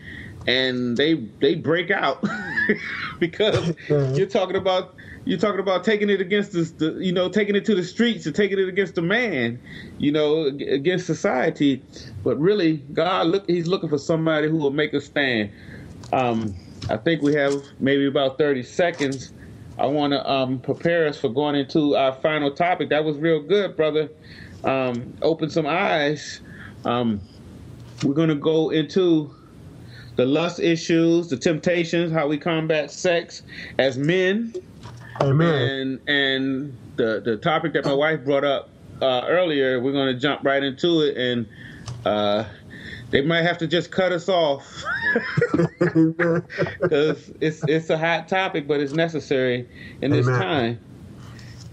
and 0.46 0.96
they 0.96 1.14
they 1.14 1.54
break 1.54 1.90
out 1.90 2.22
because 3.18 3.74
you're 3.88 4.26
talking 4.26 4.56
about 4.56 4.94
you're 5.24 5.38
talking 5.38 5.58
about 5.60 5.82
taking 5.82 6.08
it 6.08 6.20
against 6.20 6.52
the, 6.52 6.62
the 6.62 7.04
you 7.04 7.12
know 7.12 7.28
taking 7.28 7.56
it 7.56 7.64
to 7.64 7.74
the 7.74 7.82
streets 7.82 8.26
and 8.26 8.34
taking 8.34 8.58
it 8.58 8.68
against 8.68 8.94
the 8.94 9.02
man, 9.02 9.60
you 9.98 10.12
know 10.12 10.46
against 10.46 11.06
society. 11.06 11.82
But 12.22 12.38
really, 12.38 12.78
God 12.92 13.26
look 13.28 13.48
He's 13.48 13.66
looking 13.66 13.88
for 13.88 13.98
somebody 13.98 14.48
who 14.48 14.56
will 14.56 14.70
make 14.70 14.92
a 14.92 15.00
stand. 15.00 15.50
Um, 16.12 16.54
I 16.88 16.96
think 16.96 17.22
we 17.22 17.34
have 17.34 17.64
maybe 17.80 18.06
about 18.06 18.38
30 18.38 18.62
seconds. 18.62 19.32
I 19.78 19.86
want 19.86 20.12
to 20.12 20.30
um, 20.30 20.60
prepare 20.60 21.06
us 21.06 21.18
for 21.18 21.28
going 21.28 21.56
into 21.56 21.96
our 21.96 22.12
final 22.12 22.50
topic. 22.50 22.88
That 22.90 23.04
was 23.04 23.18
real 23.18 23.42
good, 23.42 23.76
brother. 23.76 24.08
Um, 24.64 25.14
open 25.20 25.50
some 25.50 25.66
eyes. 25.66 26.40
Um, 26.84 27.20
we're 28.02 28.14
going 28.14 28.28
to 28.28 28.34
go 28.36 28.70
into 28.70 29.34
the 30.16 30.26
lust 30.26 30.58
issues, 30.60 31.28
the 31.28 31.36
temptations, 31.36 32.12
how 32.12 32.26
we 32.26 32.38
combat 32.38 32.90
sex 32.90 33.42
as 33.78 33.96
men, 33.96 34.54
Amen. 35.20 35.54
and 35.54 36.08
and 36.08 36.78
the 36.96 37.20
the 37.24 37.36
topic 37.36 37.74
that 37.74 37.84
my 37.84 37.94
wife 37.94 38.24
brought 38.24 38.44
up 38.44 38.70
uh, 39.00 39.22
earlier. 39.26 39.80
We're 39.80 39.92
going 39.92 40.14
to 40.14 40.20
jump 40.20 40.44
right 40.44 40.62
into 40.62 41.02
it, 41.02 41.16
and 41.16 41.46
uh, 42.04 42.44
they 43.10 43.20
might 43.20 43.42
have 43.42 43.58
to 43.58 43.66
just 43.66 43.90
cut 43.90 44.12
us 44.12 44.28
off 44.28 44.66
because 45.78 47.30
it's 47.40 47.62
it's 47.68 47.90
a 47.90 47.98
hot 47.98 48.28
topic, 48.28 48.66
but 48.66 48.80
it's 48.80 48.92
necessary 48.92 49.68
in 50.00 50.10
this 50.10 50.26
Amen. 50.26 50.40
time. 50.40 50.80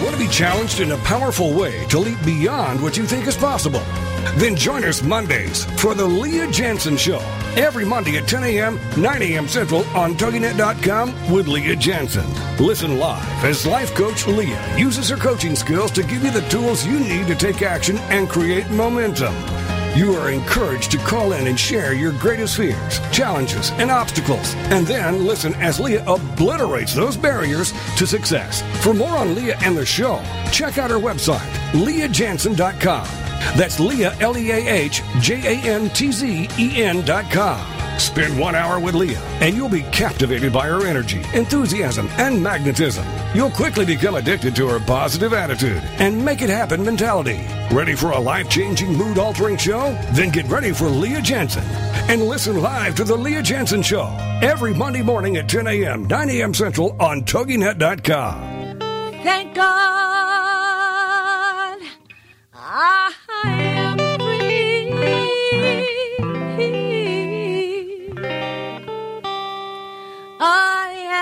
Want 0.00 0.12
to 0.12 0.18
be 0.18 0.28
challenged 0.28 0.78
in 0.78 0.92
a 0.92 0.96
powerful 0.98 1.52
way 1.52 1.84
to 1.88 1.98
leap 1.98 2.24
beyond 2.24 2.80
what 2.80 2.96
you 2.96 3.06
think 3.06 3.26
is 3.26 3.36
possible? 3.36 3.82
Then 4.36 4.56
join 4.56 4.84
us 4.84 5.02
Mondays 5.02 5.64
for 5.80 5.94
the 5.94 6.04
Leah 6.06 6.46
Jantzen 6.46 6.98
Show. 6.98 7.20
Every 7.60 7.84
Monday 7.84 8.16
at 8.16 8.26
10 8.26 8.44
a.m., 8.44 8.80
9 8.96 9.22
a.m. 9.22 9.48
Central 9.48 9.84
on 9.96 10.14
TogiNet.com 10.14 11.32
with 11.32 11.48
Leah 11.48 11.76
Jantzen. 11.76 12.26
Listen 12.58 12.98
live 12.98 13.44
as 13.44 13.66
life 13.66 13.94
coach 13.94 14.26
Leah 14.26 14.78
uses 14.78 15.08
her 15.08 15.16
coaching 15.16 15.54
skills 15.54 15.90
to 15.92 16.02
give 16.02 16.24
you 16.24 16.30
the 16.30 16.46
tools 16.48 16.86
you 16.86 16.98
need 16.98 17.26
to 17.26 17.34
take 17.34 17.62
action 17.62 17.98
and 18.10 18.28
create 18.28 18.68
momentum. 18.70 19.34
You 19.94 20.14
are 20.14 20.30
encouraged 20.30 20.90
to 20.92 20.96
call 20.98 21.32
in 21.32 21.46
and 21.46 21.60
share 21.60 21.92
your 21.92 22.12
greatest 22.12 22.56
fears, 22.56 22.98
challenges, 23.10 23.70
and 23.72 23.90
obstacles, 23.90 24.54
and 24.72 24.86
then 24.86 25.26
listen 25.26 25.54
as 25.56 25.78
Leah 25.78 26.02
obliterates 26.06 26.94
those 26.94 27.18
barriers 27.18 27.74
to 27.98 28.06
success. 28.06 28.62
For 28.82 28.94
more 28.94 29.14
on 29.14 29.34
Leah 29.34 29.58
and 29.60 29.76
the 29.76 29.84
show, 29.84 30.22
check 30.50 30.78
out 30.78 30.90
our 30.90 30.98
website, 30.98 31.46
leahjantzen.com. 31.72 33.31
That's 33.56 33.80
Leah, 33.80 34.16
L 34.20 34.36
E 34.36 34.50
A 34.50 34.56
H 34.56 35.02
J 35.20 35.54
A 35.54 35.74
N 35.74 35.90
T 35.90 36.12
Z 36.12 36.48
E 36.58 36.82
N 36.82 37.04
dot 37.04 37.30
com. 37.30 37.60
Spend 37.98 38.38
one 38.38 38.54
hour 38.54 38.80
with 38.80 38.94
Leah, 38.94 39.20
and 39.40 39.54
you'll 39.54 39.68
be 39.68 39.82
captivated 39.92 40.52
by 40.52 40.66
her 40.66 40.86
energy, 40.86 41.22
enthusiasm, 41.34 42.08
and 42.18 42.42
magnetism. 42.42 43.06
You'll 43.34 43.50
quickly 43.50 43.84
become 43.84 44.16
addicted 44.16 44.56
to 44.56 44.68
her 44.68 44.80
positive 44.80 45.32
attitude 45.32 45.82
and 45.98 46.24
make 46.24 46.42
it 46.42 46.50
happen 46.50 46.84
mentality. 46.84 47.46
Ready 47.70 47.94
for 47.94 48.10
a 48.10 48.18
life 48.18 48.48
changing, 48.48 48.96
mood 48.96 49.18
altering 49.18 49.56
show? 49.56 49.96
Then 50.12 50.30
get 50.30 50.46
ready 50.46 50.72
for 50.72 50.88
Leah 50.88 51.20
Jantzen 51.20 51.62
and 52.08 52.22
listen 52.22 52.60
live 52.60 52.94
to 52.96 53.04
The 53.04 53.16
Leah 53.16 53.42
Jantzen 53.42 53.84
Show 53.84 54.08
every 54.42 54.74
Monday 54.74 55.02
morning 55.02 55.36
at 55.36 55.48
10 55.48 55.66
a.m., 55.66 56.06
9 56.06 56.30
a.m. 56.30 56.54
Central 56.54 56.96
on 57.00 57.22
TogiNet.com. 57.22 58.78
Thank 59.22 59.54
God 59.54 60.31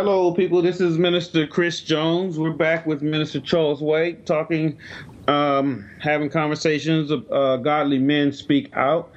Hello, 0.00 0.32
people. 0.32 0.62
This 0.62 0.80
is 0.80 0.96
Minister 0.96 1.44
Chris 1.44 1.80
Jones. 1.80 2.38
We're 2.38 2.52
back 2.52 2.86
with 2.86 3.02
Minister 3.02 3.40
Charles 3.40 3.80
White, 3.80 4.26
talking, 4.26 4.78
um, 5.26 5.90
having 5.98 6.30
conversations. 6.30 7.10
Of, 7.10 7.28
uh, 7.32 7.56
godly 7.56 7.98
men 7.98 8.30
speak 8.30 8.70
out, 8.76 9.10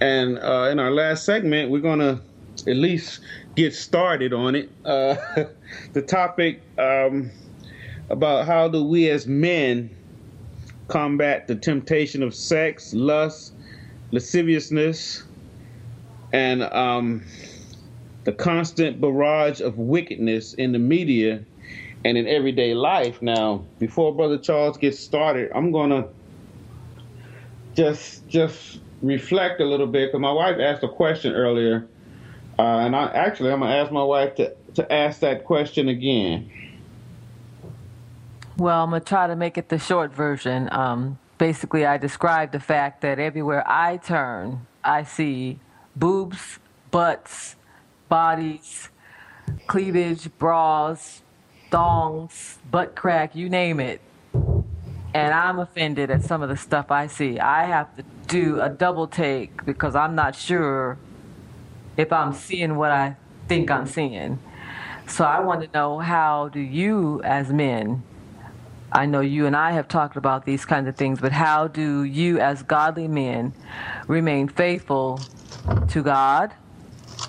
and 0.00 0.38
uh, 0.38 0.68
in 0.70 0.78
our 0.78 0.92
last 0.92 1.24
segment, 1.24 1.72
we're 1.72 1.80
gonna 1.80 2.20
at 2.68 2.76
least 2.76 3.18
get 3.56 3.74
started 3.74 4.32
on 4.32 4.54
it. 4.54 4.70
Uh, 4.84 5.16
the 5.92 6.02
topic 6.02 6.62
um, 6.78 7.32
about 8.08 8.46
how 8.46 8.68
do 8.68 8.84
we 8.84 9.10
as 9.10 9.26
men 9.26 9.90
combat 10.86 11.48
the 11.48 11.56
temptation 11.56 12.22
of 12.22 12.32
sex, 12.32 12.94
lust, 12.94 13.54
lasciviousness, 14.12 15.24
and 16.32 16.62
um, 16.62 17.24
the 18.28 18.34
constant 18.34 19.00
barrage 19.00 19.62
of 19.62 19.78
wickedness 19.78 20.52
in 20.52 20.72
the 20.72 20.78
media 20.78 21.42
and 22.04 22.18
in 22.18 22.28
everyday 22.28 22.74
life. 22.74 23.22
Now, 23.22 23.64
before 23.78 24.14
Brother 24.14 24.36
Charles 24.36 24.76
gets 24.76 24.98
started, 24.98 25.50
I'm 25.54 25.72
gonna 25.72 26.08
just 27.74 28.28
just 28.28 28.80
reflect 29.00 29.62
a 29.62 29.64
little 29.64 29.86
bit 29.86 30.08
because 30.08 30.20
my 30.20 30.30
wife 30.30 30.58
asked 30.60 30.82
a 30.82 30.88
question 30.88 31.32
earlier, 31.32 31.88
uh, 32.58 32.80
and 32.80 32.94
I 32.94 33.06
actually 33.14 33.50
I'm 33.50 33.60
gonna 33.60 33.74
ask 33.74 33.90
my 33.90 34.04
wife 34.04 34.34
to 34.34 34.54
to 34.74 34.92
ask 34.92 35.20
that 35.20 35.46
question 35.46 35.88
again. 35.88 36.50
Well, 38.58 38.84
I'm 38.84 38.90
to 38.90 39.00
try 39.00 39.26
to 39.26 39.36
make 39.36 39.56
it 39.56 39.70
the 39.70 39.78
short 39.78 40.12
version. 40.12 40.68
Um, 40.70 41.18
basically, 41.38 41.86
I 41.86 41.96
described 41.96 42.52
the 42.52 42.60
fact 42.60 43.00
that 43.00 43.18
everywhere 43.18 43.64
I 43.66 43.96
turn, 43.96 44.66
I 44.84 45.04
see 45.04 45.60
boobs, 45.96 46.58
butts, 46.90 47.56
bodies, 48.08 48.88
cleavage, 49.66 50.30
bras, 50.38 51.22
thongs, 51.70 52.58
butt 52.70 52.94
crack, 52.94 53.34
you 53.34 53.48
name 53.48 53.80
it. 53.80 54.00
And 55.14 55.32
I'm 55.34 55.58
offended 55.58 56.10
at 56.10 56.22
some 56.22 56.42
of 56.42 56.48
the 56.48 56.56
stuff 56.56 56.90
I 56.90 57.06
see. 57.06 57.38
I 57.38 57.64
have 57.64 57.94
to 57.96 58.04
do 58.26 58.60
a 58.60 58.68
double 58.68 59.06
take 59.06 59.64
because 59.64 59.96
I'm 59.96 60.14
not 60.14 60.34
sure 60.34 60.98
if 61.96 62.12
I'm 62.12 62.32
seeing 62.32 62.76
what 62.76 62.90
I 62.90 63.16
think 63.48 63.70
I'm 63.70 63.86
seeing. 63.86 64.38
So 65.06 65.24
I 65.24 65.40
want 65.40 65.62
to 65.62 65.70
know 65.72 65.98
how 65.98 66.48
do 66.48 66.60
you, 66.60 67.22
as 67.22 67.50
men, 67.50 68.02
I 68.92 69.06
know 69.06 69.20
you 69.20 69.46
and 69.46 69.56
I 69.56 69.72
have 69.72 69.88
talked 69.88 70.16
about 70.16 70.44
these 70.44 70.64
kinds 70.64 70.88
of 70.88 70.96
things, 70.96 71.20
but 71.20 71.32
how 71.32 71.68
do 71.68 72.04
you, 72.04 72.38
as 72.38 72.62
godly 72.62 73.08
men, 73.08 73.54
remain 74.06 74.48
faithful 74.48 75.20
to 75.88 76.02
God 76.02 76.52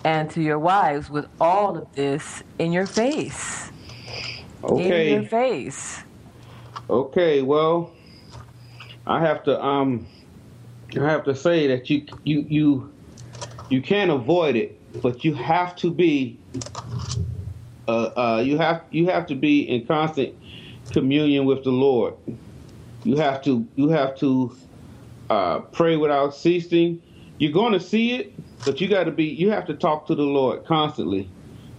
and 0.04 0.30
to 0.32 0.42
your 0.42 0.60
wives 0.60 1.10
with 1.10 1.26
all 1.40 1.78
of 1.78 1.88
this 1.94 2.44
in 2.58 2.72
your 2.72 2.88
face? 2.88 3.72
Okay. 4.64 5.08
In 5.08 5.22
your 5.22 5.30
face. 5.30 6.04
Okay, 6.90 7.42
well, 7.42 7.92
I 9.06 9.22
have 9.22 9.44
to 9.44 9.64
um, 9.64 10.08
I 11.00 11.10
have 11.10 11.24
to 11.26 11.36
say 11.36 11.68
that 11.68 11.90
you 11.90 12.06
you 12.24 12.46
you 12.50 12.94
you 13.70 13.82
can't 13.82 14.12
avoid 14.12 14.56
it, 14.56 14.80
but 15.02 15.24
you 15.24 15.34
have 15.36 15.76
to 15.78 15.92
be 15.92 16.40
uh, 17.88 17.92
uh, 17.92 18.42
you 18.46 18.58
have 18.58 18.84
you 18.92 19.08
have 19.08 19.28
to 19.28 19.36
be 19.36 19.62
in 19.62 19.86
constant 19.86 20.36
communion 20.92 21.46
with 21.46 21.64
the 21.64 21.72
Lord. 21.72 22.16
You 23.04 23.18
have 23.18 23.42
to 23.44 23.68
you 23.76 23.90
have 23.90 24.18
to 24.20 24.56
uh, 25.30 25.60
pray 25.60 25.96
without 25.98 26.36
ceasing. 26.36 27.02
You're 27.40 27.52
going 27.52 27.74
to 27.74 27.80
see 27.80 28.16
it, 28.16 28.34
but 28.66 28.80
you 28.80 28.88
got 28.88 29.06
to 29.06 29.12
be 29.12 29.26
you 29.26 29.50
have 29.50 29.66
to 29.68 29.74
talk 29.74 30.08
to 30.08 30.16
the 30.16 30.24
Lord 30.24 30.66
constantly. 30.66 31.30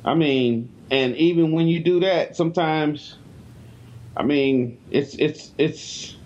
I 0.05 0.15
mean, 0.15 0.69
and 0.91 1.15
even 1.17 1.53
when 1.53 1.69
you 1.69 1.81
do 1.81 2.01
that, 2.01 2.35
sometimes 2.35 3.17
I 4.17 4.23
mean, 4.23 4.79
it's 4.91 5.15
it's 5.15 5.53
it's 5.57 6.17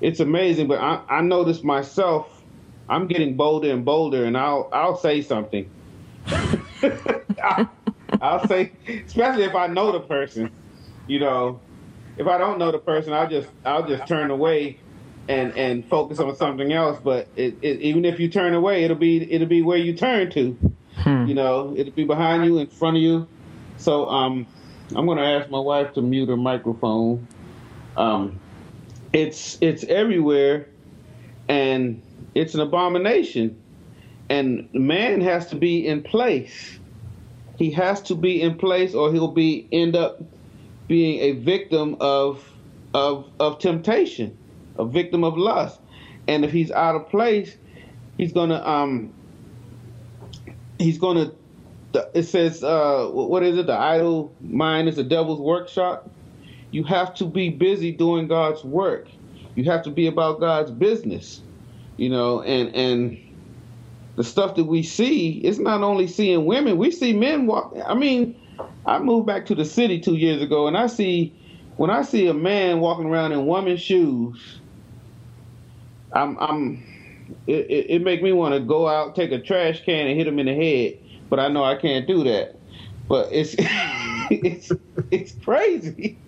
it's 0.00 0.20
amazing, 0.20 0.68
but 0.68 0.80
I, 0.80 1.02
I 1.08 1.20
notice 1.22 1.62
myself. 1.62 2.28
I'm 2.88 3.06
getting 3.06 3.36
bolder 3.36 3.70
and 3.72 3.84
bolder, 3.84 4.24
and 4.24 4.36
I'll 4.36 4.68
I'll 4.72 4.96
say 4.96 5.22
something. 5.22 5.70
I'll, 7.42 7.70
I'll 8.20 8.46
say, 8.46 8.72
especially 9.06 9.44
if 9.44 9.54
I 9.54 9.66
know 9.68 9.92
the 9.92 10.00
person. 10.00 10.50
You 11.06 11.20
know, 11.20 11.60
if 12.16 12.26
I 12.26 12.38
don't 12.38 12.58
know 12.58 12.70
the 12.70 12.78
person, 12.78 13.12
I'll 13.12 13.28
just 13.28 13.48
I'll 13.64 13.86
just 13.86 14.06
turn 14.06 14.30
away 14.30 14.78
and 15.28 15.56
and 15.56 15.84
focus 15.88 16.18
on 16.18 16.34
something 16.36 16.72
else. 16.72 16.98
But 17.02 17.28
it, 17.36 17.56
it, 17.62 17.80
even 17.80 18.04
if 18.04 18.20
you 18.20 18.28
turn 18.28 18.54
away, 18.54 18.84
it'll 18.84 18.96
be 18.96 19.30
it'll 19.32 19.48
be 19.48 19.62
where 19.62 19.78
you 19.78 19.94
turn 19.94 20.30
to. 20.32 20.56
You 21.26 21.34
know, 21.34 21.74
it'll 21.76 21.92
be 21.92 22.04
behind 22.04 22.44
you, 22.44 22.58
in 22.58 22.66
front 22.66 22.96
of 22.96 23.02
you. 23.02 23.26
So 23.76 24.06
um, 24.08 24.46
I'm 24.94 25.06
gonna 25.06 25.24
ask 25.24 25.50
my 25.50 25.58
wife 25.58 25.94
to 25.94 26.02
mute 26.02 26.28
her 26.28 26.36
microphone. 26.36 27.26
Um, 27.96 28.38
it's 29.12 29.58
it's 29.60 29.84
everywhere, 29.84 30.68
and 31.48 32.02
it's 32.34 32.54
an 32.54 32.60
abomination. 32.60 33.58
And 34.28 34.72
man 34.72 35.20
has 35.20 35.48
to 35.48 35.56
be 35.56 35.86
in 35.86 36.02
place. 36.02 36.78
He 37.58 37.70
has 37.72 38.00
to 38.02 38.14
be 38.14 38.40
in 38.40 38.56
place, 38.56 38.94
or 38.94 39.12
he'll 39.12 39.28
be 39.28 39.68
end 39.72 39.94
up 39.94 40.22
being 40.88 41.20
a 41.20 41.32
victim 41.32 41.96
of 42.00 42.48
of 42.94 43.28
of 43.40 43.58
temptation, 43.58 44.36
a 44.78 44.84
victim 44.84 45.24
of 45.24 45.36
lust. 45.36 45.80
And 46.28 46.44
if 46.44 46.52
he's 46.52 46.70
out 46.70 46.94
of 46.94 47.08
place, 47.08 47.56
he's 48.16 48.32
gonna 48.32 48.62
um 48.64 49.12
he's 50.78 50.98
gonna 50.98 51.32
it 52.14 52.22
says 52.24 52.62
uh 52.64 53.06
what 53.12 53.42
is 53.42 53.58
it? 53.58 53.66
The 53.66 53.76
idle 53.76 54.34
mind 54.40 54.88
is 54.88 54.96
the 54.96 55.04
devil's 55.04 55.40
workshop. 55.40 56.10
You 56.70 56.84
have 56.84 57.14
to 57.16 57.26
be 57.26 57.50
busy 57.50 57.92
doing 57.92 58.28
god's 58.28 58.64
work. 58.64 59.08
You 59.54 59.64
have 59.64 59.82
to 59.82 59.90
be 59.90 60.06
about 60.06 60.40
god's 60.40 60.70
business 60.70 61.42
you 61.96 62.08
know 62.08 62.42
and 62.42 62.74
and 62.74 63.18
the 64.16 64.24
stuff 64.24 64.56
that 64.56 64.64
we 64.64 64.82
see 64.82 65.38
it's 65.38 65.58
not 65.58 65.82
only 65.82 66.06
seeing 66.06 66.44
women 66.44 66.76
we 66.76 66.90
see 66.90 67.12
men 67.12 67.46
walk 67.46 67.74
i 67.86 67.94
mean 67.94 68.34
i 68.86 68.98
moved 68.98 69.26
back 69.26 69.46
to 69.46 69.54
the 69.54 69.64
city 69.64 70.00
two 70.00 70.16
years 70.16 70.42
ago 70.42 70.66
and 70.66 70.76
i 70.76 70.86
see 70.86 71.34
when 71.76 71.90
i 71.90 72.02
see 72.02 72.26
a 72.26 72.34
man 72.34 72.80
walking 72.80 73.06
around 73.06 73.32
in 73.32 73.46
woman's 73.46 73.80
shoes 73.80 74.58
i'm 76.14 76.36
i'm 76.38 76.82
it, 77.46 77.70
it, 77.70 77.86
it 77.90 78.02
make 78.02 78.22
me 78.22 78.32
want 78.32 78.54
to 78.54 78.60
go 78.60 78.88
out 78.88 79.14
take 79.14 79.32
a 79.32 79.40
trash 79.40 79.82
can 79.84 80.06
and 80.06 80.18
hit 80.18 80.26
him 80.26 80.38
in 80.38 80.46
the 80.46 80.54
head 80.54 80.98
but 81.28 81.38
i 81.38 81.48
know 81.48 81.64
i 81.64 81.74
can't 81.76 82.06
do 82.06 82.24
that 82.24 82.56
but 83.08 83.28
it's 83.32 83.54
it's 83.58 84.72
it's 85.10 85.32
crazy 85.44 86.18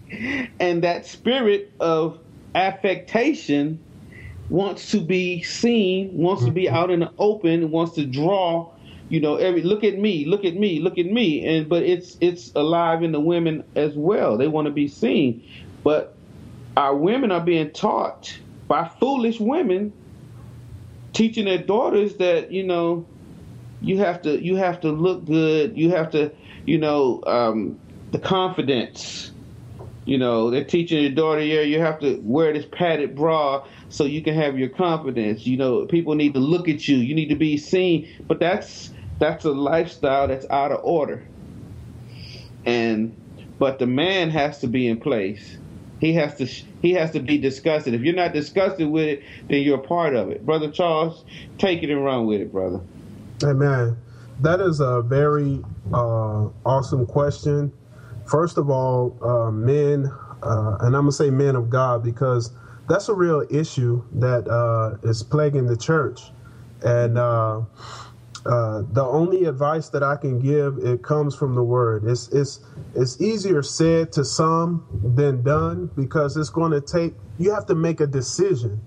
and 0.60 0.82
that 0.82 1.06
spirit 1.06 1.72
of 1.80 2.18
affectation 2.54 3.82
wants 4.48 4.90
to 4.90 5.00
be 5.00 5.42
seen, 5.42 6.16
wants 6.16 6.44
to 6.44 6.50
be 6.50 6.66
mm-hmm. 6.66 6.76
out 6.76 6.90
in 6.90 7.00
the 7.00 7.12
open, 7.18 7.70
wants 7.70 7.94
to 7.94 8.04
draw. 8.04 8.70
You 9.08 9.20
know, 9.20 9.36
every 9.36 9.62
look 9.62 9.84
at 9.84 9.98
me, 9.98 10.24
look 10.24 10.44
at 10.44 10.54
me, 10.54 10.80
look 10.80 10.98
at 10.98 11.06
me, 11.06 11.44
and 11.46 11.68
but 11.68 11.82
it's 11.82 12.16
it's 12.20 12.52
alive 12.54 13.02
in 13.02 13.12
the 13.12 13.20
women 13.20 13.64
as 13.76 13.94
well. 13.94 14.38
They 14.38 14.48
want 14.48 14.66
to 14.66 14.72
be 14.72 14.88
seen, 14.88 15.46
but 15.82 16.14
our 16.76 16.96
women 16.96 17.30
are 17.30 17.40
being 17.40 17.70
taught 17.70 18.36
by 18.66 18.88
foolish 19.00 19.40
women 19.40 19.92
teaching 21.12 21.44
their 21.46 21.58
daughters 21.58 22.16
that 22.16 22.50
you 22.52 22.64
know 22.64 23.06
you 23.80 23.98
have 23.98 24.22
to 24.22 24.42
you 24.42 24.56
have 24.56 24.80
to 24.80 24.90
look 24.90 25.24
good. 25.24 25.76
You 25.76 25.90
have 25.90 26.10
to 26.10 26.32
you 26.66 26.78
know 26.78 27.22
um, 27.26 27.78
the 28.10 28.18
confidence. 28.18 29.30
You 30.04 30.18
know 30.18 30.50
they're 30.50 30.64
teaching 30.64 31.00
your 31.00 31.12
daughter 31.12 31.40
yeah 31.40 31.62
you 31.62 31.80
have 31.80 31.98
to 32.00 32.20
wear 32.22 32.52
this 32.52 32.66
padded 32.70 33.16
bra 33.16 33.66
so 33.88 34.04
you 34.04 34.22
can 34.22 34.34
have 34.34 34.58
your 34.58 34.68
confidence. 34.68 35.46
You 35.46 35.56
know 35.56 35.86
people 35.86 36.14
need 36.14 36.34
to 36.34 36.40
look 36.40 36.68
at 36.68 36.86
you. 36.88 36.96
You 36.96 37.14
need 37.14 37.28
to 37.28 37.36
be 37.36 37.56
seen. 37.56 38.08
But 38.26 38.40
that's 38.40 38.92
that's 39.18 39.44
a 39.44 39.52
lifestyle 39.52 40.28
that's 40.28 40.46
out 40.50 40.72
of 40.72 40.80
order. 40.82 41.22
And 42.66 43.16
but 43.58 43.78
the 43.78 43.86
man 43.86 44.30
has 44.30 44.60
to 44.60 44.66
be 44.66 44.88
in 44.88 44.98
place 44.98 45.58
he 46.00 46.12
has 46.14 46.34
to 46.36 46.46
he 46.46 46.92
has 46.92 47.10
to 47.12 47.20
be 47.20 47.38
disgusted. 47.38 47.94
If 47.94 48.02
you're 48.02 48.14
not 48.14 48.32
disgusted 48.32 48.88
with 48.88 49.06
it, 49.08 49.22
then 49.48 49.62
you're 49.62 49.78
a 49.78 49.82
part 49.82 50.14
of 50.14 50.30
it. 50.30 50.44
Brother 50.44 50.70
Charles, 50.70 51.24
take 51.58 51.82
it 51.82 51.90
and 51.90 52.04
run 52.04 52.26
with 52.26 52.40
it, 52.40 52.52
brother. 52.52 52.80
Amen. 53.42 53.96
That 54.40 54.60
is 54.60 54.80
a 54.80 55.02
very 55.02 55.62
uh, 55.92 56.48
awesome 56.66 57.06
question. 57.06 57.72
First 58.26 58.58
of 58.58 58.70
all, 58.70 59.16
uh, 59.22 59.50
men, 59.50 60.10
uh, 60.42 60.76
and 60.80 60.96
I'm 60.96 61.02
gonna 61.02 61.12
say 61.12 61.30
men 61.30 61.56
of 61.56 61.70
God 61.70 62.02
because 62.02 62.50
that's 62.88 63.08
a 63.08 63.14
real 63.14 63.46
issue 63.50 64.02
that 64.12 64.48
uh, 64.48 64.96
is 65.08 65.22
plaguing 65.22 65.66
the 65.66 65.76
church, 65.76 66.32
and 66.82 67.16
uh, 68.46 68.82
the 68.92 69.02
only 69.02 69.44
advice 69.44 69.88
that 69.88 70.02
I 70.02 70.16
can 70.16 70.38
give 70.38 70.78
it 70.78 71.02
comes 71.02 71.34
from 71.34 71.54
the 71.54 71.62
word. 71.62 72.04
It's 72.04 72.28
it's 72.28 72.60
it's 72.94 73.20
easier 73.20 73.62
said 73.62 74.12
to 74.12 74.24
some 74.24 74.84
than 75.02 75.42
done 75.42 75.90
because 75.96 76.36
it's 76.36 76.50
going 76.50 76.72
to 76.72 76.80
take 76.80 77.14
you 77.38 77.52
have 77.52 77.66
to 77.66 77.74
make 77.74 78.00
a 78.00 78.06
decision. 78.06 78.80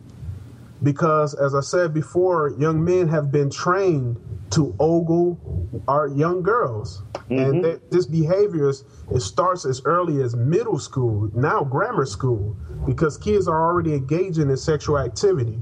Because 0.83 1.33
as 1.33 1.55
I 1.55 1.61
said 1.61 1.91
before, 1.91 2.53
young 2.59 2.83
men 2.85 3.07
have 3.07 3.31
been 3.31 3.49
trained 3.49 4.17
to 4.51 4.75
ogle 4.79 5.39
our 5.87 6.07
young 6.07 6.43
girls, 6.43 7.01
mm-hmm. 7.13 7.33
and 7.33 7.63
th- 7.63 7.79
this 7.89 8.05
behavior 8.05 8.69
is, 8.69 8.83
it 9.11 9.21
starts 9.21 9.65
as 9.65 9.81
early 9.85 10.21
as 10.21 10.35
middle 10.35 10.77
school, 10.77 11.31
now 11.33 11.63
grammar 11.63 12.05
school, 12.05 12.55
because 12.85 13.17
kids 13.17 13.47
are 13.47 13.65
already 13.65 13.95
engaging 13.95 14.51
in 14.51 14.57
sexual 14.57 14.99
activity. 14.99 15.59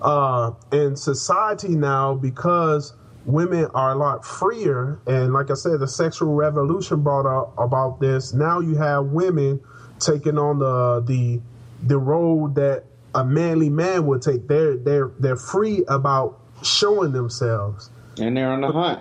Uh, 0.00 0.52
and 0.70 0.96
society 0.96 1.74
now, 1.74 2.14
because 2.14 2.94
women 3.26 3.66
are 3.74 3.92
a 3.92 3.94
lot 3.94 4.24
freer. 4.24 5.00
And 5.06 5.32
like 5.32 5.50
I 5.50 5.54
said, 5.54 5.80
the 5.80 5.88
sexual 5.88 6.34
revolution 6.34 7.02
brought 7.02 7.26
up 7.26 7.52
about 7.58 8.00
this. 8.00 8.32
Now 8.32 8.60
you 8.60 8.76
have 8.76 9.06
women 9.06 9.60
taking 9.98 10.38
on 10.38 10.58
the 10.58 11.02
the 11.06 11.40
the 11.82 11.98
role 11.98 12.48
that 12.48 12.84
a 13.14 13.24
manly 13.24 13.68
man 13.68 14.06
would 14.06 14.22
take. 14.22 14.46
They're 14.46 14.76
they're 14.76 15.10
they're 15.18 15.36
free 15.36 15.84
about 15.88 16.40
showing 16.62 17.12
themselves. 17.12 17.90
And 18.18 18.36
they're 18.36 18.50
on 18.50 18.60
the 18.62 18.72
hunt. 18.72 19.00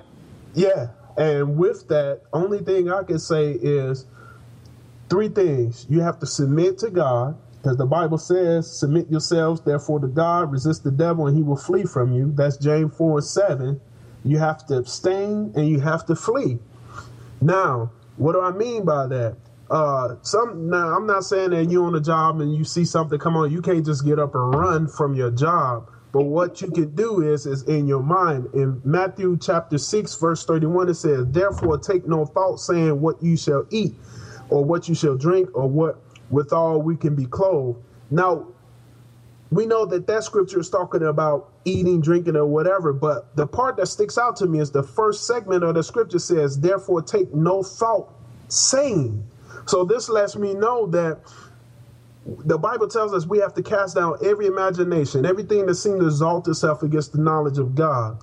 Yeah. 0.53 0.87
And 1.17 1.57
with 1.57 1.87
that, 1.87 2.21
only 2.33 2.59
thing 2.59 2.91
I 2.91 3.03
can 3.03 3.19
say 3.19 3.51
is 3.51 4.05
three 5.09 5.29
things. 5.29 5.85
You 5.89 6.01
have 6.01 6.19
to 6.19 6.25
submit 6.25 6.79
to 6.79 6.89
God. 6.89 7.37
Because 7.61 7.77
the 7.77 7.85
Bible 7.87 8.19
says, 8.19 8.71
submit 8.71 9.09
yourselves 9.09 9.61
therefore 9.61 9.99
to 9.99 10.07
God, 10.07 10.51
resist 10.51 10.83
the 10.83 10.91
devil, 10.91 11.25
and 11.25 11.35
he 11.35 11.41
will 11.41 11.55
flee 11.55 11.83
from 11.83 12.13
you. 12.13 12.31
That's 12.35 12.57
James 12.57 12.95
4 12.95 13.17
and 13.17 13.25
7. 13.25 13.81
You 14.25 14.39
have 14.39 14.65
to 14.67 14.77
abstain 14.77 15.53
and 15.55 15.69
you 15.69 15.79
have 15.79 16.05
to 16.07 16.15
flee. 16.15 16.57
Now, 17.41 17.91
what 18.17 18.33
do 18.33 18.41
I 18.41 18.51
mean 18.51 18.83
by 18.83 19.07
that? 19.07 19.37
Uh, 19.69 20.15
some 20.23 20.69
now 20.69 20.95
I'm 20.95 21.07
not 21.07 21.23
saying 21.23 21.51
that 21.51 21.71
you're 21.71 21.85
on 21.85 21.95
a 21.95 22.01
job 22.01 22.41
and 22.41 22.55
you 22.55 22.63
see 22.63 22.85
something 22.85 23.19
come 23.19 23.37
on, 23.37 23.51
you 23.51 23.61
can't 23.61 23.85
just 23.85 24.05
get 24.05 24.19
up 24.19 24.35
and 24.35 24.53
run 24.53 24.87
from 24.87 25.15
your 25.15 25.31
job. 25.31 25.89
But 26.11 26.25
what 26.25 26.61
you 26.61 26.71
can 26.71 26.95
do 26.95 27.21
is 27.21 27.45
is 27.45 27.63
in 27.63 27.87
your 27.87 28.01
mind. 28.01 28.47
In 28.53 28.81
Matthew 28.83 29.37
chapter 29.37 29.77
six, 29.77 30.15
verse 30.15 30.45
thirty-one, 30.45 30.89
it 30.89 30.95
says, 30.95 31.25
Therefore 31.27 31.77
take 31.77 32.07
no 32.07 32.25
thought 32.25 32.59
saying 32.59 33.01
what 33.01 33.21
you 33.21 33.37
shall 33.37 33.65
eat, 33.69 33.93
or 34.49 34.63
what 34.63 34.87
you 34.87 34.95
shall 34.95 35.17
drink, 35.17 35.49
or 35.53 35.67
what 35.67 36.01
withal 36.29 36.81
we 36.81 36.95
can 36.95 37.15
be 37.15 37.25
clothed. 37.25 37.79
Now 38.09 38.47
we 39.51 39.65
know 39.65 39.85
that 39.87 40.07
that 40.07 40.23
scripture 40.23 40.59
is 40.59 40.69
talking 40.69 41.03
about 41.03 41.51
eating, 41.65 41.99
drinking, 41.99 42.35
or 42.35 42.45
whatever. 42.45 42.93
But 42.93 43.35
the 43.35 43.45
part 43.45 43.77
that 43.77 43.87
sticks 43.87 44.17
out 44.17 44.35
to 44.37 44.45
me 44.45 44.59
is 44.59 44.71
the 44.71 44.83
first 44.83 45.27
segment 45.27 45.63
of 45.63 45.75
the 45.75 45.83
scripture 45.83 46.19
says, 46.19 46.59
Therefore, 46.59 47.01
take 47.01 47.33
no 47.33 47.63
thought 47.63 48.13
saying. 48.47 49.27
So 49.65 49.83
this 49.83 50.07
lets 50.07 50.35
me 50.35 50.53
know 50.53 50.85
that 50.87 51.19
the 52.25 52.57
Bible 52.57 52.87
tells 52.87 53.13
us 53.13 53.25
we 53.25 53.39
have 53.39 53.53
to 53.55 53.63
cast 53.63 53.95
down 53.95 54.15
every 54.23 54.45
imagination, 54.45 55.25
everything 55.25 55.65
that 55.65 55.75
seems 55.75 55.99
to 55.99 56.05
exalt 56.05 56.47
itself 56.47 56.83
against 56.83 57.11
the 57.11 57.19
knowledge 57.19 57.57
of 57.57 57.75
God. 57.75 58.19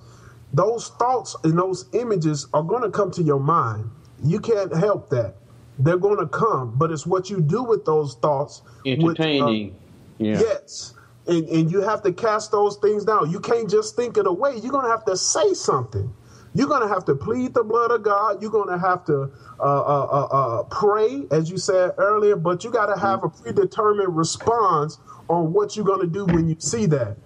Those 0.53 0.89
thoughts 0.89 1.35
and 1.43 1.57
those 1.57 1.85
images 1.93 2.47
are 2.53 2.63
going 2.63 2.83
to 2.83 2.89
come 2.89 3.11
to 3.11 3.23
your 3.23 3.39
mind. 3.39 3.89
You 4.23 4.39
can't 4.39 4.73
help 4.73 5.09
that. 5.09 5.35
They're 5.79 5.97
going 5.97 6.19
to 6.19 6.27
come, 6.27 6.75
but 6.77 6.91
it's 6.91 7.05
what 7.05 7.29
you 7.29 7.41
do 7.41 7.63
with 7.63 7.85
those 7.85 8.15
thoughts. 8.15 8.61
Entertaining. 8.85 9.65
With, 9.65 9.73
uh, 9.73 9.77
yeah. 10.19 10.39
Yes 10.39 10.93
and, 11.27 11.47
and 11.47 11.71
you 11.71 11.81
have 11.81 12.01
to 12.03 12.11
cast 12.11 12.51
those 12.51 12.77
things 12.77 13.05
down. 13.05 13.31
You 13.31 13.39
can't 13.39 13.69
just 13.69 13.95
think 13.95 14.17
it 14.17 14.27
away. 14.27 14.57
You're 14.57 14.71
going 14.71 14.85
to 14.85 14.91
have 14.91 15.05
to 15.05 15.15
say 15.17 15.53
something. 15.53 16.13
You're 16.55 16.67
going 16.67 16.81
to 16.81 16.87
have 16.87 17.05
to 17.05 17.15
plead 17.15 17.53
the 17.53 17.63
blood 17.63 17.91
of 17.91 18.03
God. 18.03 18.41
You're 18.41 18.51
going 18.51 18.69
to 18.69 18.77
have 18.77 19.05
to 19.05 19.31
uh, 19.59 19.63
uh, 19.63 20.07
uh, 20.11 20.27
uh, 20.31 20.63
pray, 20.63 21.25
as 21.31 21.49
you 21.49 21.57
said 21.57 21.93
earlier, 21.97 22.35
but 22.35 22.63
you 22.63 22.71
got 22.71 22.93
to 22.93 22.99
have 22.99 23.23
a 23.23 23.29
predetermined 23.29 24.15
response 24.15 24.99
on 25.29 25.51
what 25.53 25.75
you're 25.75 25.85
going 25.85 26.01
to 26.01 26.07
do 26.07 26.25
when 26.25 26.47
you 26.47 26.55
see 26.59 26.85
that. 26.87 27.17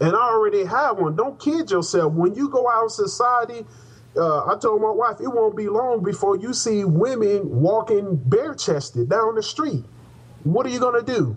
And 0.00 0.16
I 0.16 0.20
already 0.20 0.64
have 0.64 0.98
one. 0.98 1.16
Don't 1.16 1.38
kid 1.38 1.70
yourself. 1.70 2.12
When 2.14 2.34
you 2.34 2.48
go 2.48 2.68
out 2.70 2.84
in 2.84 2.88
society, 2.88 3.66
uh, 4.16 4.46
I 4.46 4.56
told 4.56 4.80
my 4.80 4.90
wife 4.90 5.20
it 5.20 5.28
won't 5.28 5.56
be 5.56 5.68
long 5.68 6.02
before 6.02 6.36
you 6.36 6.54
see 6.54 6.84
women 6.84 7.60
walking 7.60 8.16
bare 8.16 8.54
chested 8.54 9.08
down 9.08 9.34
the 9.34 9.42
street. 9.42 9.84
What 10.44 10.66
are 10.66 10.70
you 10.70 10.80
going 10.80 11.04
to 11.04 11.12
do? 11.12 11.36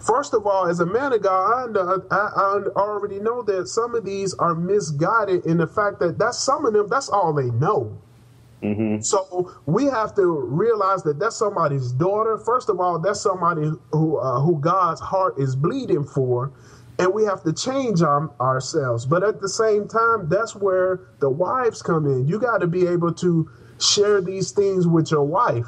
First 0.00 0.34
of 0.34 0.46
all, 0.46 0.66
as 0.66 0.80
a 0.80 0.86
man 0.86 1.12
of 1.12 1.22
God, 1.22 1.76
I, 1.76 2.14
I, 2.14 2.28
I, 2.36 2.62
already 2.76 3.20
know 3.20 3.42
that 3.42 3.68
some 3.68 3.94
of 3.94 4.04
these 4.04 4.34
are 4.34 4.54
misguided 4.54 5.46
in 5.46 5.56
the 5.56 5.66
fact 5.66 5.98
that 6.00 6.18
that's 6.18 6.38
some 6.38 6.66
of 6.66 6.72
them, 6.74 6.88
that's 6.88 7.08
all 7.08 7.32
they 7.32 7.50
know. 7.50 7.96
Mm-hmm. 8.62 9.00
So 9.00 9.54
we 9.66 9.84
have 9.84 10.14
to 10.16 10.24
realize 10.26 11.02
that 11.02 11.18
that's 11.18 11.36
somebody's 11.36 11.92
daughter. 11.92 12.38
First 12.38 12.70
of 12.70 12.80
all, 12.80 12.98
that's 12.98 13.20
somebody 13.20 13.70
who 13.92 14.16
uh, 14.16 14.40
who 14.40 14.58
God's 14.58 15.00
heart 15.00 15.38
is 15.38 15.54
bleeding 15.54 16.04
for, 16.04 16.50
and 16.98 17.12
we 17.12 17.24
have 17.24 17.42
to 17.44 17.52
change 17.52 18.00
our, 18.00 18.30
ourselves. 18.40 19.04
But 19.04 19.22
at 19.22 19.40
the 19.42 19.48
same 19.48 19.86
time, 19.86 20.28
that's 20.30 20.54
where 20.56 21.00
the 21.20 21.28
wives 21.28 21.82
come 21.82 22.06
in. 22.06 22.26
You 22.26 22.38
got 22.38 22.58
to 22.58 22.66
be 22.66 22.86
able 22.86 23.12
to 23.14 23.50
share 23.78 24.22
these 24.22 24.50
things 24.52 24.86
with 24.86 25.10
your 25.10 25.24
wife. 25.24 25.66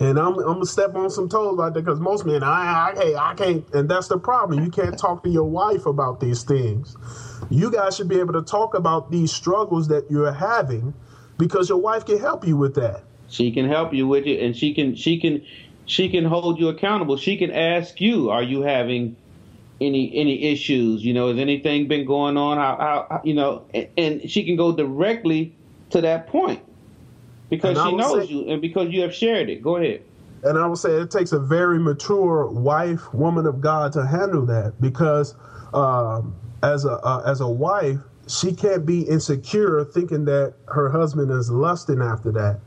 And 0.00 0.18
I'm, 0.18 0.32
I'm 0.38 0.54
gonna 0.54 0.66
step 0.66 0.94
on 0.94 1.10
some 1.10 1.28
toes 1.28 1.58
right 1.58 1.72
there 1.74 1.82
because 1.82 2.00
most 2.00 2.24
men, 2.24 2.42
I, 2.42 2.94
I, 2.96 3.30
I 3.32 3.34
can't, 3.34 3.68
and 3.74 3.86
that's 3.86 4.08
the 4.08 4.18
problem. 4.18 4.64
You 4.64 4.70
can't 4.70 4.98
talk 4.98 5.22
to 5.24 5.28
your 5.28 5.44
wife 5.44 5.84
about 5.84 6.20
these 6.20 6.42
things. 6.42 6.96
You 7.50 7.70
guys 7.70 7.96
should 7.96 8.08
be 8.08 8.18
able 8.18 8.32
to 8.32 8.42
talk 8.42 8.74
about 8.74 9.10
these 9.10 9.30
struggles 9.30 9.88
that 9.88 10.10
you're 10.10 10.32
having 10.32 10.94
because 11.36 11.68
your 11.68 11.78
wife 11.78 12.06
can 12.06 12.18
help 12.18 12.46
you 12.46 12.56
with 12.56 12.74
that. 12.76 13.04
She 13.28 13.52
can 13.52 13.68
help 13.68 13.92
you 13.92 14.08
with 14.08 14.24
it, 14.26 14.42
and 14.42 14.56
she 14.56 14.72
can, 14.72 14.94
she 14.94 15.20
can, 15.20 15.44
she 15.84 16.08
can 16.08 16.24
hold 16.24 16.58
you 16.58 16.68
accountable. 16.68 17.18
She 17.18 17.36
can 17.36 17.50
ask 17.50 18.00
you, 18.00 18.30
"Are 18.30 18.42
you 18.42 18.62
having 18.62 19.16
any 19.82 20.10
any 20.14 20.44
issues? 20.44 21.04
You 21.04 21.12
know, 21.12 21.28
has 21.28 21.38
anything 21.38 21.88
been 21.88 22.06
going 22.06 22.38
on? 22.38 22.56
How, 22.56 23.06
how 23.10 23.20
you 23.22 23.34
know?" 23.34 23.66
And, 23.74 23.88
and 23.98 24.30
she 24.30 24.44
can 24.46 24.56
go 24.56 24.72
directly 24.72 25.54
to 25.90 26.00
that 26.00 26.26
point 26.26 26.62
because 27.50 27.76
and 27.76 27.90
she 27.90 27.96
knows 27.96 28.26
say, 28.26 28.32
you 28.32 28.48
and 28.48 28.62
because 28.62 28.90
you 28.90 29.02
have 29.02 29.14
shared 29.14 29.50
it. 29.50 29.62
Go 29.62 29.76
ahead. 29.76 30.02
And 30.42 30.56
I 30.56 30.66
would 30.66 30.78
say 30.78 30.92
it 30.92 31.10
takes 31.10 31.32
a 31.32 31.38
very 31.38 31.78
mature 31.78 32.46
wife, 32.46 33.12
woman 33.12 33.44
of 33.46 33.60
God, 33.60 33.92
to 33.92 34.06
handle 34.06 34.46
that 34.46 34.80
because 34.80 35.34
um, 35.74 36.34
as 36.62 36.86
a 36.86 36.92
uh, 36.92 37.22
as 37.26 37.40
a 37.40 37.48
wife, 37.48 37.98
she 38.26 38.52
can't 38.54 38.86
be 38.86 39.02
insecure 39.02 39.84
thinking 39.84 40.24
that 40.26 40.54
her 40.68 40.88
husband 40.88 41.30
is 41.30 41.50
lusting 41.50 42.00
after 42.00 42.32
that 42.32 42.60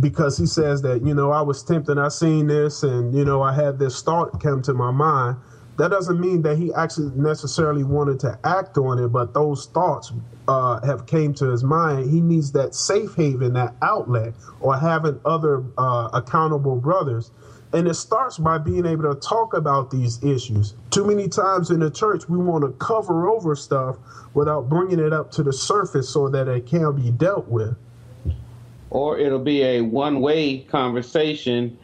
because 0.00 0.36
he 0.36 0.46
says 0.46 0.82
that 0.82 1.02
you 1.04 1.14
know 1.14 1.32
I 1.32 1.42
was 1.42 1.62
tempted, 1.62 1.98
I 1.98 2.08
seen 2.08 2.46
this, 2.46 2.82
and 2.84 3.14
you 3.14 3.24
know 3.24 3.42
I 3.42 3.52
had 3.52 3.78
this 3.78 4.02
thought 4.02 4.40
come 4.40 4.62
to 4.62 4.74
my 4.74 4.90
mind 4.92 5.36
that 5.76 5.90
doesn't 5.90 6.20
mean 6.20 6.42
that 6.42 6.56
he 6.56 6.72
actually 6.72 7.10
necessarily 7.16 7.82
wanted 7.82 8.20
to 8.20 8.38
act 8.44 8.78
on 8.78 8.98
it, 9.02 9.08
but 9.08 9.34
those 9.34 9.66
thoughts 9.66 10.12
uh, 10.46 10.84
have 10.86 11.06
came 11.06 11.34
to 11.34 11.46
his 11.46 11.64
mind. 11.64 12.10
He 12.10 12.20
needs 12.20 12.52
that 12.52 12.74
safe 12.74 13.14
haven, 13.16 13.54
that 13.54 13.74
outlet, 13.82 14.34
or 14.60 14.78
having 14.78 15.20
other 15.24 15.64
uh, 15.76 16.10
accountable 16.12 16.76
brothers. 16.76 17.30
And 17.72 17.88
it 17.88 17.94
starts 17.94 18.38
by 18.38 18.58
being 18.58 18.86
able 18.86 19.12
to 19.12 19.20
talk 19.20 19.52
about 19.52 19.90
these 19.90 20.22
issues. 20.22 20.74
Too 20.90 21.04
many 21.04 21.28
times 21.28 21.70
in 21.70 21.80
the 21.80 21.90
church, 21.90 22.28
we 22.28 22.38
want 22.38 22.62
to 22.62 22.70
cover 22.84 23.28
over 23.28 23.56
stuff 23.56 23.96
without 24.32 24.68
bringing 24.68 25.00
it 25.00 25.12
up 25.12 25.32
to 25.32 25.42
the 25.42 25.52
surface 25.52 26.08
so 26.08 26.28
that 26.28 26.46
it 26.46 26.66
can 26.66 26.94
be 26.94 27.10
dealt 27.10 27.48
with. 27.48 27.76
Or 28.90 29.18
it'll 29.18 29.40
be 29.40 29.64
a 29.64 29.80
one 29.80 30.20
way 30.20 30.60
conversation, 30.60 31.76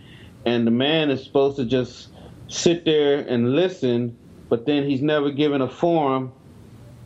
and 0.47 0.65
the 0.65 0.71
man 0.71 1.11
is 1.11 1.25
supposed 1.25 1.57
to 1.57 1.65
just 1.65 2.11
sit 2.51 2.85
there 2.85 3.19
and 3.19 3.55
listen, 3.55 4.17
but 4.49 4.67
then 4.67 4.89
he's 4.89 5.01
never 5.01 5.31
given 5.31 5.63
a 5.63 5.69
forum 5.69 6.33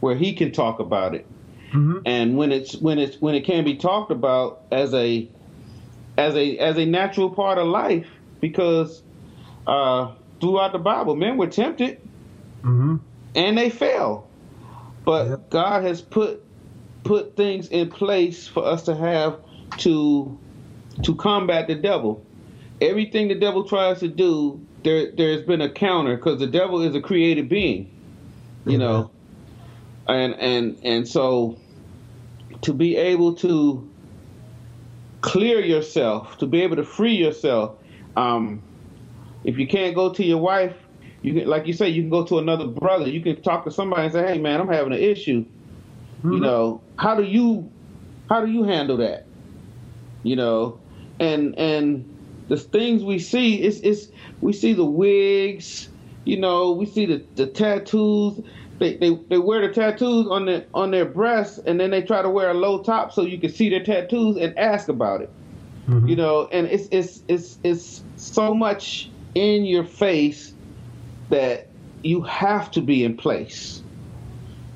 where 0.00 0.16
he 0.16 0.32
can 0.34 0.50
talk 0.52 0.80
about 0.80 1.14
it. 1.14 1.26
Mm-hmm. 1.68 1.98
And 2.06 2.36
when 2.36 2.52
it's 2.52 2.74
when 2.76 2.98
it's 2.98 3.20
when 3.20 3.34
it 3.34 3.44
can 3.44 3.64
be 3.64 3.76
talked 3.76 4.10
about 4.10 4.62
as 4.72 4.92
a 4.94 5.28
as 6.16 6.34
a 6.34 6.58
as 6.58 6.78
a 6.78 6.86
natural 6.86 7.30
part 7.30 7.58
of 7.58 7.66
life, 7.68 8.08
because 8.40 9.02
uh, 9.66 10.12
throughout 10.40 10.72
the 10.72 10.78
Bible, 10.78 11.14
men 11.16 11.36
were 11.36 11.46
tempted 11.46 12.00
Mm-hmm. 12.64 12.96
and 13.34 13.58
they 13.58 13.68
fell, 13.68 14.26
but 15.04 15.28
Yep. 15.28 15.50
God 15.50 15.82
has 15.84 16.00
put 16.00 16.42
put 17.02 17.36
things 17.36 17.68
in 17.68 17.90
place 17.90 18.48
for 18.48 18.64
us 18.64 18.84
to 18.84 18.94
have 18.94 19.38
to 19.78 20.38
to 21.02 21.14
combat 21.16 21.66
the 21.66 21.74
devil. 21.74 22.24
Everything 22.80 23.28
the 23.28 23.34
devil 23.34 23.64
tries 23.64 24.00
to 24.00 24.08
do, 24.08 24.64
there 24.84 25.10
there's 25.12 25.42
been 25.42 25.60
a 25.60 25.70
counter 25.70 26.16
because 26.16 26.38
the 26.38 26.46
devil 26.46 26.82
is 26.82 26.94
a 26.94 27.00
created 27.00 27.48
being, 27.48 27.90
you 28.66 28.78
know, 28.78 29.10
and 30.06 30.34
and 30.34 30.78
and 30.82 31.08
so 31.08 31.58
to 32.62 32.72
be 32.72 32.96
able 32.96 33.34
to 33.34 33.90
clear 35.22 35.60
yourself, 35.60 36.38
to 36.38 36.46
be 36.46 36.62
able 36.62 36.76
to 36.76 36.84
free 36.84 37.14
yourself. 37.14 37.76
Um, 38.16 38.62
if 39.42 39.58
you 39.58 39.66
can't 39.66 39.94
go 39.94 40.12
to 40.12 40.24
your 40.24 40.38
wife, 40.38 40.76
you 41.22 41.34
can, 41.34 41.48
like 41.48 41.66
you 41.66 41.72
say, 41.72 41.88
you 41.88 42.02
can 42.02 42.10
go 42.10 42.24
to 42.26 42.38
another 42.38 42.66
brother. 42.66 43.08
You 43.08 43.22
can 43.22 43.42
talk 43.42 43.64
to 43.64 43.70
somebody 43.70 44.04
and 44.04 44.12
say, 44.12 44.26
"Hey, 44.26 44.38
man, 44.38 44.60
I'm 44.60 44.68
having 44.68 44.92
an 44.92 45.00
issue." 45.00 45.44
You 46.22 46.40
know, 46.40 46.80
how 46.96 47.14
do 47.16 47.22
you 47.22 47.70
how 48.30 48.44
do 48.44 48.50
you 48.50 48.64
handle 48.64 48.98
that? 48.98 49.26
You 50.22 50.36
know, 50.36 50.78
and 51.20 51.58
and 51.58 52.13
the 52.48 52.56
things 52.56 53.02
we 53.02 53.18
see 53.18 53.62
is 53.62 53.80
is 53.80 54.10
we 54.40 54.52
see 54.52 54.72
the 54.72 54.84
wigs. 54.84 55.88
You 56.24 56.38
know, 56.38 56.72
we 56.72 56.86
see 56.86 57.06
the, 57.06 57.24
the 57.36 57.46
tattoos. 57.46 58.42
They, 58.78 58.96
they 58.96 59.14
they 59.28 59.38
wear 59.38 59.66
the 59.66 59.72
tattoos 59.72 60.26
on 60.28 60.46
their 60.46 60.66
on 60.74 60.90
their 60.90 61.04
breasts, 61.04 61.58
and 61.58 61.78
then 61.78 61.90
they 61.90 62.02
try 62.02 62.22
to 62.22 62.30
wear 62.30 62.50
a 62.50 62.54
low 62.54 62.82
top 62.82 63.12
so 63.12 63.22
you 63.22 63.38
can 63.38 63.50
see 63.50 63.70
their 63.70 63.84
tattoos 63.84 64.36
and 64.36 64.58
ask 64.58 64.88
about 64.88 65.22
it. 65.22 65.30
Mm-hmm. 65.88 66.08
You 66.08 66.16
know, 66.16 66.48
and 66.50 66.66
it's 66.66 66.88
it's 66.90 67.22
it's 67.28 67.58
it's 67.62 68.04
so 68.16 68.54
much 68.54 69.10
in 69.34 69.64
your 69.64 69.84
face 69.84 70.54
that 71.30 71.68
you 72.02 72.20
have 72.22 72.70
to 72.72 72.80
be 72.80 73.04
in 73.04 73.16
place. 73.16 73.82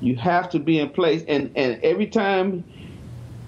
You 0.01 0.15
have 0.15 0.49
to 0.51 0.59
be 0.59 0.79
in 0.79 0.89
place, 0.89 1.23
and 1.27 1.51
and 1.55 1.81
every 1.83 2.07
time 2.07 2.63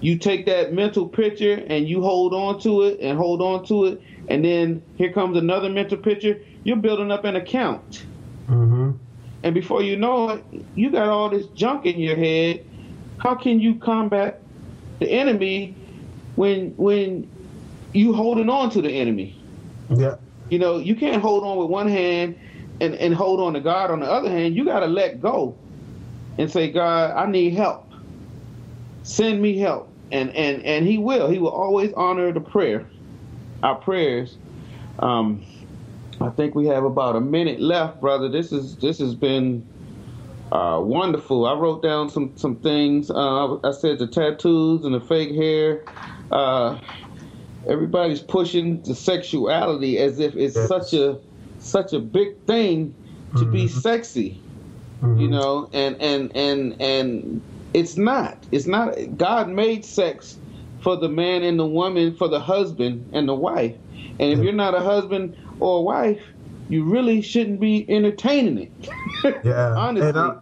you 0.00 0.18
take 0.18 0.46
that 0.46 0.72
mental 0.72 1.08
picture 1.08 1.64
and 1.68 1.88
you 1.88 2.02
hold 2.02 2.34
on 2.34 2.60
to 2.60 2.82
it 2.82 2.98
and 3.00 3.16
hold 3.16 3.40
on 3.40 3.64
to 3.66 3.84
it, 3.86 4.02
and 4.32 4.42
then 4.42 4.82
here 4.96 5.12
comes 5.12 5.36
another 5.36 5.68
mental 5.68 5.98
picture. 5.98 6.40
You're 6.64 6.76
building 6.76 7.10
up 7.10 7.24
an 7.24 7.36
account, 7.36 8.06
Mm-hmm. 8.48 8.92
and 9.42 9.54
before 9.54 9.82
you 9.82 9.96
know 9.96 10.30
it, 10.30 10.44
you 10.74 10.90
got 10.90 11.08
all 11.08 11.28
this 11.28 11.46
junk 11.48 11.84
in 11.86 12.00
your 12.00 12.16
head. 12.16 12.64
How 13.18 13.34
can 13.34 13.60
you 13.60 13.76
combat 13.76 14.40
the 14.98 15.08
enemy 15.08 15.76
when 16.36 16.70
when 16.76 17.30
you 17.92 18.14
holding 18.14 18.48
on 18.48 18.70
to 18.70 18.80
the 18.82 18.90
enemy? 18.90 19.38
Yeah. 19.90 20.16
You 20.48 20.58
know, 20.58 20.78
you 20.78 20.96
can't 20.96 21.22
hold 21.22 21.44
on 21.44 21.58
with 21.58 21.68
one 21.68 21.88
hand 21.88 22.38
and, 22.80 22.94
and 22.94 23.14
hold 23.14 23.40
on 23.40 23.52
to 23.52 23.60
God 23.60 23.90
on 23.90 24.00
the 24.00 24.10
other 24.10 24.30
hand. 24.30 24.56
You 24.56 24.64
got 24.64 24.80
to 24.80 24.86
let 24.86 25.20
go 25.20 25.56
and 26.38 26.50
say, 26.50 26.70
God, 26.70 27.12
I 27.12 27.30
need 27.30 27.54
help. 27.54 27.90
Send 29.02 29.40
me 29.42 29.58
help. 29.58 29.88
And, 30.10 30.30
and, 30.34 30.62
and 30.64 30.86
he 30.86 30.98
will. 30.98 31.30
He 31.30 31.38
will 31.38 31.50
always 31.50 31.92
honor 31.94 32.32
the 32.32 32.40
prayer, 32.40 32.86
our 33.62 33.74
prayers. 33.76 34.36
Um, 34.98 35.42
I 36.20 36.30
think 36.30 36.54
we 36.54 36.66
have 36.66 36.84
about 36.84 37.16
a 37.16 37.20
minute 37.20 37.60
left, 37.60 38.00
brother. 38.00 38.28
This 38.28 38.52
is 38.52 38.76
this 38.76 38.98
has 38.98 39.14
been 39.14 39.66
uh, 40.52 40.80
wonderful. 40.82 41.46
I 41.46 41.54
wrote 41.54 41.82
down 41.82 42.08
some 42.10 42.32
some 42.36 42.56
things. 42.56 43.10
Uh, 43.10 43.56
I 43.66 43.72
said 43.72 43.98
the 43.98 44.06
tattoos 44.06 44.84
and 44.84 44.94
the 44.94 45.00
fake 45.00 45.34
hair. 45.34 45.84
Uh, 46.30 46.78
everybody's 47.68 48.20
pushing 48.20 48.82
the 48.82 48.94
sexuality 48.94 49.98
as 49.98 50.18
if 50.18 50.36
it's 50.36 50.56
Yes. 50.56 50.68
such 50.68 50.92
a 50.94 51.18
such 51.58 51.92
a 51.92 52.00
big 52.00 52.36
thing 52.46 52.94
to 53.38 53.44
be 53.46 53.66
sexy 53.68 54.40
you 55.16 55.28
know 55.28 55.68
and 55.72 55.96
and 56.02 56.30
and 56.36 56.80
and 56.80 57.40
it's 57.72 57.96
not 57.96 58.36
it's 58.50 58.66
not 58.66 58.94
god 59.16 59.48
made 59.48 59.84
sex 59.84 60.36
for 60.82 60.96
the 60.96 61.08
man 61.08 61.42
and 61.42 61.58
the 61.58 61.66
woman 61.66 62.14
for 62.16 62.28
the 62.28 62.40
husband 62.40 63.08
and 63.12 63.28
the 63.28 63.34
wife 63.34 63.74
and 64.18 64.32
if 64.32 64.40
you're 64.40 64.52
not 64.52 64.74
a 64.74 64.80
husband 64.80 65.36
or 65.60 65.78
a 65.78 65.82
wife 65.82 66.20
you 66.68 66.84
really 66.84 67.20
shouldn't 67.22 67.60
be 67.60 67.88
entertaining 67.90 68.58
it 68.58 68.88
Yeah, 69.44 69.74
honestly 69.76 70.08
and 70.08 70.18
I, 70.18 70.36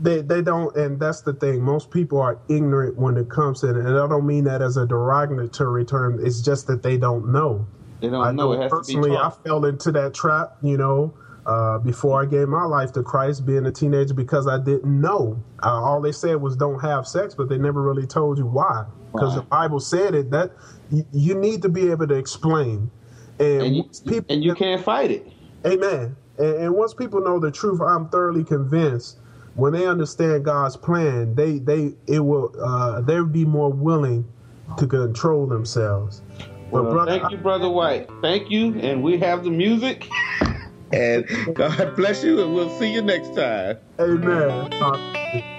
they 0.00 0.22
they 0.22 0.40
don't, 0.42 0.74
and 0.76 0.98
that's 0.98 1.20
the 1.20 1.34
thing. 1.34 1.60
Most 1.62 1.90
people 1.90 2.20
are 2.20 2.38
ignorant 2.48 2.96
when 2.96 3.16
it 3.16 3.28
comes 3.28 3.60
to 3.60 3.70
it, 3.70 3.76
and 3.76 3.88
I 3.88 4.06
don't 4.08 4.26
mean 4.26 4.44
that 4.44 4.62
as 4.62 4.76
a 4.76 4.86
derogatory 4.86 5.84
term. 5.84 6.24
It's 6.24 6.40
just 6.40 6.66
that 6.68 6.82
they 6.82 6.96
don't 6.96 7.30
know. 7.30 7.66
they 8.00 8.08
don't 8.08 8.24
I 8.24 8.30
know 8.32 8.52
know 8.52 8.52
it 8.52 8.62
has 8.62 8.70
to 8.70 8.76
be 8.76 8.94
personally, 8.94 9.16
I 9.16 9.30
fell 9.44 9.64
into 9.66 9.92
that 9.92 10.14
trap. 10.14 10.56
You 10.62 10.78
know, 10.78 11.14
uh, 11.44 11.78
before 11.78 12.22
I 12.22 12.24
gave 12.24 12.48
my 12.48 12.64
life 12.64 12.92
to 12.92 13.02
Christ, 13.02 13.44
being 13.44 13.66
a 13.66 13.72
teenager, 13.72 14.14
because 14.14 14.46
I 14.46 14.58
didn't 14.58 15.00
know. 15.00 15.42
Uh, 15.62 15.68
all 15.68 16.00
they 16.00 16.12
said 16.12 16.40
was 16.40 16.56
don't 16.56 16.80
have 16.80 17.06
sex, 17.06 17.34
but 17.34 17.48
they 17.48 17.58
never 17.58 17.82
really 17.82 18.06
told 18.06 18.38
you 18.38 18.46
why. 18.46 18.86
Because 19.12 19.34
the 19.34 19.42
Bible 19.42 19.80
said 19.80 20.14
it. 20.14 20.30
That 20.30 20.52
you, 20.90 21.04
you 21.12 21.34
need 21.34 21.62
to 21.62 21.68
be 21.68 21.90
able 21.90 22.06
to 22.06 22.14
explain. 22.14 22.90
And, 23.38 23.62
and 23.62 23.76
you, 23.76 23.82
once 23.82 24.00
people 24.00 24.26
and 24.28 24.44
you 24.44 24.54
can't 24.54 24.84
fight 24.84 25.10
it 25.10 25.26
Amen. 25.66 26.16
And, 26.38 26.56
and 26.56 26.74
once 26.74 26.94
people 26.94 27.20
know 27.20 27.38
the 27.38 27.50
truth, 27.50 27.80
I'm 27.80 28.08
thoroughly 28.08 28.44
convinced 28.44 29.18
when 29.54 29.72
they 29.72 29.86
understand 29.86 30.44
God's 30.44 30.76
plan, 30.76 31.34
they 31.34 31.58
they 31.58 31.94
it 32.06 32.20
will 32.20 32.52
uh, 32.62 33.00
they'll 33.00 33.24
be 33.24 33.44
more 33.44 33.70
willing 33.70 34.26
to 34.78 34.86
control 34.86 35.46
themselves. 35.46 36.22
But 36.70 36.84
well, 36.84 36.92
brother, 36.92 37.18
thank 37.18 37.32
you 37.32 37.38
brother 37.38 37.68
white 37.68 38.08
thank 38.22 38.48
you 38.48 38.78
and 38.78 39.02
we 39.02 39.18
have 39.18 39.42
the 39.42 39.50
music 39.50 40.08
and 40.92 41.26
god 41.56 41.96
bless 41.96 42.22
you 42.22 42.40
and 42.40 42.54
we'll 42.54 42.70
see 42.78 42.92
you 42.92 43.02
next 43.02 43.34
time 43.34 43.76
Amen. 43.98 45.50